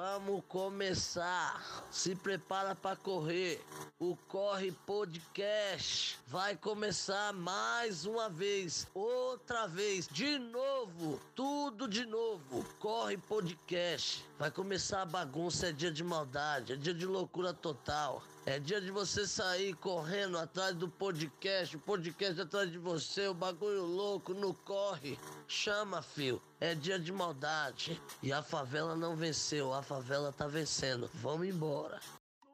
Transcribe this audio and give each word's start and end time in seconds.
Vamos 0.00 0.44
começar. 0.46 1.84
Se 1.90 2.14
prepara 2.14 2.72
para 2.72 2.94
correr. 2.94 3.60
O 3.98 4.14
Corre 4.28 4.70
Podcast 4.86 6.20
vai 6.24 6.54
começar 6.54 7.32
mais 7.32 8.06
uma 8.06 8.30
vez, 8.30 8.86
outra 8.94 9.66
vez, 9.66 10.06
de 10.06 10.38
novo, 10.38 11.20
tudo 11.34 11.88
de 11.88 12.06
novo. 12.06 12.64
Corre 12.78 13.16
Podcast. 13.16 14.24
Vai 14.38 14.52
começar 14.52 15.02
a 15.02 15.04
bagunça, 15.04 15.66
é 15.66 15.72
dia 15.72 15.90
de 15.90 16.04
maldade, 16.04 16.74
é 16.74 16.76
dia 16.76 16.94
de 16.94 17.04
loucura 17.04 17.52
total. 17.52 18.22
É 18.50 18.58
dia 18.58 18.80
de 18.80 18.90
você 18.90 19.26
sair 19.26 19.74
correndo 19.74 20.38
atrás 20.38 20.74
do 20.74 20.88
podcast, 20.88 21.76
o 21.76 21.80
podcast 21.80 22.40
atrás 22.40 22.72
de 22.72 22.78
você, 22.78 23.28
o 23.28 23.34
bagulho 23.34 23.82
louco, 23.82 24.32
no 24.32 24.54
corre. 24.54 25.18
Chama, 25.46 26.00
fio. 26.00 26.40
É 26.58 26.74
dia 26.74 26.98
de 26.98 27.12
maldade. 27.12 28.00
E 28.22 28.32
a 28.32 28.42
favela 28.42 28.96
não 28.96 29.14
venceu, 29.14 29.74
a 29.74 29.82
favela 29.82 30.32
tá 30.32 30.46
vencendo. 30.46 31.10
Vamos 31.16 31.46
embora. 31.46 32.00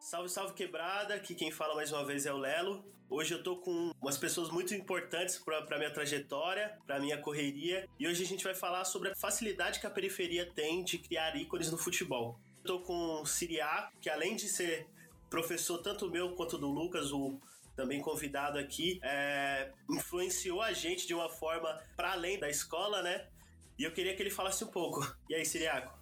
Salve, 0.00 0.28
salve 0.28 0.54
quebrada, 0.54 1.14
aqui 1.14 1.32
quem 1.32 1.52
fala 1.52 1.76
mais 1.76 1.92
uma 1.92 2.04
vez 2.04 2.26
é 2.26 2.32
o 2.32 2.38
Lelo. 2.38 2.84
Hoje 3.08 3.32
eu 3.32 3.40
tô 3.44 3.58
com 3.58 3.92
umas 4.02 4.18
pessoas 4.18 4.50
muito 4.50 4.74
importantes 4.74 5.38
para 5.38 5.78
minha 5.78 5.92
trajetória, 5.92 6.76
para 6.84 6.98
minha 6.98 7.18
correria, 7.18 7.88
e 8.00 8.08
hoje 8.08 8.24
a 8.24 8.26
gente 8.26 8.42
vai 8.42 8.56
falar 8.56 8.84
sobre 8.84 9.10
a 9.10 9.14
facilidade 9.14 9.78
que 9.78 9.86
a 9.86 9.90
periferia 9.90 10.50
tem 10.56 10.82
de 10.82 10.98
criar 10.98 11.36
ícones 11.36 11.70
no 11.70 11.78
futebol. 11.78 12.36
Eu 12.58 12.64
tô 12.64 12.80
com 12.80 13.22
o 13.22 13.26
Siriá, 13.26 13.92
que 14.00 14.10
além 14.10 14.34
de 14.34 14.48
ser 14.48 14.88
professor 15.34 15.78
tanto 15.78 16.08
meu 16.08 16.36
quanto 16.36 16.56
do 16.56 16.68
Lucas, 16.68 17.10
o 17.10 17.40
também 17.74 18.00
convidado 18.00 18.56
aqui, 18.56 19.00
é, 19.02 19.72
influenciou 19.90 20.62
a 20.62 20.72
gente 20.72 21.08
de 21.08 21.12
uma 21.12 21.28
forma 21.28 21.76
para 21.96 22.12
além 22.12 22.38
da 22.38 22.48
escola, 22.48 23.02
né? 23.02 23.26
E 23.76 23.82
eu 23.82 23.92
queria 23.92 24.14
que 24.14 24.22
ele 24.22 24.30
falasse 24.30 24.62
um 24.62 24.68
pouco. 24.68 25.00
E 25.28 25.34
aí, 25.34 25.44
Siriaco? 25.44 25.92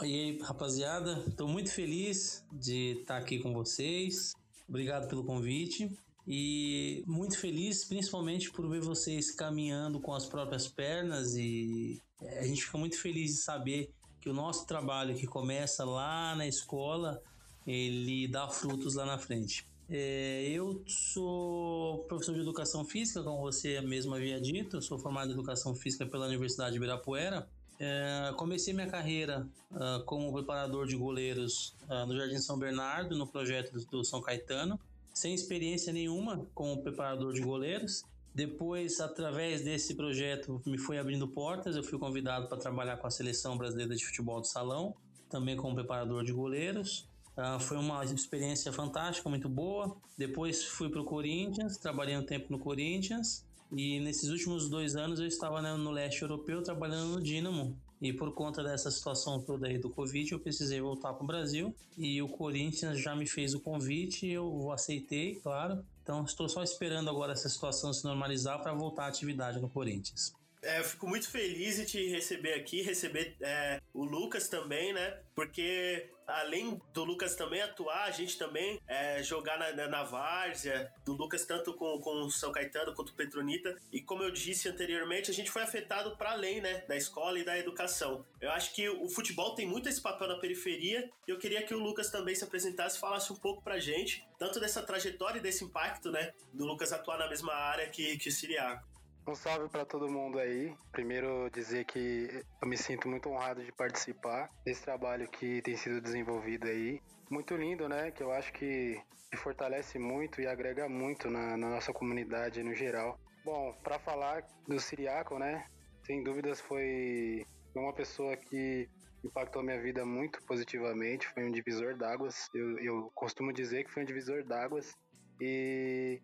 E 0.00 0.04
aí, 0.04 0.38
rapaziada, 0.38 1.22
estou 1.28 1.46
muito 1.46 1.70
feliz 1.70 2.42
de 2.50 3.00
estar 3.00 3.18
aqui 3.18 3.38
com 3.40 3.52
vocês. 3.52 4.32
Obrigado 4.66 5.06
pelo 5.06 5.22
convite. 5.22 5.94
E 6.26 7.04
muito 7.06 7.38
feliz, 7.38 7.84
principalmente 7.84 8.50
por 8.50 8.66
ver 8.70 8.80
vocês 8.80 9.30
caminhando 9.30 10.00
com 10.00 10.14
as 10.14 10.24
próprias 10.24 10.66
pernas. 10.66 11.34
E 11.34 12.00
é, 12.22 12.38
a 12.38 12.44
gente 12.44 12.64
fica 12.64 12.78
muito 12.78 12.98
feliz 12.98 13.32
de 13.32 13.42
saber 13.42 13.90
que 14.18 14.30
o 14.30 14.32
nosso 14.32 14.66
trabalho, 14.66 15.14
que 15.14 15.26
começa 15.26 15.84
lá 15.84 16.34
na 16.34 16.46
escola, 16.46 17.20
ele 17.68 18.26
dá 18.26 18.48
frutos 18.48 18.94
lá 18.94 19.04
na 19.04 19.18
frente. 19.18 19.66
É, 19.90 20.48
eu 20.48 20.82
sou 20.86 21.98
professor 22.08 22.34
de 22.34 22.40
educação 22.40 22.84
física, 22.84 23.22
como 23.22 23.40
você 23.40 23.80
mesmo 23.82 24.14
havia 24.14 24.40
dito. 24.40 24.76
Eu 24.76 24.82
sou 24.82 24.98
formado 24.98 25.30
em 25.30 25.34
educação 25.34 25.74
física 25.74 26.06
pela 26.06 26.26
Universidade 26.26 26.72
de 26.72 26.76
Ibirapuera. 26.76 27.46
É, 27.78 28.32
comecei 28.36 28.74
minha 28.74 28.88
carreira 28.88 29.46
uh, 29.70 30.02
como 30.04 30.32
preparador 30.32 30.86
de 30.86 30.96
goleiros 30.96 31.76
uh, 31.88 32.06
no 32.06 32.16
Jardim 32.16 32.38
São 32.38 32.58
Bernardo, 32.58 33.16
no 33.16 33.26
projeto 33.26 33.72
do, 33.72 33.84
do, 33.84 34.04
São 34.04 34.20
Caetano, 34.20 34.80
sem 35.14 35.32
experiência 35.32 35.92
nenhuma 35.92 36.44
como 36.54 36.82
preparador 36.82 37.32
de 37.32 37.40
goleiros. 37.40 38.02
Depois, 38.34 38.98
através 39.00 39.62
desse 39.62 39.94
projeto, 39.94 40.60
me 40.66 40.76
foi 40.76 40.98
abrindo 40.98 41.28
portas. 41.28 41.76
Eu 41.76 41.84
fui 41.84 41.98
convidado 41.98 42.48
para 42.48 42.58
trabalhar 42.58 42.96
com 42.96 43.06
a 43.06 43.10
seleção 43.10 43.56
brasileira 43.56 43.94
de 43.94 44.04
futebol 44.04 44.40
de 44.40 44.48
salão, 44.48 44.94
também 45.30 45.56
como 45.56 45.74
preparador 45.74 46.24
de 46.24 46.32
goleiros. 46.32 47.08
Uh, 47.38 47.60
foi 47.60 47.76
uma 47.76 48.04
experiência 48.04 48.72
fantástica, 48.72 49.28
muito 49.28 49.48
boa. 49.48 49.96
Depois 50.16 50.64
fui 50.64 50.90
para 50.90 51.00
o 51.00 51.04
Corinthians, 51.04 51.76
trabalhei 51.76 52.16
um 52.16 52.26
tempo 52.26 52.46
no 52.50 52.58
Corinthians. 52.58 53.46
E 53.70 54.00
nesses 54.00 54.28
últimos 54.28 54.68
dois 54.68 54.96
anos 54.96 55.20
eu 55.20 55.26
estava 55.26 55.62
né, 55.62 55.72
no 55.74 55.92
leste 55.92 56.22
europeu 56.22 56.60
trabalhando 56.64 57.12
no 57.12 57.22
Dinamo. 57.22 57.78
E 58.02 58.12
por 58.12 58.32
conta 58.34 58.62
dessa 58.64 58.90
situação 58.90 59.40
toda 59.40 59.68
aí 59.68 59.78
do 59.78 59.88
Covid, 59.88 60.32
eu 60.32 60.40
precisei 60.40 60.80
voltar 60.80 61.12
para 61.12 61.22
o 61.22 61.26
Brasil. 61.26 61.72
E 61.96 62.20
o 62.20 62.28
Corinthians 62.28 63.00
já 63.00 63.14
me 63.14 63.26
fez 63.26 63.54
o 63.54 63.60
convite, 63.60 64.26
eu 64.26 64.72
aceitei, 64.72 65.36
claro. 65.36 65.84
Então 66.02 66.24
estou 66.24 66.48
só 66.48 66.64
esperando 66.64 67.08
agora 67.08 67.34
essa 67.34 67.48
situação 67.48 67.92
se 67.92 68.02
normalizar 68.02 68.60
para 68.60 68.74
voltar 68.74 69.04
à 69.04 69.08
atividade 69.08 69.60
no 69.60 69.68
Corinthians. 69.68 70.34
É, 70.62 70.80
eu 70.80 70.84
fico 70.84 71.06
muito 71.06 71.30
feliz 71.30 71.76
de 71.76 71.86
te 71.86 72.08
receber 72.08 72.54
aqui, 72.54 72.82
receber 72.82 73.36
é, 73.40 73.80
o 73.94 74.04
Lucas 74.04 74.48
também, 74.48 74.92
né? 74.92 75.20
Porque 75.34 76.10
além 76.26 76.80
do 76.92 77.04
Lucas 77.04 77.34
também 77.34 77.62
atuar, 77.62 78.04
a 78.04 78.10
gente 78.10 78.36
também 78.36 78.80
é, 78.86 79.22
jogar 79.22 79.58
na, 79.58 79.72
na, 79.72 79.88
na 79.88 80.04
várzea, 80.04 80.92
do 81.04 81.14
Lucas 81.14 81.46
tanto 81.46 81.72
com, 81.74 81.98
o 82.04 82.30
São 82.30 82.52
Caetano 82.52 82.94
quanto 82.94 83.10
o 83.10 83.14
Petronita. 83.14 83.76
E 83.90 84.02
como 84.02 84.22
eu 84.22 84.30
disse 84.30 84.68
anteriormente, 84.68 85.30
a 85.30 85.34
gente 85.34 85.50
foi 85.50 85.62
afetado 85.62 86.16
para 86.16 86.32
além 86.32 86.60
né, 86.60 86.84
da 86.86 86.96
escola 86.96 87.38
e 87.38 87.44
da 87.44 87.58
educação. 87.58 88.24
Eu 88.40 88.50
acho 88.50 88.74
que 88.74 88.88
o 88.88 89.08
futebol 89.08 89.54
tem 89.54 89.66
muito 89.66 89.88
esse 89.88 90.00
papel 90.00 90.28
na 90.28 90.38
periferia 90.38 91.08
e 91.26 91.30
eu 91.30 91.38
queria 91.38 91.62
que 91.62 91.74
o 91.74 91.78
Lucas 91.78 92.10
também 92.10 92.34
se 92.34 92.44
apresentasse 92.44 92.96
e 92.96 93.00
falasse 93.00 93.32
um 93.32 93.36
pouco 93.36 93.62
pra 93.62 93.78
gente, 93.78 94.26
tanto 94.38 94.60
dessa 94.60 94.82
trajetória 94.82 95.38
e 95.38 95.42
desse 95.42 95.64
impacto, 95.64 96.10
né, 96.10 96.32
do 96.52 96.66
Lucas 96.66 96.92
atuar 96.92 97.18
na 97.18 97.28
mesma 97.28 97.54
área 97.54 97.88
que, 97.88 98.18
que 98.18 98.28
o 98.28 98.32
Siriaco. 98.32 98.97
Um 99.28 99.34
salve 99.34 99.68
para 99.68 99.84
todo 99.84 100.08
mundo 100.08 100.38
aí. 100.38 100.74
Primeiro 100.90 101.50
dizer 101.50 101.84
que 101.84 102.42
eu 102.62 102.66
me 102.66 102.78
sinto 102.78 103.06
muito 103.06 103.28
honrado 103.28 103.62
de 103.62 103.70
participar 103.70 104.48
desse 104.64 104.82
trabalho 104.82 105.28
que 105.28 105.60
tem 105.60 105.76
sido 105.76 106.00
desenvolvido 106.00 106.66
aí. 106.66 106.98
Muito 107.30 107.54
lindo, 107.54 107.86
né? 107.90 108.10
Que 108.10 108.22
eu 108.22 108.32
acho 108.32 108.50
que 108.54 108.98
fortalece 109.36 109.98
muito 109.98 110.40
e 110.40 110.46
agrega 110.46 110.88
muito 110.88 111.28
na, 111.28 111.58
na 111.58 111.68
nossa 111.68 111.92
comunidade 111.92 112.62
no 112.62 112.74
geral. 112.74 113.20
Bom, 113.44 113.74
para 113.84 113.98
falar 113.98 114.46
do 114.66 114.80
Siriaco, 114.80 115.38
né? 115.38 115.66
Sem 116.06 116.24
dúvidas 116.24 116.58
foi 116.62 117.44
uma 117.76 117.92
pessoa 117.92 118.34
que 118.34 118.88
impactou 119.22 119.62
minha 119.62 119.78
vida 119.78 120.06
muito 120.06 120.42
positivamente. 120.46 121.28
Foi 121.34 121.44
um 121.44 121.52
divisor 121.52 121.94
d'águas. 121.98 122.48
Eu, 122.54 122.78
eu 122.78 123.12
costumo 123.14 123.52
dizer 123.52 123.84
que 123.84 123.90
foi 123.90 124.04
um 124.04 124.06
divisor 124.06 124.42
d'águas. 124.42 124.90
E 125.38 126.18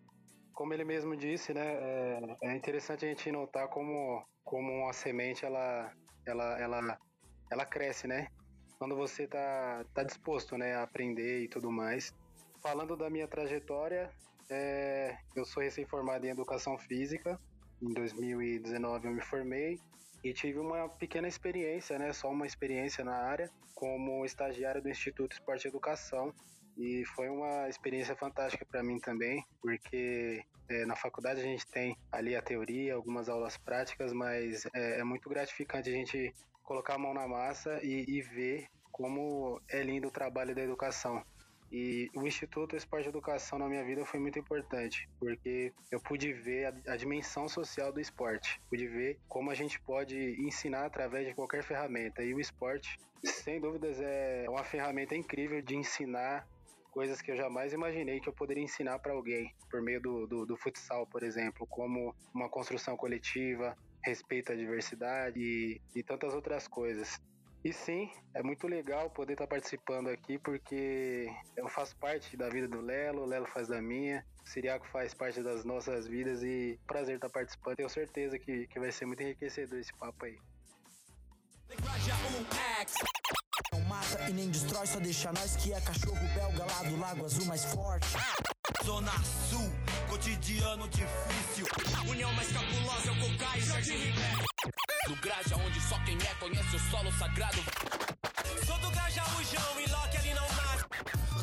como 0.55 0.73
ele 0.73 0.85
mesmo 0.85 1.15
disse, 1.15 1.53
né, 1.53 1.61
é, 1.61 2.37
é, 2.43 2.55
interessante 2.55 3.05
a 3.05 3.09
gente 3.09 3.29
notar 3.29 3.67
como, 3.67 4.25
como 4.43 4.71
uma 4.71 4.93
semente 4.93 5.45
ela, 5.45 5.91
ela, 6.25 6.59
ela, 6.59 6.99
ela 7.51 7.65
cresce, 7.65 8.07
né? 8.07 8.29
Quando 8.79 8.95
você 8.95 9.27
tá, 9.27 9.85
tá 9.93 10.03
disposto, 10.03 10.57
né, 10.57 10.73
a 10.75 10.83
aprender 10.83 11.43
e 11.43 11.47
tudo 11.49 11.69
mais. 11.69 12.13
Falando 12.61 12.95
da 12.95 13.09
minha 13.09 13.27
trajetória, 13.27 14.09
é, 14.49 15.17
eu 15.35 15.45
sou 15.45 15.61
recém-formado 15.61 16.25
em 16.25 16.29
Educação 16.29 16.77
Física. 16.77 17.39
Em 17.81 17.93
2019 17.93 19.07
eu 19.07 19.13
me 19.13 19.21
formei 19.21 19.77
e 20.23 20.33
tive 20.33 20.57
uma 20.59 20.87
pequena 20.87 21.27
experiência, 21.27 21.99
né, 21.99 22.13
só 22.13 22.29
uma 22.29 22.47
experiência 22.47 23.03
na 23.03 23.15
área, 23.15 23.51
como 23.75 24.25
estagiário 24.25 24.81
do 24.81 24.89
Instituto 24.89 25.33
Esporte 25.33 25.65
e 25.65 25.67
Educação, 25.67 26.33
e 26.77 27.05
foi 27.15 27.29
uma 27.29 27.69
experiência 27.69 28.15
fantástica 28.15 28.65
para 28.65 28.83
mim 28.83 28.99
também, 28.99 29.45
porque 29.61 30.43
é, 30.69 30.85
na 30.85 30.95
faculdade 30.95 31.39
a 31.39 31.43
gente 31.43 31.65
tem 31.67 31.97
ali 32.11 32.35
a 32.35 32.41
teoria, 32.41 32.95
algumas 32.95 33.29
aulas 33.29 33.57
práticas, 33.57 34.11
mas 34.11 34.65
é, 34.73 34.99
é 34.99 35.03
muito 35.03 35.29
gratificante 35.29 35.89
a 35.89 35.93
gente 35.93 36.33
colocar 36.63 36.95
a 36.95 36.99
mão 36.99 37.13
na 37.13 37.27
massa 37.27 37.79
e, 37.83 38.05
e 38.07 38.21
ver 38.21 38.67
como 38.91 39.61
é 39.69 39.81
lindo 39.83 40.07
o 40.07 40.11
trabalho 40.11 40.55
da 40.55 40.61
educação. 40.61 41.23
E 41.71 42.09
o 42.15 42.25
Instituto 42.25 42.75
Esporte 42.75 43.07
e 43.07 43.09
Educação 43.09 43.59
na 43.59 43.67
minha 43.67 43.83
vida 43.83 44.05
foi 44.05 44.19
muito 44.19 44.39
importante, 44.39 45.09
porque 45.19 45.73
eu 45.91 45.99
pude 45.99 46.31
ver 46.31 46.67
a, 46.67 46.93
a, 46.93 46.95
dimensão 46.95 47.49
social 47.49 47.91
do 47.91 47.99
esporte, 47.99 48.61
pude 48.69 48.87
ver 48.87 49.19
como 49.27 49.51
a 49.51 49.55
gente 49.55 49.79
pode 49.81 50.15
ensinar 50.39 50.85
através 50.85 51.27
de 51.27 51.33
qualquer 51.33 51.63
ferramenta. 51.63 52.23
E 52.23 52.33
o 52.33 52.39
esporte, 52.39 52.97
sem 53.23 53.59
dúvidas, 53.59 53.99
é 53.99 54.45
uma 54.47 54.63
ferramenta 54.63 55.15
incrível 55.15 55.61
de 55.61 55.75
ensinar 55.75 56.47
coisas 56.95 57.21
que 57.21 57.29
eu 57.29 57.35
jamais 57.35 57.73
imaginei 57.73 58.21
que 58.21 58.29
eu 58.29 58.33
poderia 58.33 58.63
ensinar 58.63 58.99
para 58.99 59.11
alguém 59.11 59.53
por 59.69 59.81
meio 59.81 60.01
do, 60.01 60.25
do, 60.25 60.45
do, 60.45 60.55
futsal, 60.55 61.05
por 61.05 61.23
exemplo, 61.23 61.67
como 61.67 62.15
uma 62.33 62.47
construção 62.47 62.95
coletiva, 62.95 63.77
respeito 64.01 64.53
à 64.53 64.55
diversidade 64.55 65.37
e, 65.37 65.81
e 65.93 66.01
tantas 66.01 66.33
outras 66.33 66.69
coisas. 66.69 67.19
E 67.65 67.73
sim, 67.73 68.09
é 68.33 68.41
muito 68.41 68.65
legal 68.65 69.09
poder 69.09 69.33
estar 69.33 69.43
tá 69.43 69.49
participando 69.49 70.07
aqui 70.07 70.37
porque 70.37 71.27
eu 71.57 71.67
faço 71.67 71.97
parte 71.97 72.37
da 72.37 72.47
vida 72.47 72.69
do 72.69 72.79
Lelo, 72.79 73.23
o 73.23 73.25
Lelo 73.25 73.47
faz 73.47 73.67
da 73.67 73.81
minha, 73.81 74.25
o 74.45 74.47
Siriaco 74.47 74.87
faz 74.87 75.13
parte 75.13 75.43
das 75.43 75.65
nossas 75.65 76.07
vidas 76.07 76.43
e 76.43 76.79
prazer 76.87 77.15
estar 77.15 77.27
tá 77.27 77.33
participando. 77.33 77.75
Tenho 77.75 77.89
certeza 77.89 78.39
que, 78.39 78.67
que 78.67 78.79
vai 78.79 78.93
ser 78.93 79.05
muito 79.05 79.21
enriquecedor 79.21 79.79
esse 79.79 79.93
papo 79.97 80.23
aí 80.23 80.37
mata 83.95 84.29
e 84.29 84.33
nem 84.33 84.49
destrói, 84.49 84.85
só 84.85 84.99
deixa 84.99 85.31
nós 85.31 85.55
que 85.55 85.73
é 85.73 85.79
cachorro 85.79 86.27
belga 86.33 86.65
lá 86.65 86.83
do 86.83 86.99
Lago 86.99 87.25
Azul 87.25 87.45
mais 87.45 87.63
forte. 87.65 88.07
Zona 88.83 89.11
Sul, 89.49 89.71
cotidiano 90.09 90.87
difícil. 90.89 91.65
União 92.09 92.31
mais 92.33 92.51
cabulosa 92.51 93.07
é 93.07 93.11
o 93.11 93.19
Cocai 93.19 93.57
e 93.59 93.61
Jardim 93.61 93.97
Ribeiro. 93.97 94.45
Do 95.07 95.15
Graja, 95.17 95.55
onde 95.55 95.79
só 95.81 95.97
quem 96.03 96.17
é 96.17 96.33
conhece 96.39 96.75
o 96.75 96.79
solo 96.91 97.11
sagrado. 97.13 97.61
Sou 98.65 98.77
do 98.79 98.91
Grajaújão 98.91 99.79
e 99.79 99.89
Loki 99.89 100.17
ali 100.17 100.33
não 100.33 100.47
nasce. 100.59 100.85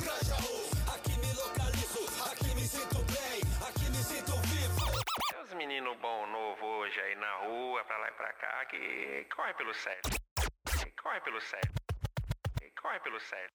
Grajaú, 0.04 0.56
aqui 0.94 1.12
me 1.18 1.32
localizo, 1.32 2.04
aqui 2.30 2.54
me 2.54 2.66
sinto 2.66 2.98
bem, 3.16 3.40
aqui 3.66 3.90
me 3.90 4.02
sinto 4.02 4.32
vivo. 4.48 5.02
Tem 5.30 5.42
uns 5.42 5.54
meninos 5.54 5.96
bom 6.00 6.26
novo 6.26 6.66
hoje 6.80 7.00
aí 7.00 7.14
na 7.16 7.32
rua, 7.46 7.84
pra 7.84 7.96
lá 7.98 8.08
e 8.08 8.12
pra 8.12 8.32
cá, 8.34 8.66
que 8.66 9.26
corre 9.34 9.54
pelo 9.54 9.74
certo. 9.74 10.10
Corre 11.02 11.20
pelo 11.20 11.40
certo. 11.40 11.91
Corre 12.92 13.00
pelo 13.00 13.20
certo. 13.20 13.54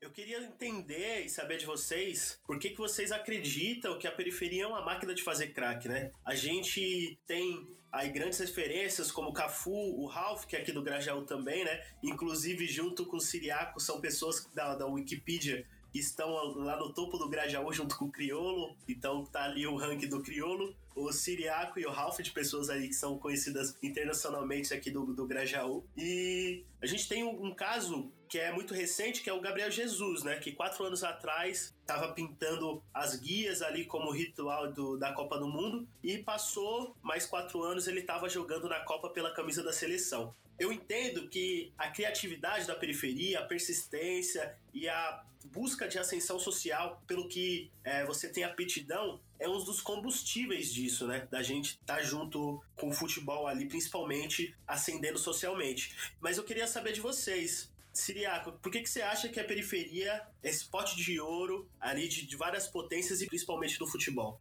Eu 0.00 0.10
queria 0.10 0.38
entender 0.38 1.26
e 1.26 1.28
saber 1.28 1.58
de 1.58 1.66
vocês 1.66 2.40
por 2.44 2.58
que, 2.58 2.70
que 2.70 2.78
vocês 2.78 3.12
acreditam 3.12 3.98
que 3.98 4.06
a 4.06 4.12
periferia 4.12 4.64
é 4.64 4.66
uma 4.66 4.82
máquina 4.82 5.14
de 5.14 5.22
fazer 5.22 5.48
crack, 5.48 5.86
né? 5.86 6.10
A 6.24 6.34
gente 6.34 7.18
tem 7.26 7.68
aí 7.92 8.08
grandes 8.08 8.38
referências 8.38 9.12
como 9.12 9.28
o 9.28 9.32
Cafu, 9.32 9.70
o 9.70 10.06
Ralph, 10.06 10.46
que 10.46 10.56
é 10.56 10.60
aqui 10.60 10.72
do 10.72 10.82
Grajaú 10.82 11.26
também, 11.26 11.64
né? 11.64 11.84
Inclusive, 12.02 12.66
junto 12.66 13.04
com 13.04 13.18
o 13.18 13.20
Siriaco, 13.20 13.78
são 13.78 14.00
pessoas 14.00 14.46
da, 14.54 14.74
da 14.74 14.86
Wikipedia 14.86 15.66
que 15.92 15.98
estão 15.98 16.30
lá 16.56 16.76
no 16.76 16.92
topo 16.92 17.18
do 17.18 17.28
Grajaú 17.28 17.72
junto 17.72 17.96
com 17.96 18.06
o 18.06 18.12
Criolo. 18.12 18.76
Então 18.88 19.24
tá 19.24 19.44
ali 19.44 19.66
o 19.66 19.76
ranking 19.76 20.08
do 20.08 20.22
Criolo, 20.22 20.74
o 20.94 21.12
Siriaco 21.12 21.78
e 21.78 21.86
o 21.86 21.90
Ralph, 21.90 22.20
de 22.20 22.30
pessoas 22.30 22.70
aí 22.70 22.88
que 22.88 22.94
são 22.94 23.18
conhecidas 23.18 23.76
internacionalmente 23.82 24.72
aqui 24.74 24.90
do, 24.90 25.12
do 25.14 25.26
Grajaú. 25.26 25.84
E 25.96 26.64
a 26.80 26.86
gente 26.86 27.08
tem 27.08 27.24
um, 27.24 27.46
um 27.46 27.54
caso 27.54 28.12
que 28.28 28.38
é 28.38 28.52
muito 28.52 28.72
recente, 28.72 29.22
que 29.22 29.28
é 29.28 29.32
o 29.32 29.40
Gabriel 29.40 29.70
Jesus, 29.70 30.22
né? 30.22 30.36
Que 30.36 30.52
quatro 30.52 30.84
anos 30.84 31.02
atrás 31.02 31.74
estava 31.80 32.12
pintando 32.12 32.80
as 32.94 33.16
guias 33.16 33.60
ali 33.60 33.84
como 33.84 34.12
ritual 34.12 34.72
do, 34.72 34.96
da 34.96 35.12
Copa 35.12 35.36
do 35.36 35.48
Mundo 35.48 35.88
e 36.02 36.18
passou 36.18 36.96
mais 37.02 37.26
quatro 37.26 37.62
anos 37.62 37.88
ele 37.88 38.00
estava 38.00 38.28
jogando 38.28 38.68
na 38.68 38.80
Copa 38.80 39.10
pela 39.10 39.34
camisa 39.34 39.64
da 39.64 39.72
seleção. 39.72 40.32
Eu 40.60 40.70
entendo 40.70 41.28
que 41.28 41.72
a 41.76 41.88
criatividade 41.88 42.66
da 42.66 42.74
periferia, 42.74 43.40
a 43.40 43.46
persistência 43.46 44.56
e 44.74 44.88
a 44.88 45.24
busca 45.44 45.88
de 45.88 45.98
ascensão 45.98 46.38
social, 46.38 47.02
pelo 47.06 47.28
que 47.28 47.70
é, 47.84 48.04
você 48.04 48.28
tem 48.28 48.44
aptidão, 48.44 49.20
é 49.38 49.48
um 49.48 49.62
dos 49.64 49.80
combustíveis 49.80 50.72
disso, 50.72 51.06
né? 51.06 51.26
Da 51.30 51.42
gente 51.42 51.78
estar 51.80 51.96
tá 51.96 52.02
junto 52.02 52.62
com 52.76 52.88
o 52.88 52.92
futebol 52.92 53.46
ali, 53.46 53.66
principalmente 53.66 54.54
ascendendo 54.66 55.18
socialmente. 55.18 55.94
Mas 56.20 56.36
eu 56.36 56.44
queria 56.44 56.66
saber 56.66 56.92
de 56.92 57.00
vocês. 57.00 57.70
Siriaco, 57.92 58.52
por 58.52 58.70
que, 58.70 58.80
que 58.82 58.88
você 58.88 59.02
acha 59.02 59.28
que 59.28 59.40
a 59.40 59.44
periferia 59.44 60.22
é 60.42 60.48
esse 60.48 60.64
pote 60.64 60.96
de 60.96 61.18
ouro 61.18 61.68
ali 61.80 62.06
de, 62.06 62.24
de 62.24 62.36
várias 62.36 62.68
potências 62.68 63.20
e 63.20 63.26
principalmente 63.26 63.78
do 63.78 63.86
futebol? 63.86 64.40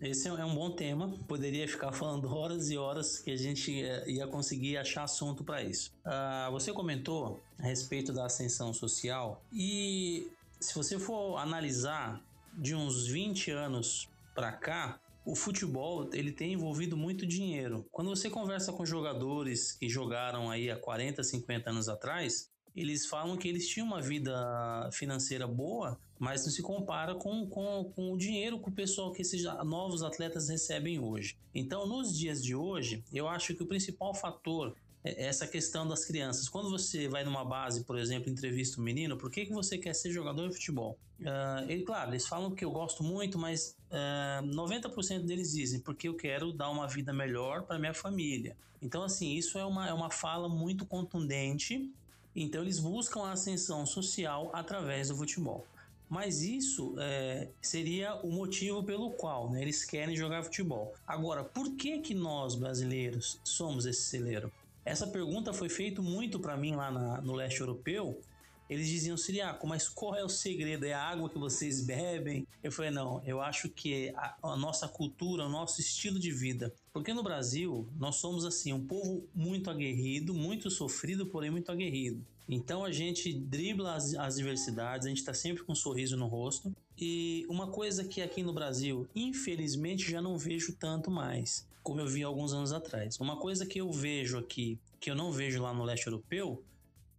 Esse 0.00 0.28
é 0.28 0.44
um 0.44 0.54
bom 0.54 0.70
tema, 0.70 1.08
poderia 1.26 1.66
ficar 1.66 1.90
falando 1.90 2.28
horas 2.28 2.70
e 2.70 2.76
horas 2.76 3.18
que 3.18 3.30
a 3.30 3.36
gente 3.36 3.82
eh, 3.82 4.04
ia 4.10 4.26
conseguir 4.26 4.76
achar 4.76 5.04
assunto 5.04 5.42
para 5.42 5.62
isso. 5.62 5.90
Uh, 6.04 6.52
você 6.52 6.70
comentou 6.70 7.40
a 7.58 7.62
respeito 7.62 8.12
da 8.12 8.26
ascensão 8.26 8.74
social 8.74 9.42
e 9.50 10.30
se 10.60 10.74
você 10.74 10.98
for 10.98 11.38
analisar 11.38 12.22
de 12.52 12.74
uns 12.74 13.06
20 13.06 13.50
anos 13.50 14.06
para 14.34 14.52
cá, 14.52 15.00
o 15.24 15.34
futebol 15.34 16.08
ele 16.12 16.30
tem 16.30 16.52
envolvido 16.52 16.94
muito 16.94 17.26
dinheiro. 17.26 17.86
Quando 17.90 18.10
você 18.10 18.28
conversa 18.28 18.74
com 18.74 18.84
jogadores 18.84 19.72
que 19.72 19.88
jogaram 19.88 20.50
aí 20.50 20.70
há 20.70 20.76
40, 20.76 21.24
50 21.24 21.70
anos 21.70 21.88
atrás, 21.88 22.50
eles 22.76 23.06
falam 23.06 23.36
que 23.36 23.48
eles 23.48 23.66
tinham 23.66 23.86
uma 23.86 24.02
vida 24.02 24.88
financeira 24.92 25.46
boa, 25.46 25.98
mas 26.18 26.44
não 26.44 26.52
se 26.52 26.62
compara 26.62 27.14
com, 27.14 27.46
com, 27.46 27.90
com 27.94 28.12
o 28.12 28.18
dinheiro 28.18 28.60
que 28.60 28.68
o 28.68 28.72
pessoal 28.72 29.12
que 29.12 29.22
esses 29.22 29.44
novos 29.64 30.02
atletas 30.02 30.48
recebem 30.48 30.98
hoje. 30.98 31.36
Então, 31.54 31.86
nos 31.86 32.16
dias 32.16 32.42
de 32.42 32.54
hoje, 32.54 33.02
eu 33.12 33.26
acho 33.28 33.54
que 33.54 33.62
o 33.62 33.66
principal 33.66 34.14
fator 34.14 34.74
é 35.02 35.26
essa 35.26 35.46
questão 35.46 35.86
das 35.86 36.04
crianças. 36.04 36.48
Quando 36.48 36.68
você 36.68 37.08
vai 37.08 37.24
numa 37.24 37.44
base, 37.44 37.84
por 37.84 37.96
exemplo, 37.96 38.30
entrevista 38.30 38.80
um 38.80 38.84
menino, 38.84 39.16
por 39.16 39.30
que, 39.30 39.46
que 39.46 39.52
você 39.52 39.78
quer 39.78 39.94
ser 39.94 40.10
jogador 40.10 40.48
de 40.48 40.54
futebol? 40.54 40.98
Uh, 41.20 41.70
ele, 41.70 41.82
claro, 41.82 42.10
eles 42.10 42.26
falam 42.26 42.50
que 42.50 42.64
eu 42.64 42.70
gosto 42.70 43.02
muito, 43.02 43.38
mas 43.38 43.76
uh, 43.90 43.94
ah, 43.94 44.42
90% 44.44 45.24
deles 45.24 45.52
dizem 45.52 45.80
porque 45.80 46.08
eu 46.08 46.14
quero 46.14 46.52
dar 46.52 46.68
uma 46.70 46.86
vida 46.86 47.12
melhor 47.12 47.62
para 47.62 47.78
minha 47.78 47.94
família. 47.94 48.56
Então, 48.82 49.02
assim, 49.02 49.32
isso 49.32 49.58
é 49.58 49.64
uma, 49.64 49.88
é 49.88 49.92
uma 49.92 50.10
fala 50.10 50.48
muito 50.48 50.84
contundente 50.84 51.90
então 52.36 52.62
eles 52.62 52.78
buscam 52.78 53.22
a 53.22 53.32
ascensão 53.32 53.86
social 53.86 54.50
através 54.52 55.08
do 55.08 55.16
futebol. 55.16 55.66
Mas 56.08 56.42
isso 56.42 56.94
é, 56.98 57.48
seria 57.60 58.14
o 58.22 58.30
motivo 58.30 58.82
pelo 58.84 59.10
qual 59.10 59.50
né, 59.50 59.62
eles 59.62 59.84
querem 59.84 60.14
jogar 60.14 60.44
futebol. 60.44 60.94
Agora, 61.06 61.42
por 61.42 61.74
que 61.74 61.98
que 61.98 62.14
nós 62.14 62.54
brasileiros 62.54 63.40
somos 63.42 63.86
esse 63.86 64.02
celeiro? 64.02 64.52
Essa 64.84 65.06
pergunta 65.06 65.52
foi 65.52 65.68
feita 65.68 66.00
muito 66.00 66.38
para 66.38 66.56
mim 66.56 66.76
lá 66.76 66.92
na, 66.92 67.20
no 67.20 67.34
leste 67.34 67.60
europeu 67.60 68.20
eles 68.68 68.88
diziam, 68.88 69.16
Siriaco, 69.16 69.66
mas 69.66 69.88
qual 69.88 70.14
é 70.14 70.24
o 70.24 70.28
segredo? 70.28 70.84
É 70.84 70.92
a 70.92 71.02
água 71.02 71.30
que 71.30 71.38
vocês 71.38 71.80
bebem? 71.80 72.46
Eu 72.62 72.72
falei, 72.72 72.90
não, 72.90 73.22
eu 73.24 73.40
acho 73.40 73.68
que 73.68 74.10
a, 74.16 74.36
a, 74.42 74.56
nossa 74.56 74.88
cultura, 74.88 75.44
o 75.44 75.48
nosso 75.48 75.80
estilo 75.80 76.18
de 76.18 76.32
vida. 76.32 76.74
Porque 76.92 77.14
no 77.14 77.22
Brasil, 77.22 77.86
nós 77.98 78.16
somos 78.16 78.44
assim, 78.44 78.72
um 78.72 78.84
povo 78.84 79.24
muito 79.34 79.70
aguerrido, 79.70 80.34
muito 80.34 80.70
sofrido, 80.70 81.26
porém 81.26 81.50
muito 81.50 81.70
aguerrido. 81.70 82.24
Então 82.48 82.84
a 82.84 82.92
gente 82.92 83.32
dribla 83.32 83.94
as, 83.94 84.14
as 84.14 84.36
diversidades, 84.36 85.06
a 85.06 85.08
gente 85.08 85.18
está 85.18 85.34
sempre 85.34 85.62
com 85.62 85.72
um 85.72 85.76
sorriso 85.76 86.16
no 86.16 86.26
rosto. 86.26 86.74
E 86.98 87.44
uma 87.48 87.68
coisa 87.68 88.04
que 88.04 88.22
aqui 88.22 88.42
no 88.42 88.52
Brasil, 88.52 89.06
infelizmente, 89.14 90.10
já 90.10 90.20
não 90.20 90.38
vejo 90.38 90.72
tanto 90.72 91.10
mais, 91.10 91.66
como 91.82 92.00
eu 92.00 92.06
vi 92.06 92.22
alguns 92.22 92.52
anos 92.52 92.72
atrás. 92.72 93.18
Uma 93.20 93.36
coisa 93.36 93.66
que 93.66 93.80
eu 93.80 93.92
vejo 93.92 94.38
aqui, 94.38 94.78
que 94.98 95.10
eu 95.10 95.14
não 95.14 95.30
vejo 95.30 95.62
lá 95.62 95.74
no 95.74 95.84
leste 95.84 96.06
europeu, 96.06 96.62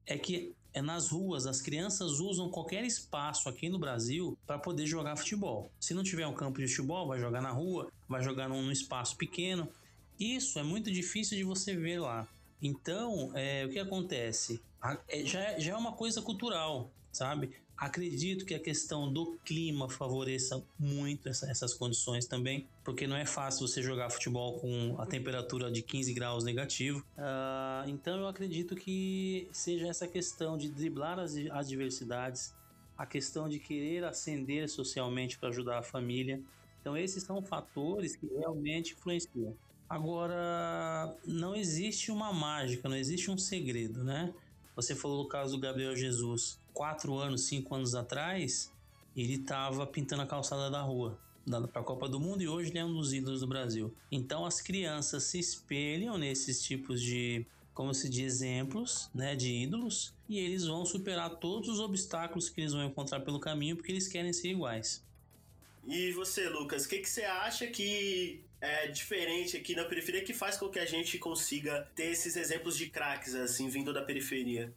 é 0.06 0.18
que 0.18 0.56
é 0.78 0.82
nas 0.82 1.10
ruas. 1.10 1.46
As 1.46 1.62
crianças 1.62 2.20
usam 2.20 2.50
qualquer 2.50 2.84
espaço 2.84 3.50
aqui 3.50 3.70
no 3.70 3.80
Brasil 3.80 4.38
para 4.46 4.58
poder 4.58 4.86
jogar 4.86 5.16
futebol. 5.16 5.72
Se 5.80 5.94
não 5.94 6.04
tiver 6.04 6.28
um 6.28 6.34
campo 6.34 6.60
de 6.60 6.68
futebol, 6.68 7.08
vai 7.08 7.20
jogar 7.20 7.42
na 7.42 7.52
rua, 7.52 7.92
vai 8.08 8.24
jogar 8.24 8.48
num, 8.48 8.72
espaço 8.72 9.16
pequeno. 9.18 9.68
Isso 10.20 10.58
é 10.60 10.64
muito 10.64 10.92
difícil 10.92 11.38
de 11.38 11.44
você 11.44 11.76
ver 11.76 12.00
lá. 12.00 12.28
Então, 12.62 13.32
é, 13.36 13.66
o 13.66 13.70
que 13.70 13.80
acontece? 13.80 14.62
É, 15.08 15.26
já, 15.26 15.40
é, 15.42 15.60
já 15.60 15.74
é 15.74 15.76
uma 15.76 15.94
coisa 15.94 16.22
cultural, 16.22 16.92
sabe? 17.12 17.52
Acredito 17.78 18.44
que 18.44 18.56
a 18.56 18.60
questão 18.60 19.12
do 19.12 19.38
clima 19.46 19.88
favoreça 19.88 20.64
muito 20.80 21.30
essa, 21.30 21.50
essas 21.50 21.76
condições 21.76 22.26
também, 22.26 22.68
porque 22.84 23.06
não 23.06 23.16
é 23.16 23.24
fácil 23.24 23.68
você 23.68 23.84
jogar 23.84 24.10
futebol 24.10 24.60
com 24.60 25.00
a 25.00 25.06
temperatura 25.06 25.72
de 25.72 25.84
15 25.84 26.12
graus 26.12 26.44
negativo. 26.44 27.06
Uh, 27.16 27.88
então 27.88 28.20
eu 28.20 28.28
acredito 28.28 28.76
que 28.76 29.48
seja 29.52 29.88
essa 29.88 30.08
questão 30.08 30.58
de 30.58 30.72
driblar 30.72 31.20
as, 31.20 31.68
diversidades, 31.68 32.52
a 32.98 33.06
questão 33.06 33.48
de 33.48 33.60
querer 33.60 34.04
ascender 34.06 34.68
socialmente 34.68 35.38
para 35.38 35.50
ajudar 35.50 35.78
a 35.78 35.84
família. 35.84 36.42
Então 36.82 36.98
esses 36.98 37.22
são 37.22 37.44
fatores 37.44 38.16
que 38.16 38.26
realmente 38.26 38.94
influenciam. 38.94 39.56
Agora, 39.88 41.16
não 41.26 41.56
existe 41.56 42.12
uma 42.12 42.34
mágica, 42.34 42.90
não 42.90 42.98
existe 42.98 43.30
um 43.30 43.38
segredo, 43.38 44.04
né? 44.04 44.34
Você 44.76 44.94
falou 44.94 45.24
do 45.24 45.30
caso 45.30 45.56
do 45.56 45.62
Gabriel 45.62 45.96
Jesus. 45.96 46.60
Quatro 46.78 47.18
anos, 47.18 47.46
cinco 47.46 47.74
anos 47.74 47.96
atrás, 47.96 48.72
ele 49.16 49.34
estava 49.34 49.88
pintando 49.88 50.22
a 50.22 50.28
calçada 50.28 50.69
da 50.69 50.80
rua, 50.80 51.19
para 51.74 51.81
a 51.81 51.84
Copa 51.84 52.07
do 52.07 52.19
Mundo, 52.19 52.44
e 52.44 52.48
hoje 52.48 52.69
ele 52.69 52.78
é 52.78 52.86
um 52.86 52.94
dos 52.94 53.14
ídolos 53.14 53.40
do 53.40 53.48
Brasil. 53.48 53.92
Então 54.12 54.46
as 54.46 54.62
crianças 54.62 55.24
se 55.24 55.40
espelham 55.40 56.19
nesses 56.19 56.62
tipos 56.62 57.02
de, 57.02 57.44
como 57.74 57.96
se 57.96 58.07
diz, 58.07 58.36
exemplos, 58.36 59.10
né, 59.12 59.36
de 59.36 59.52
ídolos, 59.52 60.14
e 60.30 60.38
eles 60.38 60.66
vão 60.66 60.86
superar 60.86 61.31
todos 61.38 61.68
os 61.68 61.80
obstáculos 61.80 62.48
que 62.48 62.62
eles 62.62 62.74
vão 62.74 62.86
encontrar 62.86 63.22
pelo 63.22 63.40
caminho, 63.40 63.76
porque 63.76 63.92
eles 63.92 64.07
querem 64.07 64.31
ser 64.31 64.50
iguais. 64.52 65.04
E 65.88 66.12
você, 66.12 66.48
Lucas, 66.48 66.86
o 66.86 66.90
que, 66.90 67.00
que 67.00 67.10
você 67.10 67.24
acha 67.24 67.66
que 67.66 68.44
é 68.62 68.86
diferente 68.86 69.57
aqui 69.57 69.76
na 69.76 69.86
periferia 69.86 70.24
que 70.24 70.31
faz 70.31 70.57
com 70.57 70.69
que 70.69 70.78
a 70.78 70.86
gente 70.86 71.18
consiga 71.18 71.90
ter 71.96 72.12
esses 72.12 72.36
exemplos 72.36 72.78
de 72.78 72.88
craques, 72.88 73.34
assim, 73.34 73.68
vindo 73.68 73.92
da 73.92 74.04
periferia? 74.04 74.72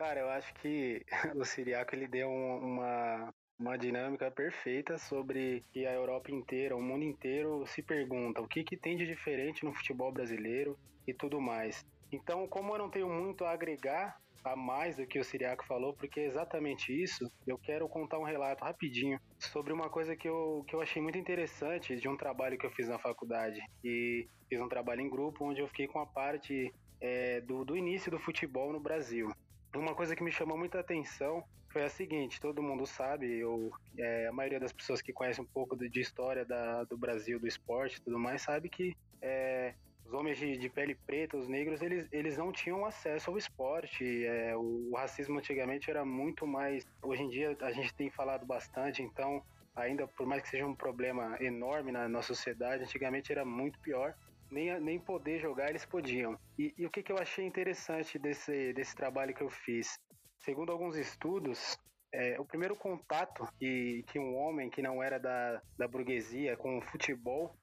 Cara, 0.00 0.20
eu 0.20 0.30
acho 0.30 0.54
que 0.54 1.04
o 1.36 1.44
Siriaco 1.44 1.94
ele 1.94 2.08
deu 2.08 2.30
uma, 2.30 3.30
uma 3.58 3.76
dinâmica 3.76 4.30
perfeita 4.30 4.96
sobre 4.96 5.62
que 5.74 5.84
a 5.84 5.92
Europa 5.92 6.32
inteira, 6.32 6.74
o 6.74 6.80
mundo 6.80 7.04
inteiro 7.04 7.66
se 7.66 7.82
pergunta 7.82 8.40
o 8.40 8.48
que, 8.48 8.64
que 8.64 8.78
tem 8.78 8.96
de 8.96 9.04
diferente 9.04 9.62
no 9.62 9.74
futebol 9.74 10.10
brasileiro 10.10 10.74
e 11.06 11.12
tudo 11.12 11.38
mais. 11.38 11.84
Então, 12.10 12.48
como 12.48 12.72
eu 12.72 12.78
não 12.78 12.88
tenho 12.88 13.10
muito 13.10 13.44
a 13.44 13.50
agregar 13.50 14.16
a 14.42 14.56
mais 14.56 14.96
do 14.96 15.06
que 15.06 15.18
o 15.18 15.24
Siriaco 15.24 15.66
falou, 15.66 15.92
porque 15.92 16.18
é 16.18 16.24
exatamente 16.24 16.90
isso. 16.90 17.30
Eu 17.46 17.58
quero 17.58 17.86
contar 17.86 18.18
um 18.18 18.24
relato 18.24 18.64
rapidinho 18.64 19.20
sobre 19.38 19.70
uma 19.70 19.90
coisa 19.90 20.16
que 20.16 20.26
eu, 20.26 20.64
que 20.66 20.74
eu 20.74 20.80
achei 20.80 21.02
muito 21.02 21.18
interessante 21.18 21.94
de 21.96 22.08
um 22.08 22.16
trabalho 22.16 22.56
que 22.56 22.64
eu 22.64 22.72
fiz 22.72 22.88
na 22.88 22.98
faculdade. 22.98 23.60
E 23.84 24.26
fiz 24.48 24.58
um 24.62 24.68
trabalho 24.68 25.02
em 25.02 25.10
grupo 25.10 25.44
onde 25.44 25.60
eu 25.60 25.68
fiquei 25.68 25.86
com 25.86 26.00
a 26.00 26.06
parte 26.06 26.72
é, 27.02 27.42
do, 27.42 27.66
do 27.66 27.76
início 27.76 28.10
do 28.10 28.18
futebol 28.18 28.72
no 28.72 28.80
Brasil. 28.80 29.28
Uma 29.74 29.94
coisa 29.94 30.16
que 30.16 30.22
me 30.22 30.32
chamou 30.32 30.58
muita 30.58 30.80
atenção 30.80 31.44
foi 31.68 31.84
a 31.84 31.88
seguinte: 31.88 32.40
todo 32.40 32.62
mundo 32.62 32.86
sabe, 32.86 33.38
eu, 33.38 33.72
é, 33.96 34.26
a 34.26 34.32
maioria 34.32 34.58
das 34.58 34.72
pessoas 34.72 35.00
que 35.00 35.12
conhecem 35.12 35.44
um 35.44 35.46
pouco 35.46 35.76
de, 35.76 35.88
de 35.88 36.00
história 36.00 36.44
da, 36.44 36.84
do 36.84 36.96
Brasil, 36.96 37.38
do 37.38 37.46
esporte 37.46 37.96
e 37.96 38.00
tudo 38.00 38.18
mais, 38.18 38.42
sabe 38.42 38.68
que 38.68 38.96
é, 39.22 39.74
os 40.04 40.12
homens 40.12 40.38
de, 40.38 40.56
de, 40.56 40.68
pele 40.68 40.96
preta, 41.06 41.36
os 41.36 41.46
negros, 41.46 41.80
eles, 41.80 42.08
eles 42.10 42.36
não 42.36 42.50
tinham 42.50 42.84
acesso 42.84 43.30
ao 43.30 43.38
esporte. 43.38 44.26
É, 44.26 44.56
o, 44.56 44.88
o, 44.90 44.96
racismo 44.96 45.38
antigamente 45.38 45.88
era 45.88 46.04
muito 46.04 46.46
mais. 46.46 46.84
Hoje 47.00 47.22
em 47.22 47.28
dia 47.28 47.56
a 47.60 47.70
gente 47.70 47.94
tem 47.94 48.10
falado 48.10 48.44
bastante, 48.44 49.02
então, 49.02 49.40
ainda 49.76 50.08
por 50.08 50.26
mais 50.26 50.42
que 50.42 50.48
seja 50.48 50.66
um 50.66 50.74
problema 50.74 51.36
enorme 51.40 51.92
na, 51.92 52.08
na 52.08 52.22
sociedade, 52.22 52.82
antigamente 52.82 53.30
era 53.30 53.44
muito 53.44 53.78
pior. 53.78 54.14
Nem, 54.50 54.80
nem 54.80 54.98
poder 54.98 55.38
jogar 55.40 55.70
eles 55.70 55.84
podiam. 55.84 56.38
E, 56.58 56.74
e 56.76 56.86
o 56.86 56.90
que, 56.90 57.02
que 57.02 57.12
eu 57.12 57.18
achei 57.18 57.46
interessante 57.46 58.18
desse, 58.18 58.72
desse 58.72 58.94
trabalho 58.94 59.34
que 59.34 59.42
eu 59.42 59.50
fiz? 59.50 59.98
Segundo 60.38 60.72
alguns 60.72 60.96
estudos, 60.96 61.78
é, 62.12 62.40
o 62.40 62.44
primeiro 62.44 62.74
contato 62.74 63.46
que, 63.58 64.04
que 64.08 64.18
um 64.18 64.36
homem 64.36 64.68
que 64.68 64.82
não 64.82 65.02
era 65.02 65.18
da, 65.18 65.62
da 65.78 65.86
burguesia 65.86 66.56
com 66.56 66.78
o 66.78 66.82
futebol 66.82 67.54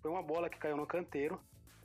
foi 0.00 0.10
uma 0.10 0.22
bola 0.22 0.48
que 0.48 0.58
caiu 0.58 0.76
no 0.76 0.86
canteiro, 0.86 1.40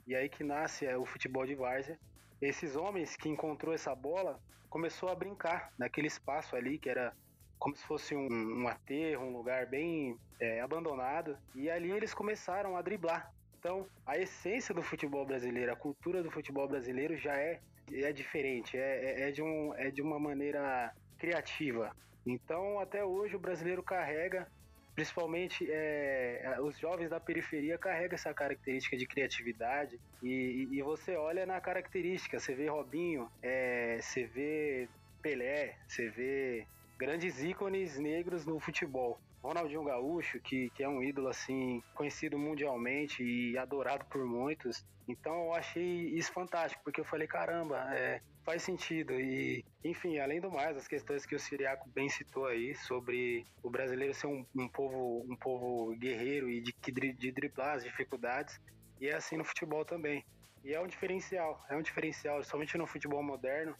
e 0.06 0.14
aí 0.14 0.28
que 0.28 0.44
nasce 0.44 0.86
é, 0.86 0.96
o 0.96 1.04
futebol 1.04 1.44
de 1.44 1.54
várzea. 1.54 1.98
Esses 2.40 2.76
homens 2.76 3.16
que 3.16 3.28
encontrou 3.28 3.74
essa 3.74 3.94
bola 3.94 4.40
começou 4.68 5.08
a 5.08 5.14
brincar 5.14 5.72
naquele 5.78 6.06
espaço 6.06 6.54
ali 6.54 6.78
que 6.78 6.88
era 6.88 7.12
como 7.58 7.76
se 7.76 7.84
fosse 7.86 8.14
um, 8.14 8.62
um 8.62 8.66
aterro, 8.66 9.24
um 9.24 9.36
lugar 9.36 9.66
bem 9.66 10.16
é, 10.40 10.60
abandonado, 10.60 11.38
e 11.54 11.70
ali 11.70 11.92
eles 11.92 12.12
começaram 12.12 12.76
a 12.76 12.82
driblar. 12.82 13.32
Então, 13.62 13.86
a 14.04 14.18
essência 14.18 14.74
do 14.74 14.82
futebol 14.82 15.24
brasileiro, 15.24 15.72
a 15.72 15.76
cultura 15.76 16.20
do 16.20 16.32
futebol 16.32 16.66
brasileiro 16.66 17.16
já 17.16 17.36
é, 17.36 17.60
é 17.92 18.12
diferente, 18.12 18.76
é, 18.76 19.20
é, 19.20 19.28
é 19.28 19.30
de 19.30 19.40
um, 19.40 19.72
é 19.74 19.88
de 19.88 20.02
uma 20.02 20.18
maneira 20.18 20.92
criativa. 21.16 21.94
Então, 22.26 22.80
até 22.80 23.04
hoje, 23.04 23.36
o 23.36 23.38
brasileiro 23.38 23.80
carrega, 23.80 24.48
principalmente 24.96 25.64
é, 25.70 26.56
os 26.60 26.76
jovens 26.76 27.08
da 27.10 27.20
periferia, 27.20 27.78
carrega 27.78 28.16
essa 28.16 28.34
característica 28.34 28.96
de 28.96 29.06
criatividade. 29.06 29.96
E, 30.20 30.68
e, 30.72 30.82
você 30.82 31.14
olha 31.14 31.46
na 31.46 31.60
característica, 31.60 32.40
você 32.40 32.56
vê 32.56 32.66
Robinho, 32.66 33.30
é, 33.40 34.00
você 34.00 34.24
vê 34.24 34.88
Pelé, 35.22 35.76
você 35.86 36.08
vê 36.08 36.66
grandes 36.98 37.40
ícones 37.40 37.96
negros 37.96 38.44
no 38.44 38.58
futebol. 38.58 39.20
Ronaldinho 39.42 39.84
Gaúcho, 39.84 40.40
que, 40.40 40.70
que 40.70 40.82
é 40.82 40.88
um 40.88 41.02
ídolo 41.02 41.28
assim 41.28 41.82
conhecido 41.94 42.38
mundialmente 42.38 43.24
e 43.24 43.58
adorado 43.58 44.04
por 44.06 44.24
muitos. 44.24 44.84
Então 45.08 45.46
eu 45.46 45.54
achei 45.54 46.10
isso 46.10 46.32
fantástico, 46.32 46.82
porque 46.84 47.00
eu 47.00 47.04
falei, 47.04 47.26
caramba, 47.26 47.76
é, 47.94 48.20
faz 48.44 48.62
sentido. 48.62 49.12
E, 49.14 49.64
enfim, 49.84 50.18
além 50.18 50.40
do 50.40 50.50
mais, 50.50 50.76
as 50.76 50.86
questões 50.86 51.26
que 51.26 51.34
o 51.34 51.40
Siriaco 51.40 51.90
bem 51.90 52.08
citou 52.08 52.46
aí 52.46 52.74
sobre 52.74 53.44
o 53.62 53.68
brasileiro 53.70 54.14
ser 54.14 54.28
um, 54.28 54.46
um 54.54 54.68
povo, 54.68 55.26
um 55.28 55.36
povo 55.36 55.96
guerreiro 55.96 56.48
e 56.48 56.60
de, 56.60 56.72
de 57.12 57.32
driblar 57.32 57.76
as 57.76 57.84
dificuldades, 57.84 58.60
e 59.00 59.08
é 59.08 59.16
assim 59.16 59.36
no 59.36 59.44
futebol 59.44 59.84
também. 59.84 60.24
E 60.64 60.72
é 60.72 60.80
um 60.80 60.86
diferencial, 60.86 61.60
é 61.68 61.76
um 61.76 61.82
diferencial, 61.82 62.42
somente 62.44 62.78
no 62.78 62.86
futebol 62.86 63.22
moderno, 63.22 63.74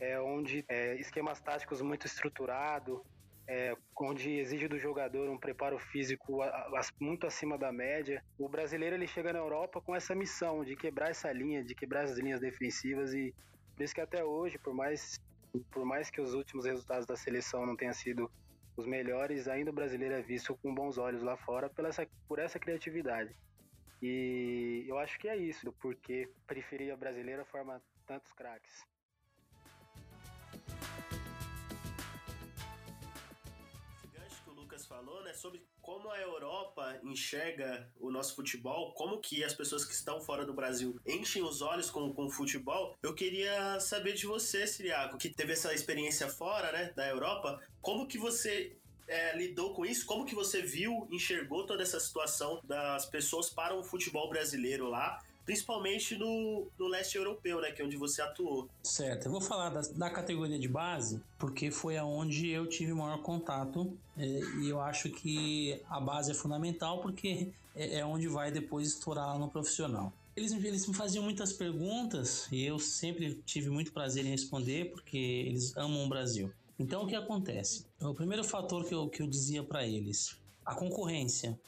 é 0.00 0.18
onde 0.20 0.64
é, 0.68 0.96
esquemas 0.96 1.40
táticos 1.40 1.80
muito 1.80 2.06
estruturado, 2.06 3.04
é, 3.52 3.76
onde 4.00 4.30
exige 4.38 4.68
do 4.68 4.78
jogador 4.78 5.28
um 5.28 5.36
preparo 5.36 5.76
físico 5.76 6.40
a, 6.40 6.46
a, 6.46 6.80
muito 7.00 7.26
acima 7.26 7.58
da 7.58 7.72
média. 7.72 8.22
O 8.38 8.48
brasileiro 8.48 8.94
ele 8.94 9.08
chega 9.08 9.32
na 9.32 9.40
Europa 9.40 9.80
com 9.80 9.94
essa 9.94 10.14
missão 10.14 10.64
de 10.64 10.76
quebrar 10.76 11.10
essa 11.10 11.32
linha, 11.32 11.64
de 11.64 11.74
quebrar 11.74 12.04
as 12.04 12.16
linhas 12.16 12.38
defensivas 12.40 13.12
e 13.12 13.34
por 13.74 13.82
isso 13.82 13.92
que 13.92 14.00
até 14.00 14.24
hoje, 14.24 14.56
por 14.56 14.72
mais 14.72 15.20
por 15.72 15.84
mais 15.84 16.10
que 16.10 16.20
os 16.20 16.32
últimos 16.32 16.64
resultados 16.64 17.06
da 17.06 17.16
seleção 17.16 17.66
não 17.66 17.76
tenham 17.76 17.92
sido 17.92 18.30
os 18.76 18.86
melhores, 18.86 19.48
ainda 19.48 19.72
o 19.72 19.74
brasileiro 19.74 20.14
é 20.14 20.22
visto 20.22 20.56
com 20.62 20.72
bons 20.72 20.96
olhos 20.96 21.22
lá 21.24 21.36
fora 21.36 21.68
pela 21.68 21.88
essa, 21.88 22.06
por 22.28 22.38
essa 22.38 22.56
criatividade. 22.56 23.34
E 24.00 24.84
eu 24.86 24.96
acho 24.96 25.18
que 25.18 25.28
é 25.28 25.36
isso, 25.36 25.72
porque 25.80 26.30
a 26.44 26.46
periferia 26.46 26.96
brasileira 26.96 27.44
forma 27.44 27.82
tantos 28.06 28.32
craques. 28.32 28.86
Falou, 34.90 35.22
né, 35.22 35.32
sobre 35.32 35.64
como 35.80 36.10
a 36.10 36.20
Europa 36.20 36.98
enxerga 37.04 37.88
o 38.00 38.10
nosso 38.10 38.34
futebol, 38.34 38.92
como 38.94 39.20
que 39.20 39.44
as 39.44 39.54
pessoas 39.54 39.84
que 39.84 39.94
estão 39.94 40.20
fora 40.20 40.44
do 40.44 40.52
Brasil 40.52 40.98
enchem 41.06 41.42
os 41.42 41.62
olhos 41.62 41.88
com, 41.88 42.12
com 42.12 42.26
o 42.26 42.30
futebol. 42.30 42.96
Eu 43.00 43.14
queria 43.14 43.78
saber 43.78 44.14
de 44.14 44.26
você, 44.26 44.66
Siriaco, 44.66 45.16
que 45.16 45.28
teve 45.28 45.52
essa 45.52 45.72
experiência 45.72 46.28
fora, 46.28 46.72
né, 46.72 46.92
da 46.96 47.06
Europa, 47.06 47.62
como 47.80 48.08
que 48.08 48.18
você 48.18 48.76
é, 49.06 49.36
lidou 49.36 49.72
com 49.74 49.86
isso? 49.86 50.04
Como 50.04 50.26
que 50.26 50.34
você 50.34 50.60
viu, 50.60 51.06
enxergou 51.08 51.64
toda 51.64 51.84
essa 51.84 52.00
situação 52.00 52.60
das 52.64 53.06
pessoas 53.06 53.48
para 53.48 53.76
o 53.76 53.84
futebol 53.84 54.28
brasileiro 54.28 54.88
lá? 54.88 55.20
Principalmente 55.50 56.16
no, 56.16 56.68
no 56.78 56.86
leste 56.86 57.18
europeu, 57.18 57.60
né, 57.60 57.72
que 57.72 57.82
é 57.82 57.84
onde 57.84 57.96
você 57.96 58.22
atuou. 58.22 58.68
Certo, 58.84 59.26
eu 59.26 59.32
vou 59.32 59.40
falar 59.40 59.70
da, 59.70 59.80
da 59.80 60.08
categoria 60.08 60.56
de 60.56 60.68
base, 60.68 61.20
porque 61.36 61.72
foi 61.72 61.96
aonde 61.96 62.48
eu 62.48 62.68
tive 62.68 62.92
maior 62.92 63.20
contato 63.20 63.92
é, 64.16 64.24
e 64.60 64.68
eu 64.68 64.80
acho 64.80 65.10
que 65.10 65.82
a 65.88 65.98
base 65.98 66.30
é 66.30 66.34
fundamental 66.34 67.00
porque 67.00 67.48
é, 67.74 67.98
é 67.98 68.06
onde 68.06 68.28
vai 68.28 68.52
depois 68.52 68.90
estourar 68.90 69.36
no 69.40 69.50
profissional. 69.50 70.12
Eles, 70.36 70.52
eles 70.52 70.86
me 70.86 70.94
faziam 70.94 71.24
muitas 71.24 71.52
perguntas 71.52 72.46
e 72.52 72.62
eu 72.62 72.78
sempre 72.78 73.42
tive 73.44 73.70
muito 73.70 73.92
prazer 73.92 74.24
em 74.24 74.30
responder 74.30 74.92
porque 74.92 75.18
eles 75.18 75.76
amam 75.76 76.04
o 76.04 76.08
Brasil. 76.08 76.52
Então 76.78 77.02
o 77.02 77.06
que 77.08 77.16
acontece? 77.16 77.86
O 78.00 78.14
primeiro 78.14 78.44
fator 78.44 78.84
que 78.84 78.94
eu, 78.94 79.08
que 79.08 79.20
eu 79.20 79.26
dizia 79.26 79.64
para 79.64 79.84
eles, 79.84 80.38
a 80.64 80.76
concorrência. 80.76 81.58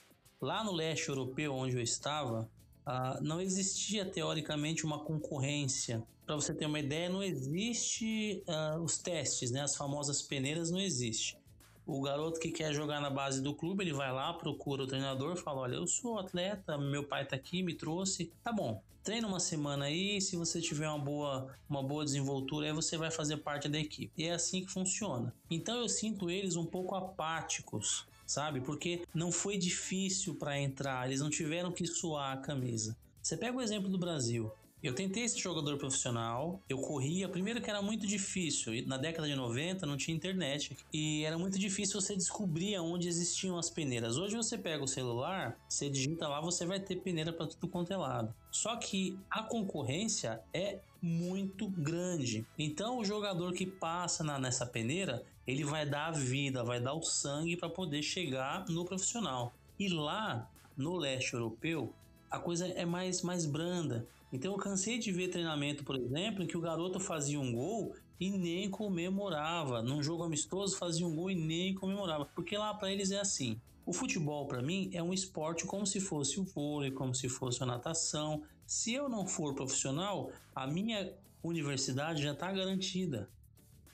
Lá 0.41 0.63
no 0.63 0.71
leste 0.71 1.09
europeu, 1.09 1.53
onde 1.53 1.77
eu 1.77 1.83
estava, 1.83 2.49
Uh, 2.87 3.23
não 3.23 3.41
existia 3.41 4.05
teoricamente 4.05 4.85
uma 4.85 4.99
concorrência. 4.99 6.03
Para 6.27 6.37
você 6.37 6.53
ter 6.55 6.67
uma 6.67 6.81
ideia, 6.81 7.09
não 7.09 7.23
existe 7.23 8.43
uh, 8.49 8.81
os 8.81 8.99
testes, 8.99 9.51
né? 9.51 9.61
As 9.61 9.77
famosas 9.77 10.23
peneiras 10.23 10.71
não 10.71 10.81
existe. 10.81 11.39
O 11.87 12.01
garoto 12.01 12.39
que 12.39 12.51
quer 12.51 12.73
jogar 12.73 13.01
na 13.01 13.11
base 13.11 13.43
do 13.43 13.55
clube, 13.55 13.83
ele 13.83 13.93
vai 13.93 14.13
lá, 14.13 14.33
procura 14.33 14.85
o 14.85 14.87
treinador, 14.87 15.37
fala: 15.37 15.63
Olha, 15.63 15.75
eu 15.75 15.87
sou 15.87 16.19
atleta, 16.19 16.79
meu 16.79 17.05
pai 17.05 17.27
tá 17.27 17.37
aqui, 17.37 17.63
me 17.63 17.75
trouxe. 17.75 18.33
Tá 18.43 18.53
bom, 18.53 18.81
treina 19.03 19.27
uma 19.27 19.41
semana 19.41 19.87
aí, 19.87 20.21
se 20.21 20.37
você 20.37 20.61
tiver 20.61 20.89
uma 20.89 20.99
boa, 20.99 21.55
uma 21.69 21.83
boa 21.83 22.05
desenvoltura, 22.05 22.67
aí 22.67 22.73
você 22.73 22.97
vai 22.97 23.11
fazer 23.11 23.39
parte 23.39 23.69
da 23.69 23.79
equipe. 23.79 24.13
E 24.17 24.25
é 24.25 24.33
assim 24.33 24.65
que 24.65 24.71
funciona. 24.71 25.35
Então 25.51 25.77
eu 25.77 25.89
sinto 25.89 26.31
eles 26.31 26.57
um 26.57 26.65
pouco 26.65 26.95
apáticos 26.95 28.07
sabe? 28.33 28.61
Porque 28.61 29.03
não 29.15 29.31
foi 29.31 29.59
difícil 29.59 30.35
para 30.35 30.59
entrar, 30.59 31.07
eles 31.07 31.21
não 31.21 31.31
tiveram 31.31 31.71
que 31.71 31.87
suar 31.87 32.33
a 32.33 32.41
camisa. 32.41 32.97
Você 33.23 33.37
pega 33.37 33.57
o 33.57 33.61
exemplo 33.61 33.89
do 33.89 33.99
Brasil. 33.99 34.51
Eu 34.83 34.93
tentei 34.93 35.29
ser 35.29 35.39
jogador 35.39 35.79
profissional, 35.79 36.61
eu 36.69 36.77
corria, 36.79 37.29
primeiro 37.29 37.61
que 37.61 37.71
era 37.71 37.81
muito 37.81 38.05
difícil, 38.05 38.85
na 38.89 38.97
década 38.97 39.29
de 39.29 39.37
90 39.37 39.87
não 39.87 39.97
tinha 39.97 40.17
internet 40.17 40.77
e 40.93 41.23
era 41.23 41.39
muito 41.39 41.57
difícil 41.57 42.01
você 42.01 42.17
descobrir 42.17 42.77
onde 42.81 43.07
existiam 43.07 43.57
as 43.57 43.71
peneiras. 43.71 44.17
Hoje 44.17 44.35
você 44.35 44.59
pega 44.59 44.83
o 44.83 44.89
celular, 44.89 45.57
você 45.69 45.89
digita 45.89 46.27
lá, 46.27 46.41
você 46.41 46.67
vai 46.67 46.81
ter 46.81 46.97
peneira 46.97 47.33
para 47.33 47.47
tudo 47.47 47.69
quanto 47.69 47.93
é 47.93 47.97
lado. 47.97 48.35
Só 48.51 48.75
que 48.75 49.17
a 49.31 49.45
concorrência 49.45 50.43
é 50.53 50.81
muito 51.01 51.69
grande. 51.69 52.45
Então 52.59 52.99
o 52.99 53.05
jogador 53.05 53.53
que 53.53 53.67
passa 53.67 54.25
na, 54.25 54.37
nessa 54.37 54.67
peneira, 54.67 55.25
ele 55.47 55.65
vai 55.65 55.85
dar 55.85 56.09
a 56.09 56.11
vida, 56.13 56.65
vai 56.65 56.81
dar 56.81 56.95
o 56.95 57.03
sangue 57.03 57.57
para 57.57 57.69
poder 57.69 58.03
chegar 58.03 58.65
no 58.69 58.85
profissional. 58.85 59.53
E 59.79 59.89
lá 59.89 60.49
no 60.77 60.97
leste 60.97 61.35
europeu, 61.35 61.93
a 62.31 62.39
coisa 62.39 62.67
é 62.67 62.85
mais, 62.85 63.23
mais 63.23 63.45
branda. 63.45 64.07
Então 64.33 64.53
eu 64.53 64.59
cansei 64.59 64.99
de 64.99 65.13
ver 65.13 65.29
treinamento, 65.29 65.85
por 65.85 65.97
exemplo, 65.97 66.43
em 66.43 66.47
que 66.47 66.57
o 66.57 66.61
garoto 66.61 66.99
fazia 66.99 67.39
um 67.39 67.53
gol 67.53 67.95
e 68.19 68.31
nem 68.31 68.71
comemorava. 68.71 69.83
Num 69.83 70.03
jogo 70.03 70.23
amistoso 70.23 70.77
fazia 70.77 71.07
um 71.07 71.15
gol 71.15 71.31
e 71.31 71.35
nem 71.35 71.75
comemorava, 71.75 72.25
porque 72.35 72.57
lá 72.57 72.73
para 72.73 72.91
eles 72.93 73.11
é 73.11 73.21
assim. 73.21 73.61
O 73.85 73.93
futebol 73.93 74.47
para 74.47 74.63
mim 74.63 74.91
é 74.95 75.03
um 75.03 75.13
esporte 75.13 75.67
como 75.67 75.85
se 75.85 76.01
fosse 76.01 76.39
o 76.39 76.45
vôlei, 76.45 76.93
como 76.93 77.15
se 77.15 77.29
fosse 77.29 77.63
a 77.63 77.67
natação. 77.67 78.43
Se 78.65 78.95
eu 78.95 79.09
não 79.09 79.27
for 79.27 79.55
profissional, 79.55 80.31
a 80.55 80.67
minha 80.69 81.13
universidade 81.43 82.23
já 82.23 82.33
está 82.33 82.51
garantida. 82.53 83.29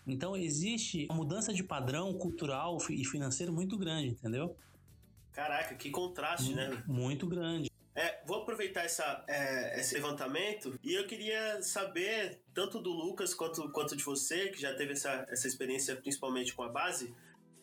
Então 0.08 0.36
existe 0.36 1.06
uma 1.10 1.16
mudança 1.16 1.52
de 1.52 1.62
padrão 1.62 2.12
cultural 2.14 2.78
e 2.90 3.04
financeiro 3.04 3.52
muito 3.52 3.76
grande, 3.76 4.08
entendeu? 4.08 4.56
Caraca, 5.32 5.74
que 5.74 5.90
contraste, 5.90 6.54
muito, 6.54 6.56
né? 6.56 6.84
Muito 6.86 7.26
grande. 7.26 7.70
É, 7.94 8.20
vou 8.24 8.42
aproveitar 8.42 8.84
essa, 8.84 9.24
é, 9.26 9.80
esse 9.80 9.94
levantamento 9.94 10.78
e 10.84 10.94
eu 10.94 11.06
queria 11.06 11.60
saber, 11.62 12.40
tanto 12.54 12.80
do 12.80 12.90
Lucas 12.90 13.34
quanto, 13.34 13.68
quanto 13.70 13.96
de 13.96 14.04
você, 14.04 14.50
que 14.50 14.60
já 14.60 14.72
teve 14.74 14.92
essa, 14.92 15.26
essa 15.28 15.48
experiência 15.48 15.96
principalmente 15.96 16.54
com 16.54 16.62
a 16.62 16.68
base, 16.68 17.12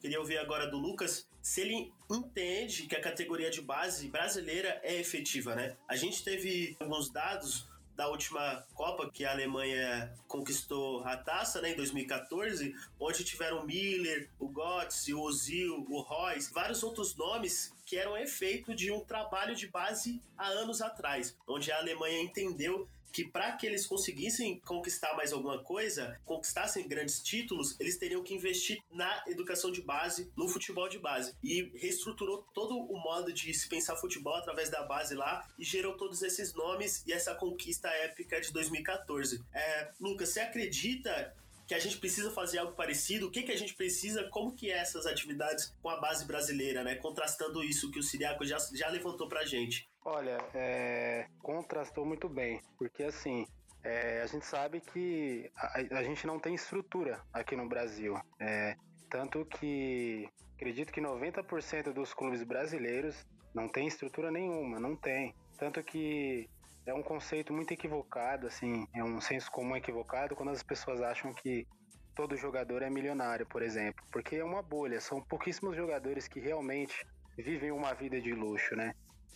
queria 0.02 0.20
ouvir 0.20 0.38
agora 0.38 0.68
do 0.68 0.78
Lucas 0.78 1.28
se 1.42 1.62
ele 1.62 1.94
entende 2.12 2.86
que 2.86 2.96
a 2.96 3.02
categoria 3.02 3.50
de 3.50 3.62
base 3.62 4.10
brasileira 4.10 4.80
é 4.84 5.00
efetiva, 5.00 5.56
né? 5.56 5.78
A 5.88 5.96
gente 5.96 6.24
teve 6.24 6.76
alguns 6.80 7.10
dados 7.10 7.68
da 7.96 8.08
última 8.08 8.66
Copa 8.74 9.10
que 9.10 9.26
a 9.26 9.32
Alemanha 9.32 10.14
conquistou 10.28 11.04
a 11.04 11.16
taça, 11.18 11.62
né, 11.62 11.72
em 11.72 11.76
2014, 11.76 12.76
onde 13.00 13.24
tiveram 13.24 13.60
o 13.62 13.66
Miller, 13.66 14.30
o 14.40 14.50
Götze, 14.50 15.14
o 15.14 15.22
Ozil, 15.22 15.86
o 15.90 16.02
Royce, 16.02 16.54
vários 16.54 16.84
outros 16.84 17.16
nomes 17.16 17.75
que 17.86 17.98
eram 17.98 18.18
efeito 18.18 18.74
de 18.76 18.92
um 18.92 19.00
trabalho 19.00 19.56
de 19.56 19.68
base 19.68 20.22
há 20.38 20.48
anos 20.48 20.82
atrás, 20.82 21.38
onde 21.48 21.72
a 21.72 21.78
Alemanha 21.78 22.22
entendeu 22.22 22.88
que 23.16 23.24
para 23.24 23.54
que 23.54 23.66
eles 23.66 23.86
conseguissem 23.86 24.60
conquistar 24.60 25.16
mais 25.16 25.32
alguma 25.32 25.64
coisa, 25.64 26.20
conquistassem 26.26 26.86
grandes 26.86 27.24
títulos, 27.24 27.80
eles 27.80 27.98
teriam 27.98 28.22
que 28.22 28.34
investir 28.34 28.84
na 28.92 29.24
educação 29.26 29.72
de 29.72 29.82
base, 29.82 30.30
no 30.36 30.50
futebol 30.50 30.90
de 30.90 31.00
base. 31.00 31.34
E 31.42 31.72
reestruturou 31.76 32.46
todo 32.54 32.78
o 32.78 32.98
modo 33.00 33.32
de 33.32 33.54
se 33.54 33.70
pensar 33.70 33.96
futebol 33.96 34.36
através 34.36 34.70
da 34.70 34.84
base 34.84 35.16
lá 35.16 35.48
e 35.58 35.64
gerou 35.64 35.96
todos 35.96 36.22
esses 36.24 36.54
nomes 36.54 37.06
e 37.08 37.14
essa 37.14 37.34
conquista 37.34 37.88
épica 37.88 38.42
de 38.42 38.52
2014. 38.52 39.42
É, 39.54 39.92
Lucas, 39.98 40.28
você 40.28 40.42
acredita 40.42 41.34
que 41.68 41.74
a 41.74 41.80
gente 41.80 41.98
precisa 41.98 42.32
fazer 42.32 42.60
algo 42.60 42.74
parecido? 42.74 43.28
O 43.28 43.32
que, 43.32 43.44
que 43.44 43.52
a 43.52 43.58
gente 43.58 43.74
precisa? 43.74 44.28
Como 44.30 44.56
que 44.56 44.72
é 44.72 44.78
essas 44.78 45.06
atividades 45.06 45.74
com 45.82 45.90
a 45.90 46.00
base 46.00 46.26
brasileira, 46.26 46.84
né? 46.84 46.96
Contrastando 46.96 47.64
isso 47.64 47.90
que 47.92 48.00
o 48.00 48.04
Siriaco 48.04 48.46
já, 48.46 48.58
já 48.74 48.90
levantou 48.90 49.28
pra 49.28 49.46
gente. 49.46 49.88
Olha, 50.04 50.38
é, 50.54 51.28
contrastou 51.40 52.06
muito 52.06 52.30
bem, 52.30 52.62
porque 52.78 53.04
assim, 53.04 53.46
é, 53.84 54.22
a 54.22 54.28
gente 54.28 54.46
sabe 54.46 54.82
que 54.82 55.50
a, 55.56 55.98
a, 56.00 56.04
gente 56.04 56.28
não 56.28 56.40
tem 56.40 56.54
estrutura 56.54 57.24
aqui 57.34 57.56
no 57.56 57.68
Brasil. 57.68 58.16
É, 58.40 58.76
tanto 59.10 59.46
que 59.46 60.28
acredito 60.56 60.92
que 60.92 61.02
90% 61.02 61.94
dos 61.94 62.14
clubes 62.14 62.44
brasileiros 62.44 63.16
não 63.54 63.68
tem 63.68 63.88
estrutura 63.88 64.30
nenhuma, 64.30 64.80
não 64.80 64.96
tem. 64.96 65.34
Tanto 65.58 65.84
que 65.84 66.50
é 66.86 66.94
um 66.94 67.02
conceito 67.02 67.52
muito 67.52 67.72
equivocado, 67.72 68.48
assim, 68.48 68.88
é 68.94 69.04
um 69.04 69.20
senso 69.20 69.52
comum 69.52 69.76
equivocado 69.76 70.36
quando 70.36 70.50
as 70.50 70.62
pessoas 70.62 71.02
acham 71.02 71.34
que 71.34 71.68
todo 72.16 72.38
jogador 72.38 72.82
é 72.82 72.90
milionário, 72.90 73.46
por 73.46 73.62
exemplo, 73.62 74.04
porque 74.12 74.36
é 74.36 74.44
uma 74.44 74.62
bolha, 74.62 75.02
são 75.02 75.22
pouquíssimos 75.22 75.76
jogadores 75.76 76.28
que 76.28 76.40
realmente 76.40 77.06
vivem 77.38 77.72
uma 77.72 77.94
vida 77.94 78.22
de 78.22 78.32
luxo, 78.34 78.76
né? 78.76 78.94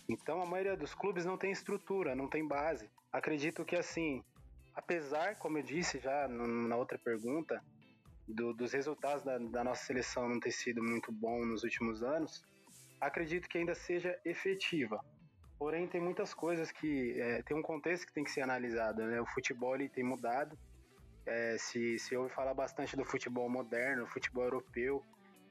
Então 0.08 0.40
a 0.40 0.46
maioria 0.46 0.76
dos 0.76 0.94
clubes 0.94 1.24
não 1.24 1.36
tem 1.36 1.50
estrutura, 1.50 2.14
não 2.14 2.28
tem 2.28 2.46
base. 2.46 2.88
Acredito 3.12 3.64
que 3.64 3.76
assim, 3.76 4.22
apesar, 4.74 5.36
como 5.36 5.58
eu 5.58 5.62
disse 5.62 5.98
já 5.98 6.26
na 6.28 6.76
outra 6.76 6.98
pergunta, 6.98 7.62
do, 8.26 8.54
dos 8.54 8.72
resultados 8.72 9.24
da, 9.24 9.38
da 9.38 9.64
nossa 9.64 9.84
seleção 9.84 10.28
não 10.28 10.40
ter 10.40 10.52
sido 10.52 10.82
muito 10.82 11.12
bom 11.12 11.44
nos 11.44 11.64
últimos 11.64 12.02
anos, 12.02 12.42
acredito 13.00 13.48
que 13.48 13.58
ainda 13.58 13.74
seja 13.74 14.18
efetiva. 14.24 15.00
Porém, 15.60 15.86
tem 15.86 16.00
muitas 16.00 16.32
coisas 16.32 16.72
que. 16.72 17.20
É, 17.20 17.42
tem 17.42 17.54
um 17.54 17.60
contexto 17.60 18.06
que 18.06 18.14
tem 18.14 18.24
que 18.24 18.30
ser 18.30 18.40
analisado. 18.40 19.02
Né? 19.02 19.20
O 19.20 19.26
futebol 19.26 19.74
ele 19.74 19.90
tem 19.90 20.02
mudado. 20.02 20.58
É, 21.26 21.58
se, 21.58 21.98
se 21.98 22.16
ouve 22.16 22.32
falar 22.32 22.54
bastante 22.54 22.96
do 22.96 23.04
futebol 23.04 23.46
moderno, 23.50 24.06
futebol 24.06 24.44
europeu, 24.44 25.04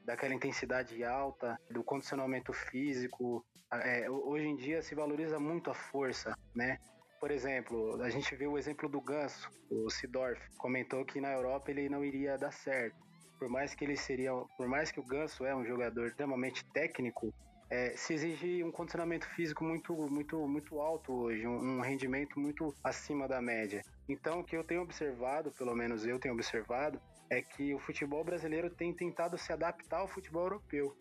daquela 0.04 0.34
intensidade 0.34 1.04
alta, 1.04 1.56
do 1.70 1.84
condicionamento 1.84 2.52
físico. 2.52 3.46
É, 3.72 4.10
hoje 4.10 4.48
em 4.48 4.56
dia 4.56 4.82
se 4.82 4.96
valoriza 4.96 5.38
muito 5.38 5.70
a 5.70 5.74
força, 5.74 6.36
né? 6.52 6.78
Por 7.20 7.30
exemplo, 7.30 8.02
a 8.02 8.10
gente 8.10 8.34
vê 8.34 8.48
o 8.48 8.58
exemplo 8.58 8.88
do 8.88 9.00
Ganso, 9.00 9.48
o 9.70 9.88
Sidorf, 9.90 10.40
comentou 10.56 11.04
que 11.04 11.20
na 11.20 11.30
Europa 11.32 11.70
ele 11.70 11.88
não 11.88 12.04
iria 12.04 12.36
dar 12.36 12.50
certo. 12.50 12.96
Por 13.38 13.48
mais 13.48 13.76
que 13.76 13.84
ele 13.84 13.96
seria, 13.96 14.32
por 14.56 14.66
mais 14.66 14.90
que 14.90 14.98
o 14.98 15.06
Ganso 15.06 15.44
é 15.44 15.54
um 15.54 15.64
jogador 15.64 16.08
extremamente 16.08 16.64
técnico, 16.72 17.32
é, 17.70 17.96
se 17.96 18.14
exige 18.14 18.64
um 18.64 18.72
condicionamento 18.72 19.26
físico 19.28 19.62
muito, 19.64 19.94
muito, 20.10 20.36
muito 20.48 20.80
alto 20.80 21.12
hoje, 21.12 21.46
um, 21.46 21.78
um, 21.78 21.80
rendimento 21.80 22.38
muito 22.38 22.74
acima 22.82 23.28
da 23.28 23.40
média. 23.40 23.82
Então, 24.08 24.40
o 24.40 24.44
que 24.44 24.56
eu 24.56 24.64
tenho 24.64 24.82
observado, 24.82 25.52
pelo 25.52 25.74
menos 25.74 26.04
eu 26.04 26.18
tenho 26.18 26.34
observado, 26.34 27.00
é 27.30 27.40
que 27.40 27.72
o 27.72 27.78
futebol 27.78 28.24
brasileiro 28.24 28.68
tem 28.68 28.92
tentado 28.92 29.38
se 29.38 29.52
adaptar 29.52 30.00
ao 30.00 30.08
futebol 30.08 30.42
europeu. 30.42 30.96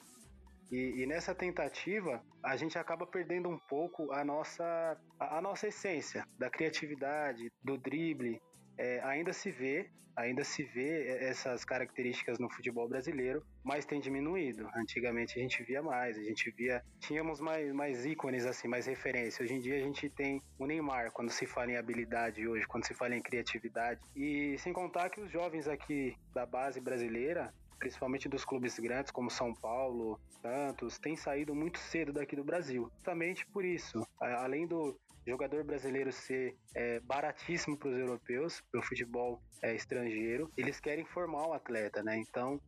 E, 0.71 1.01
e 1.01 1.07
nessa 1.07 1.33
tentativa, 1.33 2.23
a 2.43 2.55
gente 2.55 2.77
acaba 2.77 3.07
perdendo 3.07 3.49
um 3.49 3.57
pouco 3.57 4.11
a 4.11 4.23
nossa, 4.23 4.95
a, 5.19 5.39
a 5.39 5.41
nossa 5.41 5.67
essência 5.67 6.23
da 6.37 6.51
criatividade, 6.51 7.51
do 7.63 7.75
drible, 7.79 8.39
é, 8.79 9.01
ainda 9.03 9.33
se 9.33 9.51
vê, 9.51 9.89
ainda 10.15 10.43
se 10.43 10.63
vê 10.63 11.07
essas 11.19 11.65
características 11.65 12.39
no 12.39 12.49
futebol 12.49 12.87
brasileiro, 12.87 13.45
mas 13.61 13.85
tem 13.85 13.99
diminuído. 13.99 14.69
Antigamente 14.73 15.37
a 15.37 15.41
gente 15.41 15.61
via 15.63 15.83
mais, 15.83 16.17
a 16.17 16.23
gente 16.23 16.49
via, 16.51 16.81
tínhamos 16.99 17.41
mais, 17.41 17.71
mais 17.73 18.05
ícones 18.05 18.45
assim, 18.45 18.69
mais 18.69 18.85
referência. 18.85 19.43
Hoje 19.43 19.53
em 19.53 19.59
dia 19.59 19.75
a 19.75 19.81
gente 19.81 20.09
tem 20.09 20.41
o 20.57 20.65
Neymar 20.65 21.11
quando 21.11 21.29
se 21.29 21.45
fala 21.45 21.71
em 21.71 21.77
habilidade 21.77 22.47
hoje, 22.47 22.65
quando 22.67 22.85
se 22.85 22.93
fala 22.93 23.15
em 23.15 23.21
criatividade. 23.21 23.99
E 24.15 24.57
sem 24.59 24.71
contar 24.71 25.09
que 25.09 25.19
os 25.19 25.29
jovens 25.29 25.67
aqui 25.67 26.15
da 26.33 26.45
base 26.45 26.79
brasileira 26.79 27.53
principalmente 27.77 28.27
dos 28.27 28.43
clubes 28.43 28.77
grandes 28.77 29.09
como 29.09 29.31
São 29.31 29.53
Paulo, 29.53 30.19
Santos, 30.41 30.99
têm 30.99 31.15
saído 31.15 31.55
muito 31.55 31.79
cedo 31.79 32.11
daqui 32.11 32.35
do 32.35 32.43
Brasil. 32.43 32.91
Justamente 32.95 33.45
por 33.47 33.63
isso, 33.63 34.05
além 34.19 34.67
do 34.67 34.99
jogador 35.25 35.63
brasileiro 35.63 36.11
ser 36.11 36.55
é, 36.75 36.99
baratíssimo 36.99 37.77
para 37.77 37.89
os 37.89 37.97
europeus, 37.97 38.61
para 38.71 38.79
o 38.79 38.83
futebol 38.83 39.41
é, 39.61 39.75
estrangeiro, 39.75 40.51
eles 40.57 40.79
querem 40.79 41.05
formar 41.05 41.47
o 41.47 41.53
atleta, 41.53 42.01
né? 42.03 42.17
Então 42.17 42.59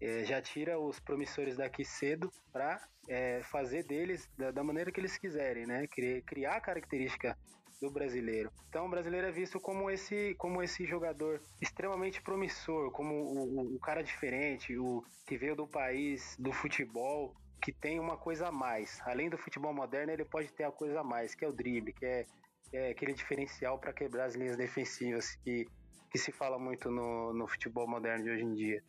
é, 0.00 0.24
já 0.24 0.40
tira 0.40 0.78
os 0.78 1.00
promissores 1.00 1.56
daqui 1.56 1.84
cedo 1.84 2.30
para 2.52 2.80
é, 3.08 3.42
fazer 3.44 3.84
deles 3.84 4.28
da, 4.36 4.50
da, 4.50 4.62
maneira 4.62 4.90
que 4.90 5.00
eles 5.00 5.16
quiserem, 5.16 5.66
né? 5.66 5.86
Criar, 5.86 6.22
criar 6.22 6.56
a 6.56 6.60
característica 6.60 7.36
do 7.80 7.90
brasileiro. 7.90 8.50
Então 8.68 8.86
o 8.86 8.90
brasileiro 8.90 9.26
é 9.26 9.32
visto 9.32 9.60
como 9.60 9.90
esse, 9.90 10.34
como 10.38 10.62
esse 10.62 10.86
jogador 10.86 11.40
extremamente 11.60 12.22
promissor, 12.22 12.90
como 12.90 13.14
o, 13.14 13.60
o, 13.60 13.76
o 13.76 13.78
cara 13.78 14.02
diferente, 14.02 14.76
o 14.78 15.04
que 15.26 15.36
veio 15.36 15.54
do 15.54 15.66
país 15.66 16.36
do 16.38 16.52
futebol 16.52 17.34
que 17.60 17.72
tem 17.72 17.98
uma 17.98 18.16
coisa 18.16 18.48
a 18.48 18.52
mais. 18.52 19.00
Além 19.02 19.28
do 19.28 19.38
futebol 19.38 19.72
moderno, 19.72 20.12
ele 20.12 20.24
pode 20.24 20.52
ter 20.52 20.64
a 20.64 20.70
coisa 20.70 21.00
a 21.00 21.04
mais, 21.04 21.34
que 21.34 21.44
é 21.44 21.48
o 21.48 21.52
drible, 21.52 21.92
que 21.92 22.04
é, 22.04 22.26
é 22.72 22.90
aquele 22.90 23.12
diferencial 23.12 23.78
para 23.78 23.92
quebrar 23.92 24.26
as 24.26 24.34
linhas 24.34 24.56
defensivas 24.56 25.34
que, 25.44 25.66
que 26.10 26.18
se 26.18 26.32
fala 26.32 26.58
muito 26.58 26.90
no, 26.90 27.32
no 27.32 27.46
futebol 27.48 27.88
moderno 27.88 28.24
de 28.24 28.30
hoje 28.30 28.42
em 28.44 28.54
dia. 28.54 28.82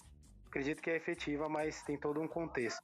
Acredito 0.48 0.82
que 0.82 0.90
é 0.90 0.96
efetiva, 0.96 1.50
mas 1.50 1.82
tem 1.84 1.98
todo 1.98 2.22
um 2.22 2.28
contexto. 2.28 2.82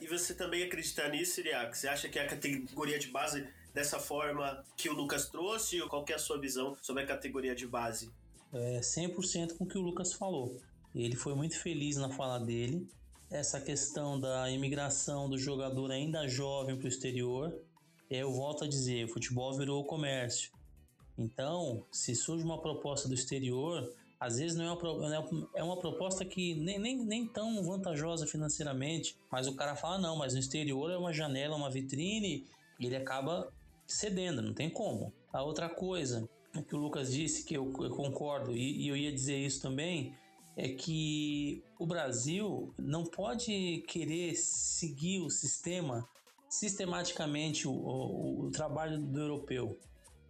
E 0.00 0.06
você 0.06 0.34
também 0.34 0.62
acredita 0.62 1.08
nisso, 1.08 1.34
Siriac? 1.34 1.76
Você 1.76 1.86
acha 1.86 2.08
que 2.08 2.18
a 2.18 2.26
categoria 2.26 2.98
de 2.98 3.08
base 3.08 3.46
dessa 3.74 3.98
forma 3.98 4.64
que 4.76 4.88
o 4.88 4.94
Lucas 4.94 5.28
trouxe? 5.28 5.80
Ou 5.80 5.88
qual 5.88 6.04
é 6.08 6.14
a 6.14 6.18
sua 6.18 6.40
visão 6.40 6.76
sobre 6.80 7.02
a 7.02 7.06
categoria 7.06 7.54
de 7.54 7.66
base? 7.66 8.10
É 8.52 8.80
100% 8.80 9.56
com 9.56 9.64
o 9.64 9.68
que 9.68 9.76
o 9.76 9.82
Lucas 9.82 10.14
falou. 10.14 10.56
Ele 10.94 11.14
foi 11.14 11.34
muito 11.34 11.60
feliz 11.60 11.96
na 11.96 12.10
fala 12.10 12.38
dele 12.38 12.88
essa 13.30 13.60
questão 13.60 14.18
da 14.18 14.50
imigração 14.50 15.30
do 15.30 15.38
jogador 15.38 15.92
ainda 15.92 16.26
jovem 16.26 16.76
para 16.76 16.86
o 16.86 16.88
exterior, 16.88 17.54
eu 18.10 18.32
volto 18.32 18.64
a 18.64 18.68
dizer, 18.68 19.08
futebol 19.08 19.56
virou 19.56 19.84
comércio. 19.84 20.50
Então, 21.16 21.86
se 21.92 22.14
surge 22.14 22.44
uma 22.44 22.60
proposta 22.60 23.06
do 23.06 23.14
exterior, 23.14 23.94
às 24.18 24.38
vezes 24.38 24.56
não 24.56 24.64
é 24.64 24.72
uma, 24.72 25.48
é 25.54 25.62
uma 25.62 25.78
proposta 25.78 26.24
que 26.24 26.54
nem, 26.56 26.78
nem, 26.78 26.96
nem 27.04 27.26
tão 27.26 27.62
vantajosa 27.62 28.26
financeiramente, 28.26 29.16
mas 29.30 29.46
o 29.46 29.54
cara 29.54 29.76
fala, 29.76 29.98
não, 29.98 30.16
mas 30.16 30.34
no 30.34 30.40
exterior 30.40 30.90
é 30.90 30.96
uma 30.96 31.12
janela, 31.12 31.56
uma 31.56 31.70
vitrine, 31.70 32.46
e 32.80 32.86
ele 32.86 32.96
acaba 32.96 33.52
cedendo, 33.86 34.42
não 34.42 34.52
tem 34.52 34.68
como. 34.68 35.12
A 35.32 35.42
outra 35.42 35.68
coisa 35.68 36.28
que 36.66 36.74
o 36.74 36.78
Lucas 36.78 37.12
disse, 37.12 37.44
que 37.44 37.54
eu, 37.54 37.72
eu 37.80 37.90
concordo, 37.90 38.56
e, 38.56 38.82
e 38.82 38.88
eu 38.88 38.96
ia 38.96 39.12
dizer 39.12 39.38
isso 39.38 39.62
também, 39.62 40.14
é 40.56 40.68
que 40.68 41.62
o 41.78 41.86
Brasil 41.86 42.74
não 42.78 43.04
pode 43.04 43.82
querer 43.86 44.34
seguir 44.34 45.20
o 45.20 45.30
sistema 45.30 46.08
sistematicamente 46.50 47.68
o, 47.68 47.72
o, 47.72 48.46
o, 48.46 48.50
trabalho 48.50 48.98
do 48.98 49.20
europeu, 49.20 49.78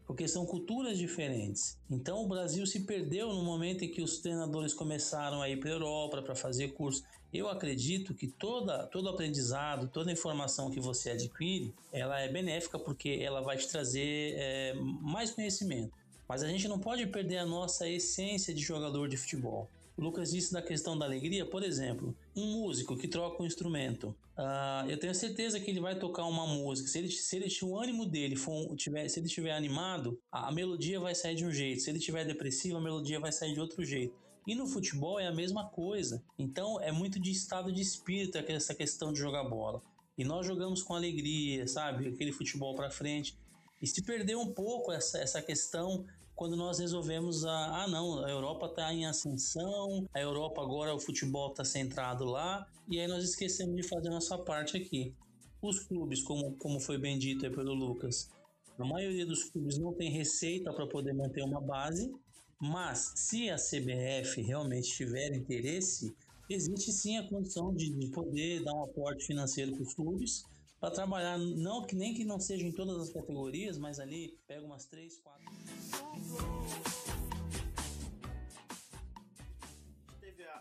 porque 0.06 0.28
são 0.28 0.44
culturas 0.44 0.98
diferentes. 0.98 1.78
Então 1.90 2.22
o 2.22 2.28
Brasil 2.28 2.66
se 2.66 2.80
perdeu 2.80 3.33
no 3.33 3.42
momento 3.42 3.83
em 3.85 3.90
que 3.90 4.02
os 4.02 4.18
treinadores 4.18 4.74
começaram 4.74 5.40
a 5.40 5.48
ir 5.48 5.59
para 5.59 5.70
a 5.70 5.72
Europa 5.72 6.20
para 6.20 6.35
fazer 6.35 6.74
curso. 6.74 7.02
Eu 7.33 7.48
acredito 7.48 8.12
que 8.12 8.26
toda, 8.26 8.87
todo 8.88 9.09
aprendizado, 9.09 9.88
toda 9.88 10.12
informação 10.12 10.70
que 10.70 10.80
você 10.80 11.11
adquire, 11.11 11.72
ela 11.90 12.20
é 12.20 12.28
benéfica 12.28 12.78
porque 12.78 13.20
ela 13.22 13.40
vai 13.40 13.56
te 13.56 13.66
trazer 13.68 14.35
é, 14.37 14.74
mais 14.74 15.30
conhecimento. 15.30 15.92
Mas 16.28 16.42
a 16.42 16.48
gente 16.48 16.68
não 16.68 16.78
pode 16.78 17.06
perder 17.06 17.38
a 17.38 17.46
nossa 17.46 17.88
essência 17.88 18.52
de 18.52 18.61
jogador 18.61 19.09
de 19.09 19.16
futebol. 19.16 19.68
O 20.00 20.02
Lucas 20.02 20.30
disse 20.30 20.50
da 20.50 20.62
questão 20.62 20.96
da 20.96 21.04
alegria, 21.04 21.44
por 21.44 21.62
exemplo, 21.62 22.16
um 22.34 22.46
músico 22.52 22.96
que 22.96 23.06
troca 23.06 23.42
um 23.42 23.44
instrumento. 23.44 24.16
Uh, 24.34 24.88
eu 24.88 24.98
tenho 24.98 25.14
certeza 25.14 25.60
que 25.60 25.70
ele 25.70 25.78
vai 25.78 25.98
tocar 25.98 26.24
uma 26.24 26.46
música. 26.46 26.88
Se 26.88 26.98
ele, 26.98 27.10
se 27.10 27.36
ele 27.36 27.46
o 27.62 27.78
ânimo 27.78 28.06
dele 28.06 28.34
for, 28.34 28.74
tiver, 28.76 29.06
se 29.10 29.20
ele 29.20 29.26
estiver 29.26 29.52
animado, 29.52 30.18
a, 30.32 30.48
a 30.48 30.52
melodia 30.52 30.98
vai 30.98 31.14
sair 31.14 31.34
de 31.34 31.44
um 31.44 31.52
jeito. 31.52 31.82
Se 31.82 31.90
ele 31.90 31.98
estiver 31.98 32.24
depressivo, 32.24 32.78
a 32.78 32.80
melodia 32.80 33.20
vai 33.20 33.30
sair 33.30 33.52
de 33.52 33.60
outro 33.60 33.84
jeito. 33.84 34.16
E 34.46 34.54
no 34.54 34.66
futebol 34.66 35.20
é 35.20 35.26
a 35.26 35.34
mesma 35.34 35.68
coisa. 35.68 36.24
Então 36.38 36.80
é 36.80 36.90
muito 36.90 37.20
de 37.20 37.30
estado 37.30 37.70
de 37.70 37.82
espírito 37.82 38.38
essa 38.38 38.74
questão 38.74 39.12
de 39.12 39.18
jogar 39.18 39.44
bola. 39.44 39.82
E 40.16 40.24
nós 40.24 40.46
jogamos 40.46 40.82
com 40.82 40.94
alegria, 40.94 41.68
sabe? 41.68 42.08
Aquele 42.08 42.32
futebol 42.32 42.74
para 42.74 42.90
frente. 42.90 43.36
E 43.82 43.86
se 43.86 44.02
perdeu 44.02 44.40
um 44.40 44.50
pouco 44.54 44.92
essa, 44.92 45.18
essa 45.18 45.42
questão 45.42 46.06
quando 46.40 46.57
nós 46.57 46.79
resolvemos 46.79 47.44
a, 47.44 47.83
ah 47.83 47.87
não, 47.87 48.24
a 48.24 48.31
Europa 48.31 48.64
está 48.64 48.94
em 48.94 49.05
ascensão, 49.05 50.09
a 50.14 50.20
Europa 50.22 50.62
agora 50.62 50.94
o 50.94 50.98
futebol 50.98 51.50
está 51.50 51.66
centrado 51.66 52.24
lá, 52.24 52.66
e 52.88 52.98
aí 52.98 53.07
nós 53.07 53.22
esquecemos 53.22 53.76
de 53.76 53.87
fazer 53.87 54.09
a 54.09 54.12
nossa 54.12 54.38
parte 54.38 54.74
aqui. 54.74 55.14
Os 55.61 55.81
clubes, 55.81 56.22
como, 56.22 56.57
como 56.57 56.81
foi 56.81 56.96
bem 56.96 57.18
dito 57.18 57.50
pelo 57.50 57.74
Lucas, 57.74 58.31
a 58.79 58.85
maioria 58.87 59.26
dos 59.26 59.50
clubes 59.50 59.76
não 59.76 59.92
tem 59.92 60.11
receita 60.11 60.72
para 60.72 60.87
poder 60.87 61.12
manter 61.12 61.44
uma 61.44 61.61
base, 61.61 62.11
mas 62.59 63.12
se 63.16 63.50
a 63.50 63.57
CBF 63.57 64.40
realmente 64.40 64.88
tiver 64.96 65.35
interesse, 65.35 66.11
existe 66.48 66.90
sim 66.90 67.18
a 67.18 67.29
condição 67.29 67.74
de, 67.74 67.90
de 67.90 68.07
poder 68.12 68.64
dar 68.64 68.72
um 68.72 68.85
aporte 68.85 69.26
financeiro 69.26 69.74
para 69.74 69.83
os 69.83 69.92
clubes 69.92 70.46
para 70.81 70.90
trabalhar, 70.90 71.38
não 71.38 71.87
que 71.87 71.95
nem 71.95 72.14
que 72.14 72.25
não 72.25 72.40
seja 72.40 72.64
em 72.64 72.73
todas 72.73 72.97
as 72.97 73.11
categorias, 73.11 73.77
mas 73.77 74.01
ali 74.01 74.40
pega 74.47 74.64
umas 74.64 74.87
três, 74.87 75.19
quatro. 75.19 75.45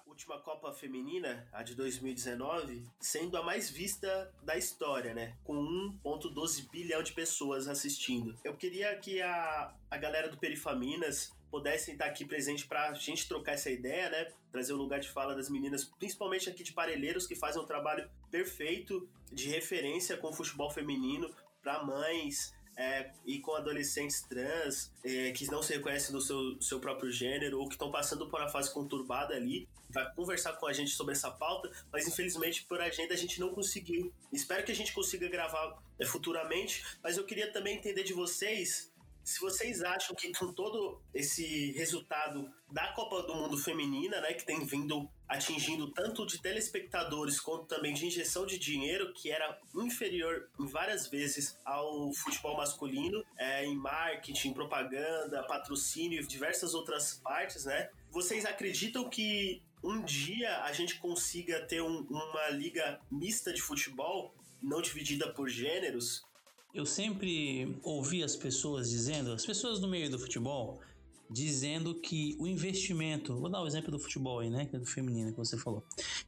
última 0.06 0.38
Copa 0.42 0.72
Feminina, 0.74 1.48
a 1.52 1.64
de 1.64 1.74
2019, 1.74 2.84
sendo 3.00 3.38
a 3.38 3.42
mais 3.42 3.70
vista 3.70 4.32
da 4.44 4.58
história, 4.58 5.14
né? 5.14 5.38
Com 5.44 5.56
1,12 6.04 6.70
bilhão 6.70 7.02
de 7.02 7.14
pessoas 7.14 7.68
assistindo. 7.68 8.38
Eu 8.44 8.56
queria 8.56 8.96
que 8.98 9.22
a, 9.22 9.74
a 9.90 9.98
galera 9.98 10.28
do 10.28 10.38
Perifaminas 10.38 11.32
pudessem 11.50 11.94
estar 11.94 12.06
aqui 12.06 12.26
presente 12.26 12.68
para 12.68 12.90
a 12.90 12.94
gente 12.94 13.28
trocar 13.28 13.54
essa 13.54 13.70
ideia, 13.70 14.10
né? 14.10 14.28
Trazer 14.52 14.74
o 14.74 14.78
lugar 14.78 15.00
de 15.00 15.10
fala 15.10 15.36
das 15.36 15.50
meninas, 15.50 15.84
principalmente 15.84 16.50
aqui 16.50 16.64
de 16.64 16.74
Parelheiros, 16.74 17.28
que 17.28 17.36
fazem 17.36 17.62
um 17.62 17.66
trabalho 17.66 18.10
perfeito 18.32 19.10
de 19.32 19.50
referência 19.50 20.18
com 20.18 20.30
o 20.30 20.34
futebol 20.34 20.70
feminino 20.70 21.30
para 21.62 21.84
mães, 21.84 22.54
é, 22.80 23.12
e 23.26 23.40
com 23.40 23.54
adolescentes 23.56 24.22
trans 24.22 24.90
é, 25.04 25.32
que 25.32 25.46
não 25.52 25.62
se 25.62 25.74
reconhecem 25.74 26.14
no 26.14 26.22
seu, 26.22 26.62
seu 26.62 26.80
próprio 26.80 27.12
gênero 27.12 27.60
ou 27.60 27.68
que 27.68 27.76
estão 27.76 27.92
passando 27.92 28.30
por 28.30 28.40
uma 28.40 28.48
fase 28.48 28.74
conturbada 28.74 29.36
ali, 29.36 29.68
vai 29.90 30.10
conversar 30.14 30.54
com 30.54 30.66
a 30.66 30.72
gente 30.72 30.92
sobre 30.92 31.12
essa 31.12 31.30
pauta, 31.30 31.70
mas 31.92 32.08
infelizmente 32.08 32.64
por 32.64 32.80
agenda 32.80 33.14
a 33.14 33.18
gente 33.18 33.38
não 33.38 33.54
conseguiu. 33.54 34.14
Espero 34.32 34.64
que 34.64 34.72
a 34.72 34.76
gente 34.76 34.94
consiga 34.94 35.28
gravar 35.28 35.78
é, 36.00 36.06
futuramente, 36.06 36.86
mas 37.04 37.18
eu 37.18 37.26
queria 37.26 37.52
também 37.52 37.76
entender 37.76 38.04
de 38.04 38.14
vocês 38.14 38.90
se 39.24 39.40
vocês 39.40 39.82
acham 39.84 40.16
que 40.16 40.32
com 40.34 40.54
todo 40.54 41.02
esse 41.14 41.72
resultado 41.74 42.52
da 42.72 42.92
Copa 42.94 43.24
do 43.24 43.36
Mundo 43.36 43.58
Feminina, 43.58 44.20
né, 44.22 44.34
que 44.34 44.46
tem 44.46 44.66
vindo 44.66 45.10
atingindo 45.28 45.92
tanto 45.92 46.26
de 46.26 46.42
telespectadores 46.42 47.40
quanto 47.40 47.66
também 47.66 47.94
de 47.94 48.06
injeção 48.06 48.46
de 48.46 48.58
dinheiro, 48.58 49.14
que 49.14 49.32
era 49.32 49.60
inferior 49.76 50.50
em 50.60 50.66
várias 50.66 51.08
vezes 51.08 51.58
ao 51.64 52.12
futebol 52.14 52.58
masculino, 52.58 53.24
é, 53.38 53.66
em 53.66 53.76
marketing, 53.76 54.54
propaganda, 54.54 55.44
patrocínio 55.44 56.22
e 56.22 56.28
diversas 56.28 56.74
outras 56.74 57.20
partes, 57.24 57.66
né? 57.66 57.90
Vocês 58.12 58.46
acreditam 58.46 59.08
que 59.10 59.62
um 59.84 60.02
dia 60.04 60.64
a 60.64 60.74
gente 60.74 61.00
consiga 61.00 61.66
ter 61.66 61.82
um, 61.82 62.02
uma 62.10 62.50
liga 62.50 63.00
mista 63.12 63.54
de 63.54 63.62
futebol, 63.62 64.34
não 64.62 64.82
dividida 64.82 65.32
por 65.32 65.48
gêneros? 65.48 66.28
Eu 66.72 66.86
sempre 66.86 67.80
ouvi 67.82 68.24
as 68.24 68.36
pessoas 68.36 68.90
dizendo, 68.90 69.32
as 69.32 69.44
pessoas 69.44 69.80
do 69.80 69.88
meio 69.88 70.10
do 70.10 70.20
futebol, 70.20 70.80
dizendo 71.30 71.96
que 71.96 72.36
o 72.40 72.48
investimento, 72.48 73.36
vou 73.40 73.50
dar 73.50 73.62
o 73.62 73.68
exemplo 73.68 73.92
do 73.92 74.00
futebol 74.00 74.40
aí, 74.40 74.52
né, 74.52 74.68
que 74.68 74.76
é 74.76 74.80
do 74.80 74.86
feminino 74.86 75.32
que 75.32 75.38
você 75.38 75.58
falou, 75.58 75.84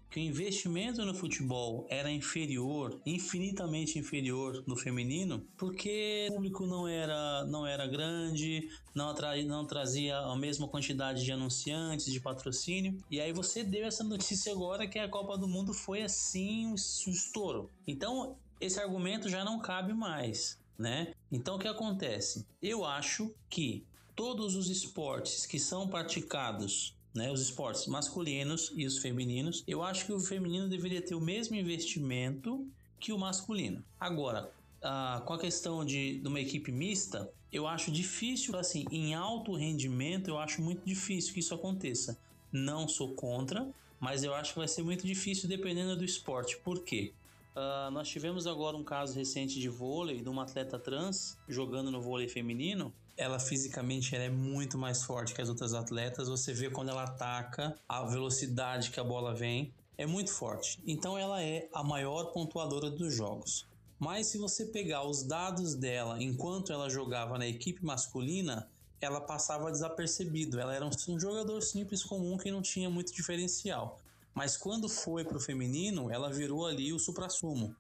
que 0.10 0.20
o 0.20 0.24
investimento 0.24 1.06
no 1.06 1.14
futebol 1.14 1.86
era 1.90 2.10
inferior, 2.12 3.00
infinitamente 3.06 4.00
inferior 4.00 4.64
no 4.66 4.76
feminino, 4.76 5.46
porque 5.58 6.28
o 6.32 6.34
público 6.34 6.66
não 6.66 6.88
era, 6.88 7.46
não 7.46 7.66
era 7.66 7.86
grande, 7.86 8.68
não, 8.96 9.14
não 9.48 9.66
trazia 9.66 10.18
a 10.18 10.36
mesma 10.36 10.68
quantidade 10.68 11.24
de 11.24 11.32
anunciantes, 11.32 12.12
de 12.12 12.20
patrocínio, 12.20 12.98
e 13.10 13.22
aí 13.22 13.32
você 13.32 13.64
deu 13.64 13.86
essa 13.86 14.04
notícia 14.04 14.52
agora 14.52 14.88
que 14.88 14.98
a 14.98 15.08
Copa 15.08 15.38
do 15.38 15.48
Mundo 15.48 15.72
foi 15.72 16.02
assim 16.02 16.68
um 16.68 16.76
estouro. 16.76 17.70
Então, 17.88 18.38
esse 18.62 18.80
argumento 18.80 19.28
já 19.28 19.44
não 19.44 19.60
cabe 19.60 19.94
mais, 19.94 20.58
né? 20.78 21.14
Então 21.32 21.56
o 21.56 21.60
que 21.60 21.68
acontece? 21.68 22.46
Eu 22.62 22.86
acho 22.86 23.34
que 23.50 23.84
todos 24.16 24.56
os 24.56 24.70
esportes 24.70 25.46
que 25.46 25.60
são 25.60 25.88
praticados 25.88 26.96
né, 27.14 27.32
os 27.32 27.42
esportes 27.42 27.88
masculinos 27.88 28.72
e 28.76 28.86
os 28.86 28.98
femininos, 29.00 29.64
eu 29.68 29.84
acho 29.84 30.06
que 30.06 30.14
o 30.14 30.20
feminino 30.20 30.70
deveria 30.70 31.02
ter 31.02 31.16
o 31.16 31.20
mesmo 31.20 31.56
investimento 31.56 32.66
que 33.00 33.12
o 33.12 33.18
masculino. 33.18 33.84
Agora, 34.00 34.52
ah, 34.82 35.22
com 35.26 35.34
a 35.34 35.40
questão 35.40 35.84
de, 35.84 36.20
de 36.20 36.28
uma 36.28 36.40
equipe 36.40 36.72
mista, 36.72 37.30
eu 37.52 37.68
acho 37.68 37.92
difícil, 37.92 38.58
assim, 38.58 38.86
em 38.92 39.14
alto 39.14 39.56
rendimento, 39.56 40.30
eu 40.30 40.38
acho 40.38 40.62
muito 40.62 40.86
difícil 40.86 41.34
que 41.34 41.40
isso 41.40 41.54
aconteça. 41.54 42.18
Não 42.52 42.88
sou 42.88 43.14
contra, 43.14 43.68
mas 44.00 44.24
eu 44.24 44.34
acho 44.34 44.54
que 44.54 44.60
vai 44.60 44.68
ser 44.68 44.84
muito 44.84 45.06
difícil 45.06 45.50
dependendo 45.50 45.96
do 45.98 46.06
esporte. 46.06 46.58
Por 46.58 46.84
quê? 46.84 47.14
Uh, 47.56 47.92
nós 47.92 48.08
tivemos 48.08 48.48
agora 48.48 48.78
um 48.78 48.84
caso 48.84 49.14
recente 49.14 49.60
de 49.60 49.68
vôlei 49.68 50.22
de 50.22 50.30
uma 50.30 50.44
atleta 50.44 50.80
trans 50.80 51.38
jogando 51.48 51.92
no 51.92 52.02
vôlei 52.02 52.30
feminino. 52.30 52.94
Ela 53.18 53.40
fisicamente 53.40 54.16
ela 54.16 54.24
é 54.24 54.30
muito 54.30 54.78
mais 54.78 55.04
forte 55.04 55.34
que 55.34 55.42
as 55.42 55.50
outras 55.50 55.74
atletas. 55.74 56.30
Você 56.30 56.54
vê 56.54 56.70
quando 56.70 56.90
ela 56.90 57.04
ataca, 57.04 57.76
a 57.88 58.04
velocidade 58.06 58.90
que 58.90 59.00
a 59.00 59.04
bola 59.04 59.34
vem 59.34 59.74
é 59.98 60.06
muito 60.06 60.32
forte. 60.32 60.82
Então 60.88 61.18
ela 61.18 61.44
é 61.44 61.68
a 61.74 61.84
maior 61.84 62.32
pontuadora 62.32 62.90
dos 62.90 63.14
jogos. 63.14 63.68
Mas 64.00 64.28
se 64.28 64.38
você 64.38 64.66
pegar 64.66 65.04
os 65.04 65.22
dados 65.22 65.76
dela 65.76 66.22
enquanto 66.24 66.74
ela 66.74 66.90
jogava 66.90 67.38
na 67.38 67.48
equipe 67.48 67.86
masculina, 67.86 68.68
ela 69.00 69.22
passava 69.22 69.70
desapercebido. 69.70 70.60
Ela 70.60 70.74
era 70.74 70.86
um 70.86 71.20
jogador 71.20 71.62
simples 71.62 72.04
comum 72.04 72.38
que 72.38 72.50
não 72.50 72.62
tinha 72.62 72.90
muito 72.90 73.14
diferencial. 73.14 74.00
Mas 74.34 74.58
quando 74.58 74.88
foi 74.88 75.24
pro 75.26 75.40
feminino, 75.40 76.10
ela 76.10 76.32
virou 76.32 76.66
ali 76.66 76.94
o 76.94 77.00
supra-sumo. 77.00 77.76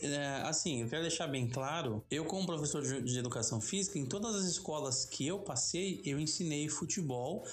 É, 0.00 0.42
assim, 0.44 0.82
eu 0.82 0.88
quero 0.88 1.02
deixar 1.02 1.26
bem 1.26 1.48
claro, 1.48 2.04
eu 2.08 2.24
como 2.24 2.46
professor 2.46 2.82
de, 2.82 3.02
de 3.02 3.18
educação 3.18 3.60
física, 3.60 3.98
em 3.98 4.06
todas 4.06 4.36
as 4.36 4.44
escolas 4.44 5.04
que 5.04 5.26
eu 5.26 5.40
passei, 5.40 6.00
eu 6.04 6.20
ensinei 6.20 6.68
futebol 6.68 7.44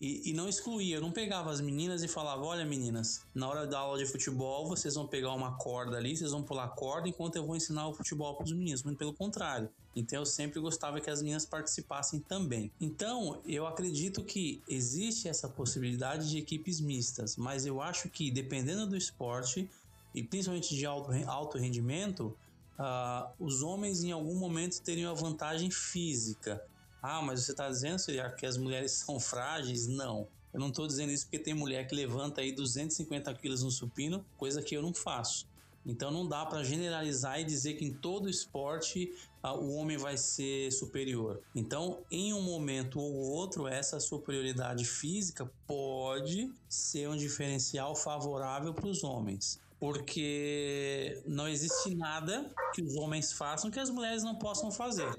e, 0.00 0.30
e, 0.30 0.32
não 0.32 0.48
excluía, 0.48 0.96
eu 0.96 1.00
não 1.00 1.12
pegava 1.12 1.50
as 1.50 1.60
meninas 1.60 2.02
e 2.02 2.08
falava: 2.08 2.42
olha, 2.42 2.64
meninas, 2.64 3.22
na 3.34 3.48
hora 3.48 3.66
da 3.66 3.78
aula 3.78 3.98
de 3.98 4.06
futebol, 4.06 4.66
vocês 4.68 4.94
vão 4.94 5.06
pegar 5.06 5.32
uma 5.32 5.56
corda 5.56 5.96
ali, 5.96 6.16
vocês 6.16 6.32
vão 6.32 6.42
pular 6.42 6.68
corda 6.68 7.08
enquanto 7.08 7.36
eu 7.36 7.46
vou 7.46 7.56
ensinar 7.56 7.88
o 7.88 7.94
futebol 7.94 8.34
para 8.34 8.44
os 8.44 8.52
meninos. 8.52 8.82
Muito 8.82 8.98
pelo 8.98 9.14
contrário. 9.14 9.68
Então 9.96 10.18
eu 10.18 10.26
sempre 10.26 10.60
gostava 10.60 11.00
que 11.00 11.08
as 11.08 11.22
meninas 11.22 11.46
participassem 11.46 12.20
também. 12.20 12.70
Então 12.80 13.40
eu 13.46 13.66
acredito 13.66 14.24
que 14.24 14.62
existe 14.68 15.28
essa 15.28 15.48
possibilidade 15.48 16.28
de 16.28 16.38
equipes 16.38 16.80
mistas, 16.80 17.36
mas 17.36 17.64
eu 17.64 17.80
acho 17.80 18.08
que 18.08 18.30
dependendo 18.30 18.86
do 18.86 18.96
esporte 18.96 19.68
e 20.14 20.22
principalmente 20.22 20.74
de 20.74 20.84
alto, 20.84 21.10
alto 21.26 21.58
rendimento, 21.58 22.36
uh, 22.78 23.30
os 23.38 23.62
homens 23.62 24.02
em 24.02 24.12
algum 24.12 24.34
momento 24.34 24.80
teriam 24.80 25.10
a 25.10 25.14
vantagem 25.14 25.70
física. 25.70 26.62
Ah, 27.06 27.20
mas 27.20 27.40
você 27.40 27.50
está 27.50 27.68
dizendo 27.68 27.98
que 28.38 28.46
as 28.46 28.56
mulheres 28.56 28.92
são 28.92 29.20
frágeis? 29.20 29.86
Não. 29.86 30.26
Eu 30.54 30.58
não 30.58 30.68
estou 30.68 30.86
dizendo 30.86 31.12
isso 31.12 31.26
porque 31.26 31.38
tem 31.38 31.52
mulher 31.52 31.86
que 31.86 31.94
levanta 31.94 32.40
aí 32.40 32.50
250 32.50 33.34
quilos 33.34 33.62
no 33.62 33.70
supino, 33.70 34.24
coisa 34.38 34.62
que 34.62 34.74
eu 34.74 34.80
não 34.80 34.94
faço. 34.94 35.46
Então 35.84 36.10
não 36.10 36.26
dá 36.26 36.46
para 36.46 36.64
generalizar 36.64 37.38
e 37.38 37.44
dizer 37.44 37.74
que 37.74 37.84
em 37.84 37.92
todo 37.92 38.26
esporte 38.26 39.12
ah, 39.42 39.52
o 39.52 39.74
homem 39.74 39.98
vai 39.98 40.16
ser 40.16 40.72
superior. 40.72 41.42
Então, 41.54 41.98
em 42.10 42.32
um 42.32 42.40
momento 42.40 42.98
ou 42.98 43.12
outro, 43.12 43.68
essa 43.68 44.00
superioridade 44.00 44.86
física 44.86 45.44
pode 45.66 46.50
ser 46.70 47.06
um 47.10 47.18
diferencial 47.18 47.94
favorável 47.94 48.72
para 48.72 48.86
os 48.86 49.04
homens. 49.04 49.60
Porque 49.78 51.22
não 51.26 51.46
existe 51.46 51.94
nada 51.94 52.50
que 52.74 52.80
os 52.80 52.96
homens 52.96 53.30
façam 53.30 53.70
que 53.70 53.78
as 53.78 53.90
mulheres 53.90 54.22
não 54.22 54.36
possam 54.36 54.70
fazer. 54.70 55.12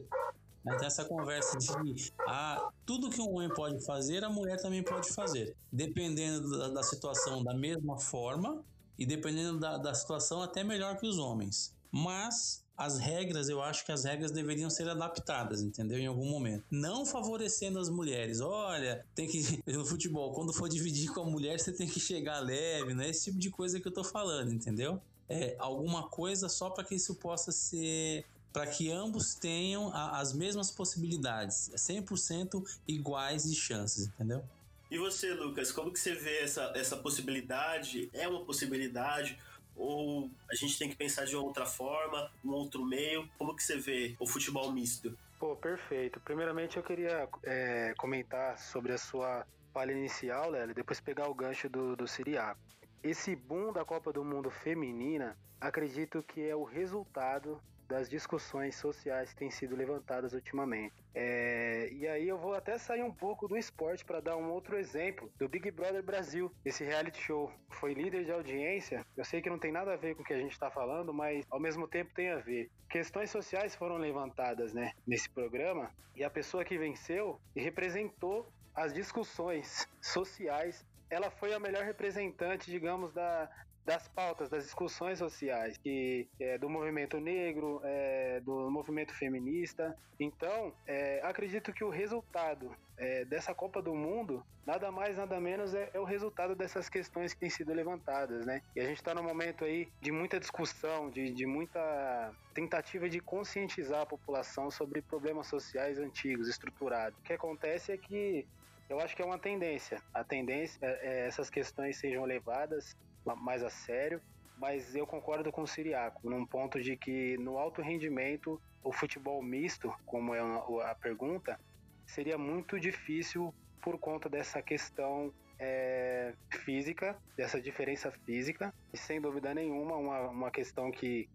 Então 0.66 0.86
essa 0.88 1.06
conversa 1.06 1.58
de 1.58 2.12
ah, 2.28 2.70
tudo 2.86 3.10
que 3.10 3.22
um 3.22 3.36
homem 3.36 3.50
pode 3.50 3.84
fazer, 3.86 4.24
a 4.24 4.30
mulher 4.30 4.58
também 4.58 4.84
pode 4.84 5.10
fazer. 5.14 5.56
Dependendo 5.72 6.58
da, 6.58 6.70
da 6.70 6.84
situação, 6.84 7.44
da 7.44 7.54
mesma 7.54 8.00
forma, 8.00 8.64
e 8.98 9.06
dependendo 9.06 9.60
da, 9.60 9.78
da 9.78 9.94
situação, 9.94 10.42
até 10.42 10.64
melhor 10.64 10.98
que 10.98 11.06
os 11.06 11.18
homens. 11.18 11.76
Mas 11.92 12.66
as 12.78 12.98
regras, 12.98 13.48
eu 13.48 13.62
acho 13.62 13.86
que 13.86 13.92
as 13.92 14.04
regras 14.04 14.32
deveriam 14.32 14.70
ser 14.70 14.90
adaptadas, 14.90 15.62
entendeu? 15.62 15.98
Em 15.98 16.08
algum 16.08 16.30
momento. 16.30 16.66
Não 16.70 17.06
favorecendo 17.06 17.80
as 17.80 17.90
mulheres. 17.90 18.42
Olha, 18.42 19.06
tem 19.14 19.28
que. 19.28 19.64
No 19.66 19.86
futebol, 19.86 20.34
quando 20.34 20.54
for 20.54 20.68
dividir 20.68 21.14
com 21.14 21.22
a 21.22 21.26
mulher, 21.30 21.60
você 21.60 21.72
tem 21.72 21.88
que 21.88 22.00
chegar 22.00 22.40
leve, 22.40 22.94
né? 22.94 23.10
Esse 23.10 23.26
tipo 23.26 23.40
de 23.40 23.50
coisa 23.50 23.80
que 23.80 23.88
eu 23.88 23.94
tô 23.94 24.04
falando, 24.04 24.52
entendeu? 24.52 25.02
É 25.28 25.56
alguma 25.58 26.08
coisa 26.10 26.50
só 26.50 26.70
para 26.70 26.84
que 26.84 26.96
isso 26.96 27.16
possa 27.16 27.52
ser 27.52 28.26
para 28.56 28.68
que 28.68 28.90
ambos 28.90 29.36
tenham 29.36 29.94
a, 29.94 30.18
as 30.18 30.32
mesmas 30.32 30.72
possibilidades, 30.72 31.70
100% 31.76 32.64
iguais 32.88 33.44
de 33.44 33.54
chances, 33.54 34.08
entendeu? 34.08 34.46
E 34.90 34.98
você, 34.98 35.34
Lucas, 35.34 35.74
como 35.74 35.92
que 35.92 36.00
você 36.00 36.16
vê 36.16 36.40
essa, 36.40 36.72
essa 36.74 36.96
possibilidade? 36.96 38.10
É 38.14 38.26
uma 38.30 38.46
possibilidade? 38.46 39.38
Ou 39.76 40.32
a 40.50 40.56
gente 40.56 40.80
tem 40.80 40.88
que 40.88 40.96
pensar 40.96 41.26
de 41.26 41.36
outra 41.36 41.66
forma, 41.66 42.32
um 42.46 42.52
outro 42.52 42.86
meio? 42.86 43.28
Como 43.38 43.54
que 43.54 43.62
você 43.62 43.76
vê 43.76 44.16
o 44.22 44.26
futebol 44.26 44.72
misto? 44.72 45.18
Pô, 45.38 45.58
perfeito. 45.58 46.22
Primeiramente 46.22 46.78
eu 46.78 46.84
queria 46.84 47.28
é, 47.44 47.94
comentar 47.98 48.58
sobre 48.58 48.94
a 48.94 48.98
sua 48.98 49.46
palha 49.74 49.92
inicial, 49.92 50.52
Léo, 50.52 50.74
depois 50.74 51.02
pegar 51.02 51.28
o 51.28 51.36
gancho 51.36 51.68
do, 51.68 51.94
do 51.98 52.08
Siriaco. 52.08 52.62
Esse 53.04 53.36
boom 53.36 53.74
da 53.74 53.84
Copa 53.84 54.14
do 54.14 54.24
Mundo 54.24 54.50
feminina, 54.50 55.38
acredito 55.60 56.24
que 56.24 56.42
é 56.42 56.56
o 56.56 56.64
resultado 56.64 57.62
das 57.88 58.10
discussões 58.10 58.76
sociais 58.76 59.32
que 59.32 59.38
têm 59.38 59.52
sido 59.52 59.76
levantadas 59.76 60.34
ultimamente. 60.34 60.94
É, 61.14 61.90
e 61.92 62.08
aí 62.08 62.28
eu 62.28 62.38
vou 62.38 62.54
até 62.54 62.78
sair 62.78 63.04
um 63.04 63.12
pouco 63.12 63.48
do 63.48 63.58
esporte 63.58 64.04
para 64.04 64.20
dar 64.20 64.38
um 64.38 64.50
outro 64.50 64.78
exemplo 64.78 65.32
do 65.38 65.48
Big 65.48 65.70
Brother 65.72 66.04
Brasil. 66.04 66.52
Esse 66.64 66.84
reality 66.84 67.22
show 67.22 67.52
foi 67.70 67.94
líder 67.94 68.26
de 68.26 68.32
audiência. 68.32 69.06
Eu 69.16 69.24
sei 69.24 69.42
que 69.42 69.50
não 69.50 69.60
tem 69.60 69.72
nada 69.72 69.94
a 69.94 69.98
ver 69.98 70.16
com 70.16 70.24
o 70.24 70.26
que 70.26 70.34
a 70.34 70.40
gente 70.40 70.52
está 70.52 70.70
falando, 70.70 71.14
mas 71.14 71.46
ao 71.50 71.60
mesmo 71.60 71.88
tempo 71.88 72.14
tem 72.14 72.30
a 72.30 72.38
ver. 72.38 72.70
Questões 72.90 73.30
sociais 73.30 73.76
foram 73.76 73.98
levantadas, 73.98 74.74
né, 74.74 74.92
nesse 75.08 75.30
programa 75.30 75.92
e 76.16 76.24
a 76.24 76.30
pessoa 76.30 76.64
que 76.64 76.78
venceu 76.78 77.40
representou 77.56 78.50
as 78.74 78.94
discussões 78.94 79.88
sociais 80.02 80.86
ela 81.10 81.30
foi 81.30 81.54
a 81.54 81.60
melhor 81.60 81.84
representante, 81.84 82.70
digamos, 82.70 83.14
da, 83.14 83.50
das 83.86 84.08
pautas, 84.08 84.50
das 84.50 84.64
discussões 84.64 85.20
sociais, 85.20 85.78
que 85.78 86.28
é, 86.40 86.58
do 86.58 86.68
movimento 86.68 87.20
negro, 87.20 87.80
é, 87.84 88.40
do 88.42 88.70
movimento 88.72 89.14
feminista. 89.14 89.96
Então, 90.20 90.74
é, 90.88 91.22
acredito 91.24 91.72
que 91.72 91.84
o 91.84 91.90
resultado 91.90 92.76
é, 92.98 93.26
dessa 93.26 93.54
Copa 93.54 93.82
do 93.82 93.94
Mundo, 93.94 94.44
nada 94.66 94.92
mais, 94.92 95.18
nada 95.18 95.40
menos, 95.40 95.76
é, 95.76 95.92
é, 95.94 96.00
o 96.00 96.04
resultado 96.04 96.56
dessas 96.56 96.90
questões 96.90 97.34
que 97.34 97.42
têm 97.42 97.50
sido 97.50 97.74
levantadas, 97.74 98.46
né? 98.46 98.62
E 98.76 98.80
a 98.80 98.86
gente 98.86 98.98
está 98.98 99.14
num 99.14 99.24
momento 99.24 99.64
aí 99.64 99.88
de 100.02 100.12
muita 100.12 100.40
discussão, 100.40 101.12
de, 101.12 101.32
de 101.32 101.46
muita 101.46 102.34
tentativa 102.56 103.08
de 103.08 103.20
conscientizar 103.20 104.02
a 104.02 104.06
população 104.06 104.72
sobre 104.72 105.02
problemas 105.02 105.46
sociais 105.48 106.00
antigos, 106.00 106.48
estruturados. 106.48 107.20
O 107.20 107.22
que 107.22 107.34
acontece 107.34 107.92
é 107.92 107.98
que 107.98 108.48
eu 108.90 109.00
acho 109.00 109.16
que 109.16 109.22
é 109.22 109.26
uma 109.26 109.40
tendência. 109.40 110.02
A 110.14 110.24
tendência 110.24 110.80
é, 110.82 111.24
é 111.24 111.28
essas 111.28 111.50
questões 111.50 111.98
sejam 111.98 112.24
levadas 112.24 112.96
mais 113.34 113.64
a 113.64 113.70
sério, 113.70 114.22
mas 114.58 114.96
eu 114.96 115.08
concordo 115.08 115.52
com 115.52 115.62
o 115.64 115.68
Siriaco, 115.68 116.30
num 116.30 116.46
ponto 116.46 116.82
de 116.82 116.96
que 116.96 117.38
no 117.38 117.58
alto 117.58 117.82
rendimento, 117.82 118.62
o 118.84 118.92
futebol 118.92 119.42
misto, 119.42 119.94
como 120.06 120.34
é 120.34 120.40
a 120.40 120.96
pergunta, 120.96 121.60
seria 122.06 122.38
muito 122.38 122.80
difícil 122.80 123.54
por 123.82 123.98
conta 123.98 124.30
dessa 124.30 124.62
questão 124.62 125.34
é, 125.60 126.34
física, 126.50 127.18
dessa 127.36 127.62
diferença 127.62 128.12
física, 128.12 128.74
e 128.94 128.98
sem 128.98 129.20
dúvida 129.20 129.54
nenhuma, 129.54 129.96
uma, 129.96 130.30
uma 130.30 130.52
questão 130.52 130.92
que, 130.92 131.30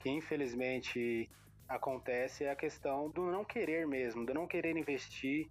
que 0.00 0.10
infelizmente 0.10 1.28
acontece 1.68 2.44
é 2.44 2.50
a 2.50 2.56
questão 2.56 3.10
do 3.10 3.30
não 3.30 3.44
querer 3.44 3.86
mesmo, 3.86 4.24
do 4.24 4.32
não 4.32 4.46
querer 4.46 4.76
investir 4.76 5.48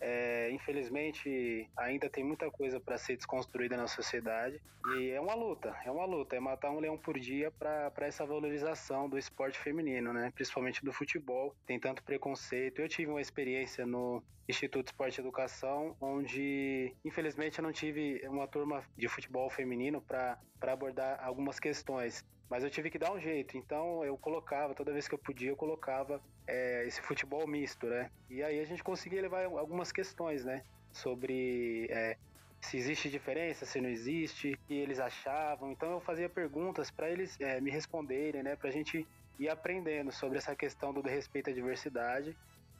é, 0.00 0.50
infelizmente, 0.52 1.68
ainda 1.76 2.08
tem 2.08 2.24
muita 2.24 2.50
coisa 2.50 2.78
para 2.78 2.96
ser 2.96 3.16
desconstruída 3.16 3.76
na 3.76 3.88
sociedade 3.88 4.60
e 4.94 5.10
é 5.10 5.20
uma 5.20 5.34
luta, 5.34 5.76
é 5.84 5.90
uma 5.90 6.04
luta, 6.04 6.36
é 6.36 6.40
matar 6.40 6.70
um 6.70 6.78
leão 6.78 6.96
por 6.96 7.18
dia 7.18 7.50
para 7.50 8.06
essa 8.06 8.24
valorização 8.24 9.08
do 9.08 9.18
esporte 9.18 9.58
feminino, 9.58 10.12
né? 10.12 10.30
Principalmente 10.34 10.84
do 10.84 10.92
futebol, 10.92 11.54
tem 11.66 11.78
tanto 11.78 12.02
preconceito. 12.02 12.80
Eu 12.80 12.88
tive 12.88 13.10
uma 13.10 13.20
experiência 13.20 13.84
no 13.84 14.22
Instituto 14.48 14.86
Esporte 14.86 15.18
e 15.18 15.20
Educação, 15.20 15.96
onde 16.00 16.94
infelizmente 17.04 17.58
eu 17.58 17.62
não 17.62 17.72
tive 17.72 18.20
uma 18.28 18.46
turma 18.46 18.82
de 18.96 19.08
futebol 19.08 19.50
feminino 19.50 20.00
para 20.00 20.38
abordar 20.62 21.22
algumas 21.22 21.58
questões. 21.60 22.24
Mas 22.50 22.64
eu 22.64 22.70
tive 22.70 22.90
que 22.90 22.98
dar 22.98 23.12
um 23.12 23.20
jeito, 23.20 23.56
então 23.56 24.04
eu 24.04 24.16
colocava, 24.16 24.74
toda 24.74 24.92
vez 24.92 25.06
que 25.06 25.14
eu 25.14 25.18
podia, 25.18 25.50
eu 25.50 25.56
colocava 25.56 26.22
é, 26.48 26.86
esse 26.86 27.02
futebol 27.02 27.46
misto, 27.46 27.86
né? 27.86 28.10
E 28.30 28.42
aí 28.42 28.58
a 28.58 28.64
gente 28.64 28.82
conseguia 28.82 29.20
levar 29.20 29.44
algumas 29.44 29.92
questões, 29.92 30.44
né? 30.44 30.62
Sobre 30.90 31.86
é, 31.90 32.16
se 32.64 32.78
existe 32.78 33.10
diferença, 33.10 33.66
se 33.66 33.80
não 33.80 33.90
existe, 33.90 34.52
o 34.52 34.58
que 34.66 34.74
eles 34.74 34.98
achavam. 34.98 35.70
Então 35.72 35.92
eu 35.92 36.00
fazia 36.00 36.28
perguntas 36.28 36.90
para 36.90 37.10
eles 37.10 37.38
é, 37.40 37.60
me 37.60 37.70
responderem, 37.70 38.42
né? 38.42 38.56
Pra 38.56 38.70
gente 38.70 39.06
ir 39.38 39.48
aprendendo 39.48 40.10
sobre 40.10 40.38
essa 40.38 40.56
questão 40.56 40.92
do 40.92 41.02
respeito 41.02 41.50
à 41.50 41.52
diversidade. 41.52 42.34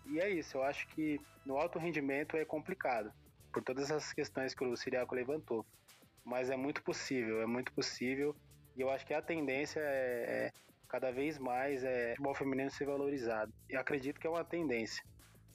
E 0.07 0.19
é 0.19 0.31
isso, 0.31 0.57
eu 0.57 0.63
acho 0.63 0.87
que 0.95 1.21
no 1.45 1.59
alto 1.59 1.79
rendimento 1.79 2.37
é 2.37 2.45
complicado, 2.45 3.13
por 3.53 3.63
todas 3.63 3.85
essas 3.85 4.13
questões 4.15 4.55
que 4.55 4.65
o 4.65 4.77
Siriaco 4.77 5.15
levantou. 5.15 5.67
Mas 6.25 6.51
é 6.51 6.57
muito 6.57 6.83
possível, 6.83 7.43
é 7.43 7.47
muito 7.47 7.73
possível 7.75 8.35
e 8.79 8.81
eu 8.81 8.89
acho 8.91 9.05
que 9.05 9.13
a 9.13 9.21
tendência 9.21 9.81
é, 9.81 10.47
é 10.47 10.53
cada 10.89 11.11
vez 11.11 11.37
mais 11.37 11.83
é, 11.83 12.07
o 12.07 12.11
futebol 12.11 12.35
feminino 12.35 12.71
ser 12.71 12.87
valorizado. 12.87 13.53
E 13.69 13.77
acredito 13.77 14.21
que 14.21 14.27
é 14.27 14.31
uma 14.31 14.45
tendência. 14.45 15.03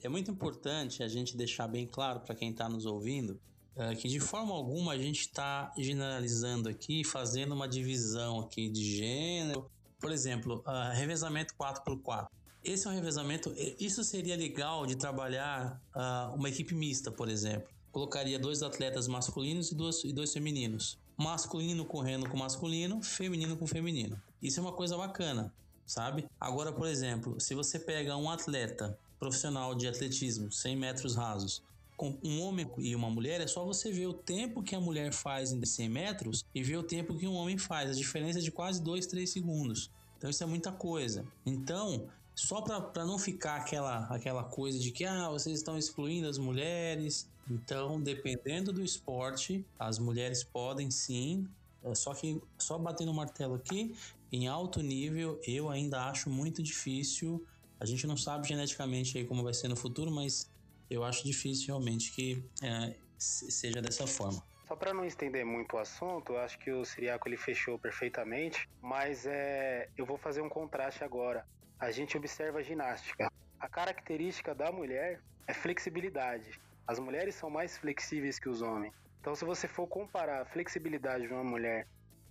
É 0.04 0.10
muito 0.10 0.30
importante 0.30 1.02
a 1.02 1.08
gente 1.08 1.38
deixar 1.38 1.68
bem 1.68 1.88
claro 1.88 2.20
para 2.20 2.36
quem 2.36 2.52
está 2.52 2.68
nos 2.68 2.86
ouvindo 2.86 3.40
é, 3.78 3.96
que 3.96 4.10
de 4.10 4.20
forma 4.20 4.54
alguma 4.54 4.92
a 4.92 4.98
gente 4.98 5.22
está 5.22 5.74
generalizando 5.78 6.68
aqui, 6.68 7.04
fazendo 7.06 7.56
uma 7.56 7.68
divisão 7.68 8.42
aqui 8.42 8.70
de 8.70 8.84
gênero. 8.98 9.72
Por 10.00 10.12
exemplo, 10.12 10.62
uh, 10.68 10.94
revezamento 10.94 11.54
4x4. 11.56 12.28
Esse 12.62 12.88
é 12.88 12.92
um 12.92 12.94
revezamento. 12.94 13.54
Isso 13.80 14.04
seria 14.04 14.36
legal 14.36 14.86
de 14.86 14.98
trabalhar 14.98 15.82
uh, 15.96 16.36
uma 16.36 16.50
equipe 16.50 16.76
mista, 16.76 17.10
por 17.10 17.30
exemplo. 17.30 17.70
Colocaria 17.90 18.38
dois 18.38 18.62
atletas 18.62 19.08
masculinos 19.08 19.72
e 19.72 19.76
dois, 19.76 20.04
e 20.04 20.12
dois 20.12 20.34
femininos 20.34 21.00
masculino 21.24 21.86
correndo 21.86 22.30
com 22.30 22.38
masculino, 22.38 23.02
feminino 23.02 23.56
com 23.56 23.66
feminino. 23.66 24.22
Isso 24.42 24.60
é 24.60 24.62
uma 24.62 24.74
coisa 24.74 24.98
bacana, 24.98 25.52
sabe? 25.86 26.26
Agora, 26.40 26.72
por 26.72 26.88
exemplo, 26.88 27.40
se 27.40 27.56
você 27.56 27.80
pega 27.80 28.18
um 28.18 28.30
atleta 28.30 28.98
profissional 29.18 29.74
de 29.74 29.88
atletismo, 29.88 30.52
100 30.52 30.76
metros 30.76 31.16
rasos, 31.16 31.64
com 31.96 32.18
um 32.22 32.42
homem 32.42 32.70
e 32.78 32.94
uma 32.94 33.10
mulher, 33.10 33.40
é 33.40 33.48
só 33.48 33.64
você 33.64 33.90
ver 33.92 34.08
o 34.08 34.14
tempo 34.14 34.62
que 34.62 34.76
a 34.76 34.82
mulher 34.82 35.14
faz 35.14 35.54
em 35.54 35.64
100 35.64 35.90
metros 35.90 36.46
e 36.54 36.62
ver 36.62 36.76
o 36.78 36.84
tempo 36.84 37.18
que 37.18 37.28
um 37.28 37.36
homem 37.36 37.58
faz. 37.58 37.92
A 37.92 37.94
diferença 37.94 38.40
é 38.40 38.42
de 38.42 38.52
quase 38.52 38.82
2, 38.82 39.06
3 39.06 39.30
segundos. 39.30 39.90
Então 40.18 40.30
isso 40.30 40.44
é 40.44 40.46
muita 40.46 40.72
coisa. 40.72 41.26
Então, 41.46 42.08
só 42.36 42.62
para 42.62 43.06
não 43.06 43.18
ficar 43.18 43.58
aquela, 43.58 44.06
aquela 44.08 44.44
coisa 44.44 44.80
de 44.80 44.92
que 44.92 45.06
ah, 45.06 45.30
vocês 45.30 45.58
estão 45.58 45.78
excluindo 45.78 46.28
as 46.28 46.38
mulheres, 46.38 47.30
então, 47.50 48.02
dependendo 48.02 48.72
do 48.72 48.84
esporte, 48.84 49.66
as 49.78 50.00
mulheres 50.00 50.44
podem 50.44 50.90
sim, 50.90 51.48
é, 51.84 51.94
só 51.94 52.14
que 52.14 52.42
só 52.58 52.78
batendo 52.78 53.12
o 53.12 53.14
martelo 53.14 53.56
aqui, 53.56 53.96
em 54.32 54.48
alto 54.48 54.82
nível, 54.82 55.40
eu 55.46 55.70
ainda 55.70 56.06
acho 56.06 56.30
muito 56.30 56.64
difícil. 56.64 57.46
A 57.80 57.86
gente 57.86 58.08
não 58.08 58.18
sabe 58.18 58.48
geneticamente 58.48 59.18
aí 59.18 59.26
como 59.26 59.44
vai 59.44 59.54
ser 59.54 59.68
no 59.68 59.76
futuro, 59.76 60.10
mas 60.10 60.50
eu 60.90 61.04
acho 61.04 61.24
difícil 61.26 61.68
realmente 61.68 62.12
que 62.14 62.44
é, 62.64 62.96
seja 63.18 63.82
dessa 63.82 64.08
forma. 64.08 64.42
Só 64.68 64.76
para 64.76 64.94
não 64.94 65.06
estender 65.06 65.46
muito 65.46 65.76
o 65.76 65.80
assunto, 65.80 66.36
acho 66.38 66.58
que 66.58 66.72
o 66.72 66.86
Siriaco 66.86 67.28
ele 67.28 67.38
fechou 67.38 67.78
perfeitamente, 67.78 68.68
mas 68.82 69.26
é, 69.26 69.90
eu 69.98 70.06
vou 70.06 70.18
fazer 70.18 70.42
um 70.42 70.50
contraste 70.50 71.04
agora. 71.04 71.46
A 71.80 71.92
gente 71.92 72.18
observa 72.18 72.60
a 72.60 72.62
ginástica. 72.62 73.32
A 73.60 73.68
característica 73.68 74.54
da 74.54 74.72
mulher 74.72 75.22
é 75.48 75.54
flexibilidade. 75.54 76.60
As 76.88 77.00
mulheres 77.00 77.36
são 77.36 77.50
mais 77.50 77.78
flexíveis 77.78 78.40
que 78.40 78.50
os 78.50 78.62
homens. 78.62 78.94
Então, 79.20 79.36
se 79.36 79.46
você 79.46 79.68
for 79.68 79.88
comparar 79.88 80.42
a 80.42 80.46
flexibilidade 80.46 81.28
de 81.28 81.34
uma 81.34 81.44
mulher 81.44 81.88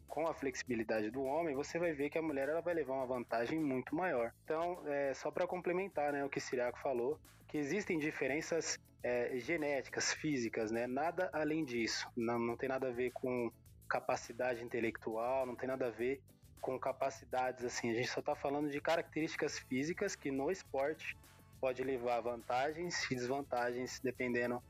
com 0.07 0.27
a 0.27 0.35
flexibilidade 0.35 1.11
do 1.11 1.23
homem, 1.23 1.55
você 1.55 1.79
vai 1.79 1.93
ver 1.93 2.11
que 2.11 2.19
a 2.19 2.23
mulher 2.23 2.51
ela 2.51 2.61
vai 2.61 2.75
levar 2.75 2.93
uma 2.93 3.07
vantagem 3.07 3.59
muito 3.59 3.97
maior. 3.97 4.31
Então, 4.45 4.83
é, 4.87 5.15
só 5.15 5.31
para 5.31 5.47
complementar 5.47 6.13
né, 6.13 6.23
o 6.23 6.29
que 6.29 6.39
Siriaco 6.39 6.79
falou, 6.81 7.19
que 7.49 7.57
existem 7.57 7.99
diferenças 7.99 8.79
é, 9.03 9.39
genéticas, 9.39 10.13
físicas, 10.13 10.71
né? 10.71 10.87
nada 10.87 11.31
além 11.33 11.65
disso. 11.65 12.07
Não, 12.15 12.39
não 12.39 12.57
tem 12.59 12.69
nada 12.69 12.89
a 12.89 12.93
ver 12.93 13.11
com 13.13 13.51
capacidade 13.89 14.63
intelectual, 14.63 15.47
não 15.47 15.57
tem 15.57 15.69
nada 15.69 15.87
a 15.87 15.91
ver 15.91 16.21
com 16.63 16.79
capacidades 16.79 17.65
assim. 17.65 17.91
A 17.91 17.95
gente 17.95 18.09
só 18.09 18.21
está 18.21 18.35
falando 18.35 18.71
de 18.71 18.81
características 18.81 19.59
físicas 19.59 20.17
que 20.17 20.31
no 20.31 20.51
esporte 20.51 21.17
pode 21.61 21.83
levar 21.83 22.21
vantagens 22.21 23.11
e 23.11 23.15
desvantagens 23.15 24.01
dependendo 24.03 24.63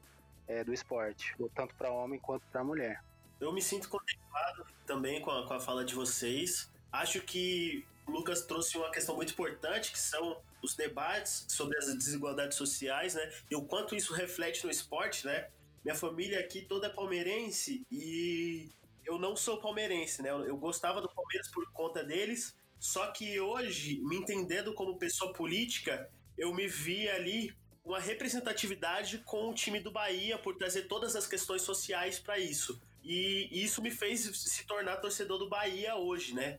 é, 0.48 0.64
do 0.64 0.72
esporte, 0.72 1.37
tanto 1.55 1.74
para 1.76 1.90
homem 1.90 2.18
quanto 2.18 2.44
para 2.46 2.64
mulher. 2.64 3.05
Eu 3.40 3.52
me 3.52 3.62
sinto 3.62 3.88
contemplado 3.88 4.66
também 4.87 5.20
com 5.20 5.31
a, 5.31 5.46
com 5.46 5.55
a 5.55 5.61
fala 5.61 5.85
de 5.85 5.94
vocês. 5.94 6.70
Acho 6.90 7.20
que 7.20 7.87
o 8.07 8.11
Lucas 8.11 8.44
trouxe 8.46 8.76
uma 8.76 8.90
questão 8.90 9.14
muito 9.14 9.33
importante, 9.33 9.92
que 9.92 9.98
são 9.98 10.40
os 10.62 10.74
debates 10.74 11.44
sobre 11.48 11.76
as 11.78 11.87
desigualdades 11.94 12.57
sociais, 12.57 13.14
né? 13.14 13.33
E 13.50 13.57
o 13.57 13.62
quanto 13.62 13.94
isso 13.94 14.14
reflete 14.14 14.64
no 14.64 14.70
esporte, 14.70 15.26
né? 15.26 15.48
Minha 15.85 15.94
família 15.94 16.40
aqui 16.40 16.62
toda 16.62 16.87
é 16.87 16.90
palmeirense 16.90 17.85
e 17.90 18.70
eu 19.04 19.18
não 19.18 19.36
sou 19.36 19.60
palmeirense, 19.60 20.22
né? 20.22 20.30
Eu, 20.30 20.44
eu 20.44 20.56
gostava 20.56 21.00
do 21.00 21.08
Palmeiras 21.08 21.48
por 21.48 21.70
conta 21.72 22.04
deles, 22.04 22.54
só 22.78 23.06
que 23.12 23.38
hoje, 23.38 24.00
me 24.02 24.16
entendendo 24.16 24.74
como 24.74 24.98
pessoa 24.98 25.32
política, 25.32 26.10
eu 26.36 26.52
me 26.54 26.66
vi 26.66 27.08
ali 27.08 27.54
uma 27.84 27.98
representatividade 27.98 29.18
com 29.18 29.50
o 29.50 29.54
time 29.54 29.80
do 29.80 29.90
Bahia 29.90 30.38
por 30.38 30.56
trazer 30.56 30.82
todas 30.82 31.16
as 31.16 31.26
questões 31.26 31.62
sociais 31.62 32.18
para 32.18 32.38
isso. 32.38 32.80
E 33.04 33.48
isso 33.52 33.82
me 33.82 33.90
fez 33.90 34.20
se 34.20 34.64
tornar 34.66 34.96
torcedor 34.96 35.38
do 35.38 35.48
Bahia 35.48 35.96
hoje, 35.96 36.34
né? 36.34 36.58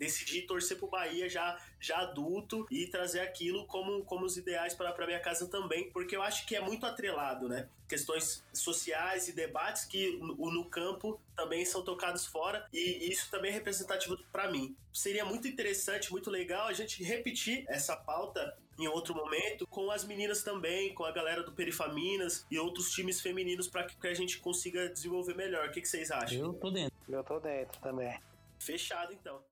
Decidi 0.00 0.40
torcer 0.40 0.78
pro 0.78 0.86
Bahia 0.86 1.28
já, 1.28 1.60
já 1.78 1.98
adulto 1.98 2.66
e 2.70 2.86
trazer 2.86 3.20
aquilo 3.20 3.66
como, 3.66 4.02
como 4.04 4.24
os 4.24 4.38
ideais 4.38 4.72
para 4.72 5.06
minha 5.06 5.20
casa 5.20 5.46
também, 5.46 5.90
porque 5.90 6.16
eu 6.16 6.22
acho 6.22 6.46
que 6.46 6.56
é 6.56 6.60
muito 6.60 6.86
atrelado, 6.86 7.50
né? 7.50 7.68
Questões 7.86 8.42
sociais 8.50 9.28
e 9.28 9.32
debates 9.32 9.84
que 9.84 10.16
no, 10.16 10.50
no 10.50 10.64
campo 10.64 11.20
também 11.36 11.66
são 11.66 11.82
tocados 11.82 12.24
fora 12.24 12.66
e 12.72 13.12
isso 13.12 13.30
também 13.30 13.50
é 13.50 13.54
representativo 13.54 14.16
para 14.32 14.50
mim. 14.50 14.74
Seria 14.90 15.26
muito 15.26 15.46
interessante, 15.46 16.10
muito 16.10 16.30
legal 16.30 16.68
a 16.68 16.72
gente 16.72 17.04
repetir 17.04 17.66
essa 17.68 17.94
pauta 17.94 18.56
em 18.78 18.88
outro 18.88 19.14
momento, 19.14 19.66
com 19.66 19.90
as 19.90 20.02
meninas 20.02 20.42
também, 20.42 20.94
com 20.94 21.04
a 21.04 21.12
galera 21.12 21.42
do 21.42 21.52
Perifaminas 21.52 22.46
e 22.50 22.58
outros 22.58 22.90
times 22.90 23.20
femininos 23.20 23.68
para 23.68 23.84
que 23.84 24.08
a 24.08 24.14
gente 24.14 24.38
consiga 24.38 24.88
desenvolver 24.88 25.34
melhor. 25.34 25.68
O 25.68 25.70
que, 25.70 25.82
que 25.82 25.88
vocês 25.88 26.10
acham? 26.10 26.38
Eu 26.38 26.54
tô 26.54 26.70
dentro. 26.70 26.96
Eu 27.06 27.22
tô 27.22 27.38
dentro 27.38 27.78
também. 27.82 28.18
Fechado 28.58 29.12
então. 29.12 29.49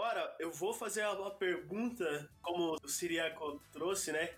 Agora 0.00 0.34
eu 0.38 0.50
vou 0.50 0.72
fazer 0.72 1.06
uma 1.08 1.30
pergunta, 1.30 2.26
como 2.40 2.74
o 2.82 2.88
Siriaco 2.88 3.60
trouxe, 3.70 4.10
né? 4.10 4.30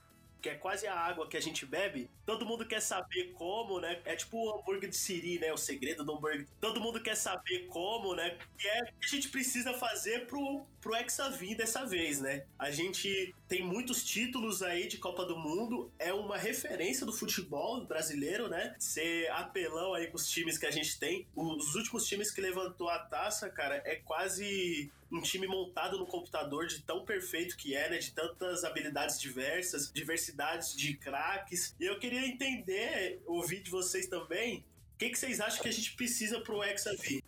que 0.43 0.49
é 0.49 0.55
quase 0.57 0.89
a 0.89 0.95
água 0.95 1.29
que 1.29 1.37
a 1.37 1.41
gente 1.41 1.65
bebe, 1.65 2.11
todo 2.27 2.45
mundo 2.45 2.67
quer 2.67 2.83
saber 2.83 3.33
como, 3.35 3.79
né? 3.79 4.03
É 4.05 4.17
tipo 4.17 4.37
o 4.37 4.59
hambúrguer 4.59 4.91
de 4.91 4.97
Siri, 4.97 5.39
né? 5.39 5.53
O 5.53 5.57
segredo 5.57 6.05
do 6.05 6.13
hambúrguer. 6.17 6.49
Todo 6.61 6.81
mundo 6.81 7.01
quer 7.01 7.17
saber 7.17 7.69
como, 7.69 8.17
né? 8.17 8.37
Que 8.59 8.67
é 8.67 8.81
que 8.87 9.05
a 9.05 9.09
gente 9.09 9.29
precisa 9.29 9.73
fazer 9.75 10.27
pro, 10.27 10.67
pro 10.81 10.97
Hexa 10.97 11.31
vir 11.31 11.55
dessa 11.55 11.87
vez, 11.87 12.21
né? 12.21 12.45
A 12.59 12.73
gente 12.73 13.33
tem 13.53 13.63
muitos 13.63 14.03
títulos 14.03 14.63
aí 14.63 14.89
de 14.89 14.97
Copa 14.97 15.27
do 15.27 15.37
Mundo, 15.37 15.93
é 15.99 16.11
uma 16.11 16.39
referência 16.39 17.05
do 17.05 17.13
futebol 17.13 17.85
brasileiro, 17.85 18.49
né? 18.49 18.75
Ser 18.79 19.31
apelão 19.31 19.93
aí 19.93 20.07
com 20.07 20.17
os 20.17 20.27
times 20.27 20.57
que 20.57 20.65
a 20.65 20.71
gente 20.71 20.99
tem. 20.99 21.27
Os 21.37 21.75
últimos 21.75 22.07
times 22.07 22.31
que 22.31 22.41
levantou 22.41 22.89
a 22.89 22.99
taça, 22.99 23.51
cara, 23.51 23.83
é 23.85 23.97
quase 23.97 24.91
um 25.11 25.21
time 25.21 25.47
montado 25.47 25.99
no 25.99 26.07
computador 26.07 26.67
de 26.67 26.81
tão 26.81 27.05
perfeito 27.05 27.55
que 27.55 27.77
é, 27.77 27.91
né? 27.91 27.99
De 27.99 28.13
tantas 28.13 28.65
habilidades 28.65 29.21
diversas, 29.21 29.93
diversidades 29.93 30.75
de 30.75 30.97
craques. 30.97 31.77
E 31.79 31.85
eu 31.85 31.99
queria 31.99 32.27
entender, 32.27 33.21
ouvir 33.27 33.61
de 33.61 33.71
vocês 33.71 34.07
também, 34.07 34.65
o 34.95 34.99
que, 34.99 35.11
que 35.11 35.19
vocês 35.19 35.43
acham 35.43 35.63
que 35.63 35.69
a 35.69 35.73
gente 35.73 35.93
precisa 35.93 36.41
pro 36.41 36.63
Hexa 36.63 36.97
vir? 36.97 37.23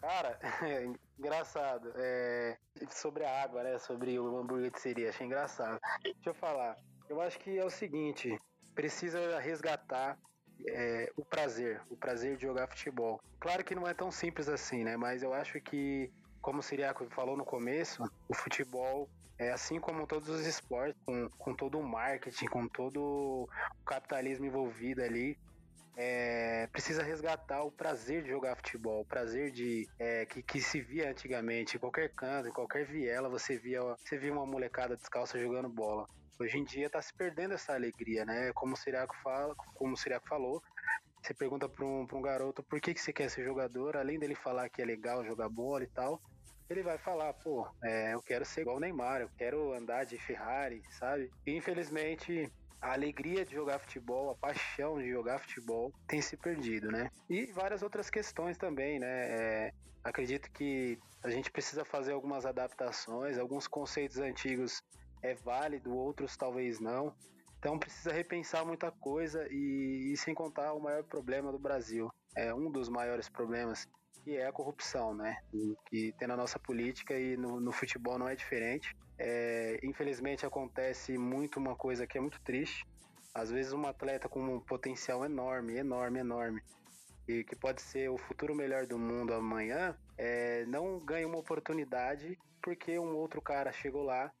Cara, 0.00 0.36
engraçado. 1.18 1.92
É, 1.96 2.56
sobre 2.90 3.24
a 3.24 3.42
água, 3.42 3.62
né? 3.62 3.78
Sobre 3.78 4.18
o 4.18 4.38
hambúrguer 4.38 4.70
de 4.70 4.80
seria, 4.80 5.08
achei 5.10 5.26
engraçado. 5.26 5.80
Deixa 6.02 6.30
eu 6.30 6.34
falar. 6.34 6.76
Eu 7.08 7.20
acho 7.20 7.38
que 7.38 7.58
é 7.58 7.64
o 7.64 7.70
seguinte: 7.70 8.38
precisa 8.74 9.38
resgatar 9.40 10.18
é, 10.68 11.10
o 11.16 11.24
prazer, 11.24 11.80
o 11.90 11.96
prazer 11.96 12.36
de 12.36 12.42
jogar 12.42 12.68
futebol. 12.68 13.20
Claro 13.40 13.64
que 13.64 13.74
não 13.74 13.86
é 13.86 13.94
tão 13.94 14.10
simples 14.10 14.48
assim, 14.48 14.84
né? 14.84 14.96
Mas 14.96 15.22
eu 15.22 15.32
acho 15.32 15.60
que, 15.60 16.10
como 16.40 16.60
o 16.60 16.62
Siriaco 16.62 17.08
falou 17.10 17.36
no 17.36 17.44
começo, 17.44 18.02
o 18.28 18.34
futebol 18.34 19.08
é 19.38 19.50
assim 19.50 19.80
como 19.80 20.06
todos 20.06 20.28
os 20.28 20.46
esportes, 20.46 21.00
com, 21.04 21.28
com 21.38 21.54
todo 21.54 21.78
o 21.78 21.82
marketing, 21.82 22.46
com 22.46 22.68
todo 22.68 23.00
o 23.02 23.84
capitalismo 23.84 24.46
envolvido 24.46 25.02
ali, 25.02 25.36
é, 25.96 26.66
precisa 26.68 27.02
resgatar 27.02 27.62
o 27.62 27.70
prazer 27.70 28.22
de 28.22 28.30
jogar 28.30 28.56
futebol, 28.56 29.00
o 29.02 29.06
prazer 29.06 29.50
de 29.50 29.86
é, 29.98 30.26
que, 30.26 30.42
que 30.42 30.60
se 30.60 30.80
via 30.80 31.10
antigamente, 31.10 31.76
em 31.76 31.80
qualquer 31.80 32.12
canto, 32.14 32.48
em 32.48 32.52
qualquer 32.52 32.84
viela, 32.84 33.28
você 33.28 33.56
via, 33.58 33.80
você 33.82 34.18
via 34.18 34.32
uma 34.32 34.46
molecada 34.46 34.96
descalça 34.96 35.38
jogando 35.38 35.68
bola. 35.68 36.06
Hoje 36.40 36.58
em 36.58 36.64
dia 36.64 36.90
tá 36.90 37.00
se 37.00 37.14
perdendo 37.14 37.54
essa 37.54 37.74
alegria, 37.74 38.24
né? 38.24 38.50
Como 38.54 38.74
o 38.74 38.76
Siriaco 38.76 39.14
fala, 39.22 39.54
como 39.74 39.94
o 39.94 39.96
Siriaco 39.96 40.28
falou, 40.28 40.60
você 41.22 41.32
pergunta 41.32 41.68
para 41.68 41.84
um, 41.86 42.06
um 42.12 42.22
garoto 42.22 42.62
por 42.64 42.80
que, 42.80 42.92
que 42.92 43.00
você 43.00 43.12
quer 43.12 43.30
ser 43.30 43.44
jogador, 43.44 43.96
além 43.96 44.18
dele 44.18 44.34
falar 44.34 44.68
que 44.68 44.82
é 44.82 44.84
legal 44.84 45.24
jogar 45.24 45.48
bola 45.48 45.84
e 45.84 45.88
tal, 45.88 46.20
ele 46.68 46.82
vai 46.82 46.98
falar, 46.98 47.32
pô, 47.34 47.66
é, 47.84 48.14
eu 48.14 48.22
quero 48.22 48.44
ser 48.44 48.62
igual 48.62 48.76
o 48.76 48.80
Neymar, 48.80 49.20
eu 49.20 49.30
quero 49.38 49.72
andar 49.72 50.04
de 50.04 50.18
Ferrari, 50.18 50.82
sabe? 50.98 51.30
E 51.46 51.56
infelizmente 51.56 52.50
a 52.84 52.92
alegria 52.92 53.46
de 53.46 53.54
jogar 53.54 53.78
futebol, 53.78 54.30
a 54.30 54.34
paixão 54.34 54.98
de 54.98 55.08
jogar 55.08 55.38
futebol 55.38 55.90
tem 56.06 56.20
se 56.20 56.36
perdido, 56.36 56.92
né? 56.92 57.10
E 57.30 57.46
várias 57.46 57.82
outras 57.82 58.10
questões 58.10 58.58
também, 58.58 58.98
né? 58.98 59.06
É, 59.08 59.72
acredito 60.04 60.50
que 60.52 60.98
a 61.22 61.30
gente 61.30 61.50
precisa 61.50 61.82
fazer 61.82 62.12
algumas 62.12 62.44
adaptações, 62.44 63.38
alguns 63.38 63.66
conceitos 63.66 64.18
antigos 64.18 64.82
é 65.22 65.34
válido, 65.34 65.96
outros 65.96 66.36
talvez 66.36 66.78
não. 66.78 67.14
Então 67.58 67.78
precisa 67.78 68.12
repensar 68.12 68.66
muita 68.66 68.92
coisa 68.92 69.48
e, 69.50 70.12
e 70.12 70.16
sem 70.18 70.34
contar 70.34 70.74
o 70.74 70.80
maior 70.80 71.04
problema 71.04 71.50
do 71.50 71.58
Brasil, 71.58 72.10
é 72.36 72.52
um 72.52 72.70
dos 72.70 72.90
maiores 72.90 73.30
problemas 73.30 73.88
que 74.24 74.36
é 74.36 74.46
a 74.46 74.52
corrupção, 74.52 75.14
né? 75.14 75.36
Que 75.86 76.12
tem 76.18 76.26
na 76.26 76.36
nossa 76.36 76.58
política 76.58 77.18
e 77.18 77.36
no, 77.36 77.60
no 77.60 77.70
futebol 77.70 78.18
não 78.18 78.28
é 78.28 78.34
diferente. 78.34 78.96
É, 79.18 79.78
infelizmente 79.82 80.46
acontece 80.46 81.16
muito 81.18 81.58
uma 81.58 81.76
coisa 81.76 82.06
que 82.06 82.16
é 82.16 82.20
muito 82.20 82.40
triste. 82.40 82.86
Às 83.34 83.50
vezes 83.50 83.72
um 83.72 83.86
atleta 83.86 84.28
com 84.28 84.40
um 84.40 84.60
potencial 84.60 85.24
enorme, 85.24 85.76
enorme, 85.76 86.20
enorme, 86.20 86.62
e 87.28 87.44
que 87.44 87.54
pode 87.54 87.82
ser 87.82 88.08
o 88.08 88.16
futuro 88.16 88.54
melhor 88.54 88.86
do 88.86 88.98
mundo 88.98 89.34
amanhã, 89.34 89.96
é, 90.16 90.64
não 90.66 90.98
ganha 91.00 91.26
uma 91.26 91.38
oportunidade 91.38 92.38
porque 92.62 92.98
um 92.98 93.16
outro 93.16 93.42
cara 93.42 93.72
chegou 93.72 94.04
lá 94.04 94.32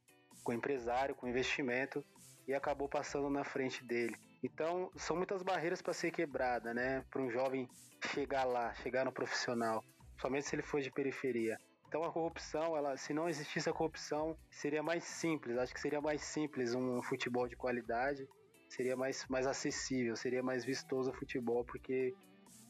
com 0.42 0.52
empresário, 0.52 1.14
com 1.14 1.28
investimento 1.28 2.04
e 2.46 2.54
acabou 2.54 2.88
passando 2.88 3.28
na 3.28 3.44
frente 3.44 3.84
dele. 3.84 4.16
Então, 4.44 4.90
são 4.94 5.16
muitas 5.16 5.42
barreiras 5.42 5.80
para 5.80 5.94
ser 5.94 6.10
quebrada, 6.10 6.74
né? 6.74 7.02
Para 7.10 7.22
um 7.22 7.30
jovem 7.30 7.66
chegar 8.12 8.44
lá, 8.44 8.74
chegar 8.74 9.06
no 9.06 9.10
profissional, 9.10 9.82
somente 10.20 10.46
se 10.46 10.54
ele 10.54 10.62
for 10.62 10.82
de 10.82 10.90
periferia. 10.90 11.58
Então 11.88 12.04
a 12.04 12.12
corrupção, 12.12 12.76
ela, 12.76 12.94
se 12.98 13.14
não 13.14 13.26
existisse 13.26 13.70
a 13.70 13.72
corrupção, 13.72 14.36
seria 14.50 14.82
mais 14.82 15.04
simples. 15.04 15.56
Acho 15.56 15.72
que 15.72 15.80
seria 15.80 16.00
mais 16.00 16.20
simples 16.20 16.74
um 16.74 17.02
futebol 17.02 17.48
de 17.48 17.56
qualidade, 17.56 18.28
seria 18.68 18.94
mais, 18.96 19.24
mais 19.30 19.46
acessível, 19.46 20.14
seria 20.14 20.42
mais 20.42 20.62
vistoso 20.62 21.10
o 21.10 21.14
futebol, 21.14 21.64
porque 21.64 22.12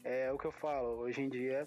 é 0.03 0.31
o 0.31 0.37
que 0.37 0.45
eu 0.45 0.51
falo. 0.53 0.99
Hoje 0.99 1.21
em 1.21 1.29
dia, 1.29 1.65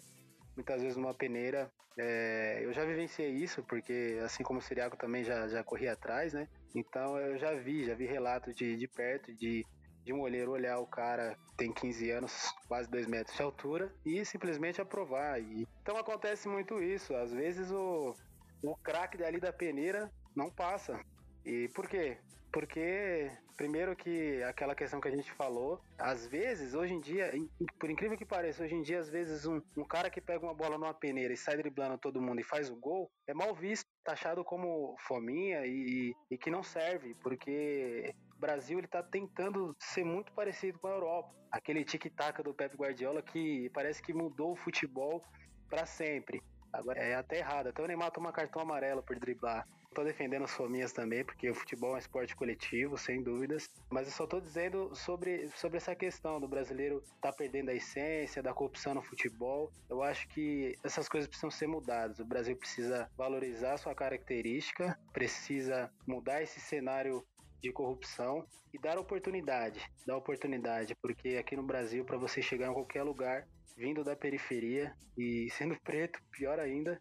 muitas 0.57 0.81
vezes 0.81 0.97
numa 0.97 1.13
peneira, 1.13 1.71
é, 1.99 2.61
eu 2.63 2.73
já 2.73 2.85
vivenciei 2.85 3.31
isso, 3.31 3.63
porque 3.65 4.19
assim 4.25 4.43
como 4.43 4.61
o 4.61 4.63
Siriaco 4.63 4.97
também 4.97 5.23
já, 5.23 5.49
já 5.49 5.63
corri 5.63 5.87
atrás, 5.87 6.33
né? 6.33 6.49
Então 6.75 7.19
eu 7.19 7.37
já 7.37 7.53
vi, 7.55 7.85
já 7.85 7.95
vi 7.95 8.07
relatos 8.07 8.55
de, 8.55 8.77
de 8.77 8.89
perto 8.89 9.35
de 9.35 9.67
de 10.09 10.13
um 10.15 10.23
olheiro 10.23 10.53
olhar 10.53 10.79
o 10.79 10.87
cara 10.87 11.37
tem 11.55 11.71
15 11.71 12.11
anos, 12.11 12.33
quase 12.67 12.89
2 12.89 13.07
metros 13.07 13.37
de 13.37 13.43
altura, 13.43 13.93
e 14.07 14.25
simplesmente 14.25 14.81
aprovar. 14.81 15.39
E, 15.39 15.69
então 15.83 15.99
acontece 15.99 16.49
muito 16.49 16.83
isso. 16.83 17.15
Às 17.15 17.31
vezes 17.31 17.71
o, 17.71 18.15
o 18.63 18.75
craque 18.77 19.19
dali 19.19 19.39
da 19.39 19.53
peneira 19.53 20.11
não 20.35 20.51
passa. 20.51 20.99
E 21.45 21.69
por 21.75 21.87
quê? 21.87 22.17
Porque, 22.51 23.31
primeiro 23.55 23.95
que 23.95 24.43
aquela 24.45 24.75
questão 24.75 24.99
que 24.99 25.09
a 25.09 25.15
gente 25.15 25.31
falou, 25.33 25.79
às 25.99 26.27
vezes, 26.27 26.73
hoje 26.73 26.95
em 26.95 27.01
dia, 27.01 27.31
por 27.79 27.91
incrível 27.91 28.17
que 28.17 28.25
pareça, 28.25 28.65
hoje 28.65 28.77
em 28.77 28.81
dia, 28.81 29.01
às 29.01 29.11
vezes, 29.11 29.45
um, 29.45 29.61
um 29.77 29.85
cara 29.85 30.09
que 30.09 30.23
pega 30.23 30.47
uma 30.47 30.55
bola 30.55 30.79
numa 30.79 30.95
peneira 30.95 31.35
e 31.35 31.37
sai 31.37 31.59
driblando 31.59 31.99
todo 31.99 32.23
mundo 32.23 32.41
e 32.41 32.45
faz 32.45 32.71
o 32.71 32.77
gol, 32.77 33.11
é 33.27 33.35
mal 33.35 33.55
visto, 33.55 33.87
taxado 34.03 34.43
como 34.43 34.97
fominha 35.07 35.67
e, 35.67 36.15
e 36.31 36.39
que 36.39 36.51
não 36.51 36.63
serve, 36.63 37.15
porque 37.23 38.15
Brasil 38.39 38.79
ele 38.79 38.87
tá 38.87 39.03
tentando 39.03 39.77
ser 39.79 40.05
muito 40.05 40.33
parecido 40.33 40.79
com 40.79 40.87
a 40.87 40.93
Europa. 40.93 41.35
Aquele 41.51 41.85
tic-tac 41.85 42.43
do 42.43 42.55
Pep 42.55 42.77
Guardiola 42.77 43.23
que 43.23 43.71
parece 43.71 44.03
que 44.03 44.13
mudou 44.13 44.53
o 44.53 44.57
futebol 44.57 45.23
para 45.69 45.87
sempre. 45.87 46.43
Agora 46.73 47.01
é 47.01 47.15
até 47.15 47.39
errado. 47.39 47.69
Até 47.69 47.83
o 47.83 47.87
Neymar 47.87 48.11
toma 48.11 48.33
cartão 48.33 48.63
amarelo 48.63 49.03
por 49.03 49.19
driblar. 49.19 49.67
Tô 49.95 50.05
defendendo 50.05 50.45
as 50.45 50.53
fominhas 50.53 50.93
também, 50.93 51.25
porque 51.25 51.51
o 51.51 51.55
futebol 51.55 51.93
é 51.93 51.95
um 51.95 51.99
esporte 51.99 52.37
coletivo, 52.37 52.97
sem 52.99 53.23
dúvidas. 53.23 53.69
Mas 53.91 54.07
eu 54.07 54.13
só 54.13 54.27
tô 54.27 54.39
dizendo 54.39 54.95
sobre, 54.95 55.49
sobre 55.57 55.79
essa 55.79 55.95
questão 55.95 56.39
do 56.39 56.47
brasileiro 56.47 57.03
tá 57.21 57.33
perdendo 57.33 57.71
a 57.71 57.75
essência, 57.75 58.43
da 58.43 58.53
corrupção 58.53 58.95
no 58.95 59.03
futebol. 59.03 59.73
Eu 59.89 60.03
acho 60.03 60.29
que 60.29 60.77
essas 60.85 61.09
coisas 61.09 61.27
precisam 61.27 61.51
ser 61.51 61.67
mudadas. 61.67 62.19
O 62.19 62.25
Brasil 62.25 62.55
precisa 62.57 63.11
valorizar 63.17 63.79
sua 63.79 63.95
característica, 63.95 64.99
precisa 65.13 65.91
mudar 66.07 66.43
esse 66.43 66.61
cenário 66.61 67.25
de 67.61 67.73
corrupção 67.73 68.47
e 68.73 68.79
dar 68.79 68.99
oportunidade, 68.99 69.81
dar 70.07 70.17
oportunidade, 70.17 70.95
porque 71.03 71.37
aqui 71.37 71.57
no 71.57 71.63
Brasil 71.63 72.05
para 72.05 72.17
você 72.17 72.41
chegar 72.43 72.71
em 72.71 72.75
qualquer 72.75 73.03
lugar 73.03 73.47
vindo 73.77 74.03
da 74.03 74.17
periferia 74.17 74.93
e 75.17 75.49
sendo 75.57 75.79
preto, 75.83 76.21
pior 76.33 76.59
ainda, 76.59 77.01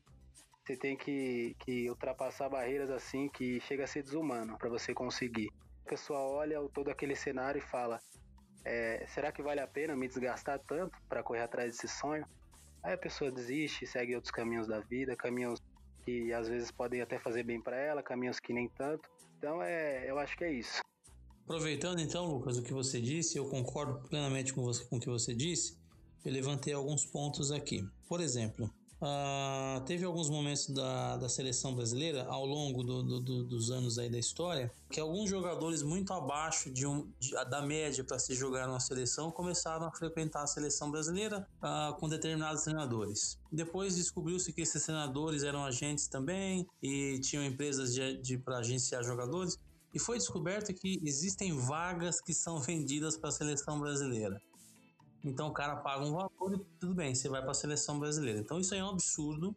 você 0.63 0.75
tem 0.75 0.97
que, 0.97 1.55
que 1.59 1.89
ultrapassar 1.89 2.49
barreiras 2.49 2.89
assim 2.89 3.29
que 3.29 3.59
chega 3.61 3.85
a 3.85 3.87
ser 3.87 4.03
desumano 4.03 4.57
para 4.57 4.69
você 4.69 4.93
conseguir. 4.93 5.49
A 5.85 5.89
pessoa 5.89 6.19
olha 6.19 6.59
todo 6.73 6.89
aquele 6.89 7.15
cenário 7.15 7.59
e 7.59 7.61
fala: 7.61 7.99
é, 8.65 9.05
será 9.07 9.31
que 9.31 9.41
vale 9.41 9.61
a 9.61 9.67
pena 9.67 9.95
me 9.95 10.07
desgastar 10.07 10.59
tanto 10.59 10.97
para 11.07 11.23
correr 11.23 11.41
atrás 11.41 11.71
desse 11.71 11.87
sonho? 11.87 12.25
Aí 12.83 12.93
a 12.93 12.97
pessoa 12.97 13.31
desiste, 13.31 13.87
segue 13.87 14.13
outros 14.13 14.31
caminhos 14.31 14.67
da 14.67 14.81
vida, 14.81 15.15
caminhos 15.15 15.61
que 16.03 16.33
às 16.33 16.49
vezes 16.49 16.69
podem 16.69 17.01
até 17.01 17.17
fazer 17.17 17.43
bem 17.43 17.61
para 17.61 17.77
ela, 17.77 18.03
caminhos 18.03 18.39
que 18.39 18.53
nem 18.53 18.67
tanto. 18.69 19.09
Então 19.37 19.61
é, 19.61 20.09
eu 20.09 20.17
acho 20.17 20.35
que 20.37 20.43
é 20.43 20.51
isso. 20.51 20.81
Aproveitando 21.43 21.99
então, 21.99 22.25
Lucas, 22.25 22.57
o 22.57 22.63
que 22.63 22.73
você 22.73 22.99
disse, 22.99 23.37
eu 23.37 23.47
concordo 23.47 24.07
plenamente 24.09 24.53
com, 24.53 24.63
você, 24.63 24.83
com 24.85 24.97
o 24.97 24.99
que 24.99 25.09
você 25.09 25.33
disse. 25.33 25.77
Eu 26.25 26.33
levantei 26.33 26.73
alguns 26.73 27.05
pontos 27.05 27.51
aqui. 27.51 27.87
Por 28.07 28.19
exemplo, 28.19 28.69
Uh, 28.99 29.79
teve 29.85 30.03
alguns 30.03 30.27
momentos 30.27 30.69
da, 30.69 31.17
da 31.17 31.29
seleção 31.29 31.75
brasileira 31.75 32.25
ao 32.25 32.43
longo 32.43 32.83
do, 32.83 33.03
do, 33.03 33.19
do, 33.19 33.43
dos 33.43 33.69
anos 33.69 33.99
aí 33.99 34.09
da 34.09 34.17
história 34.17 34.73
que 34.89 34.99
alguns 34.99 35.29
jogadores 35.29 35.83
muito 35.83 36.11
abaixo 36.13 36.71
de 36.71 36.87
um, 36.87 37.07
de, 37.19 37.31
da 37.45 37.61
média 37.61 38.03
para 38.03 38.17
se 38.17 38.33
jogar 38.33 38.65
numa 38.65 38.79
seleção 38.79 39.29
começaram 39.29 39.85
a 39.85 39.91
frequentar 39.91 40.41
a 40.41 40.47
seleção 40.47 40.89
brasileira 40.89 41.47
uh, 41.61 41.95
com 41.99 42.09
determinados 42.09 42.63
treinadores. 42.63 43.37
Depois 43.51 43.95
descobriu-se 43.95 44.51
que 44.51 44.61
esses 44.61 44.83
treinadores 44.83 45.43
eram 45.43 45.63
agentes 45.63 46.07
também 46.07 46.65
e 46.81 47.19
tinham 47.19 47.43
empresas 47.43 47.93
de, 47.93 48.17
de 48.21 48.37
para 48.37 48.57
agenciar 48.57 49.03
jogadores. 49.03 49.59
E 49.93 49.99
foi 49.99 50.17
descoberto 50.17 50.73
que 50.73 50.99
existem 51.03 51.55
vagas 51.55 52.19
que 52.19 52.33
são 52.33 52.59
vendidas 52.61 53.17
para 53.17 53.29
a 53.29 53.33
seleção 53.33 53.79
brasileira. 53.79 54.41
Então 55.27 55.47
o 55.47 55.53
cara 55.53 55.75
paga 55.77 56.05
um 56.05 56.13
valor 56.13 56.53
e 56.53 56.59
tudo 56.79 56.95
bem, 56.95 57.13
você 57.13 57.29
vai 57.29 57.41
para 57.41 57.51
a 57.51 57.55
seleção 57.55 57.99
brasileira. 57.99 58.39
Então 58.39 58.59
isso 58.59 58.73
aí 58.73 58.79
é 58.79 58.83
um 58.83 58.89
absurdo. 58.89 59.55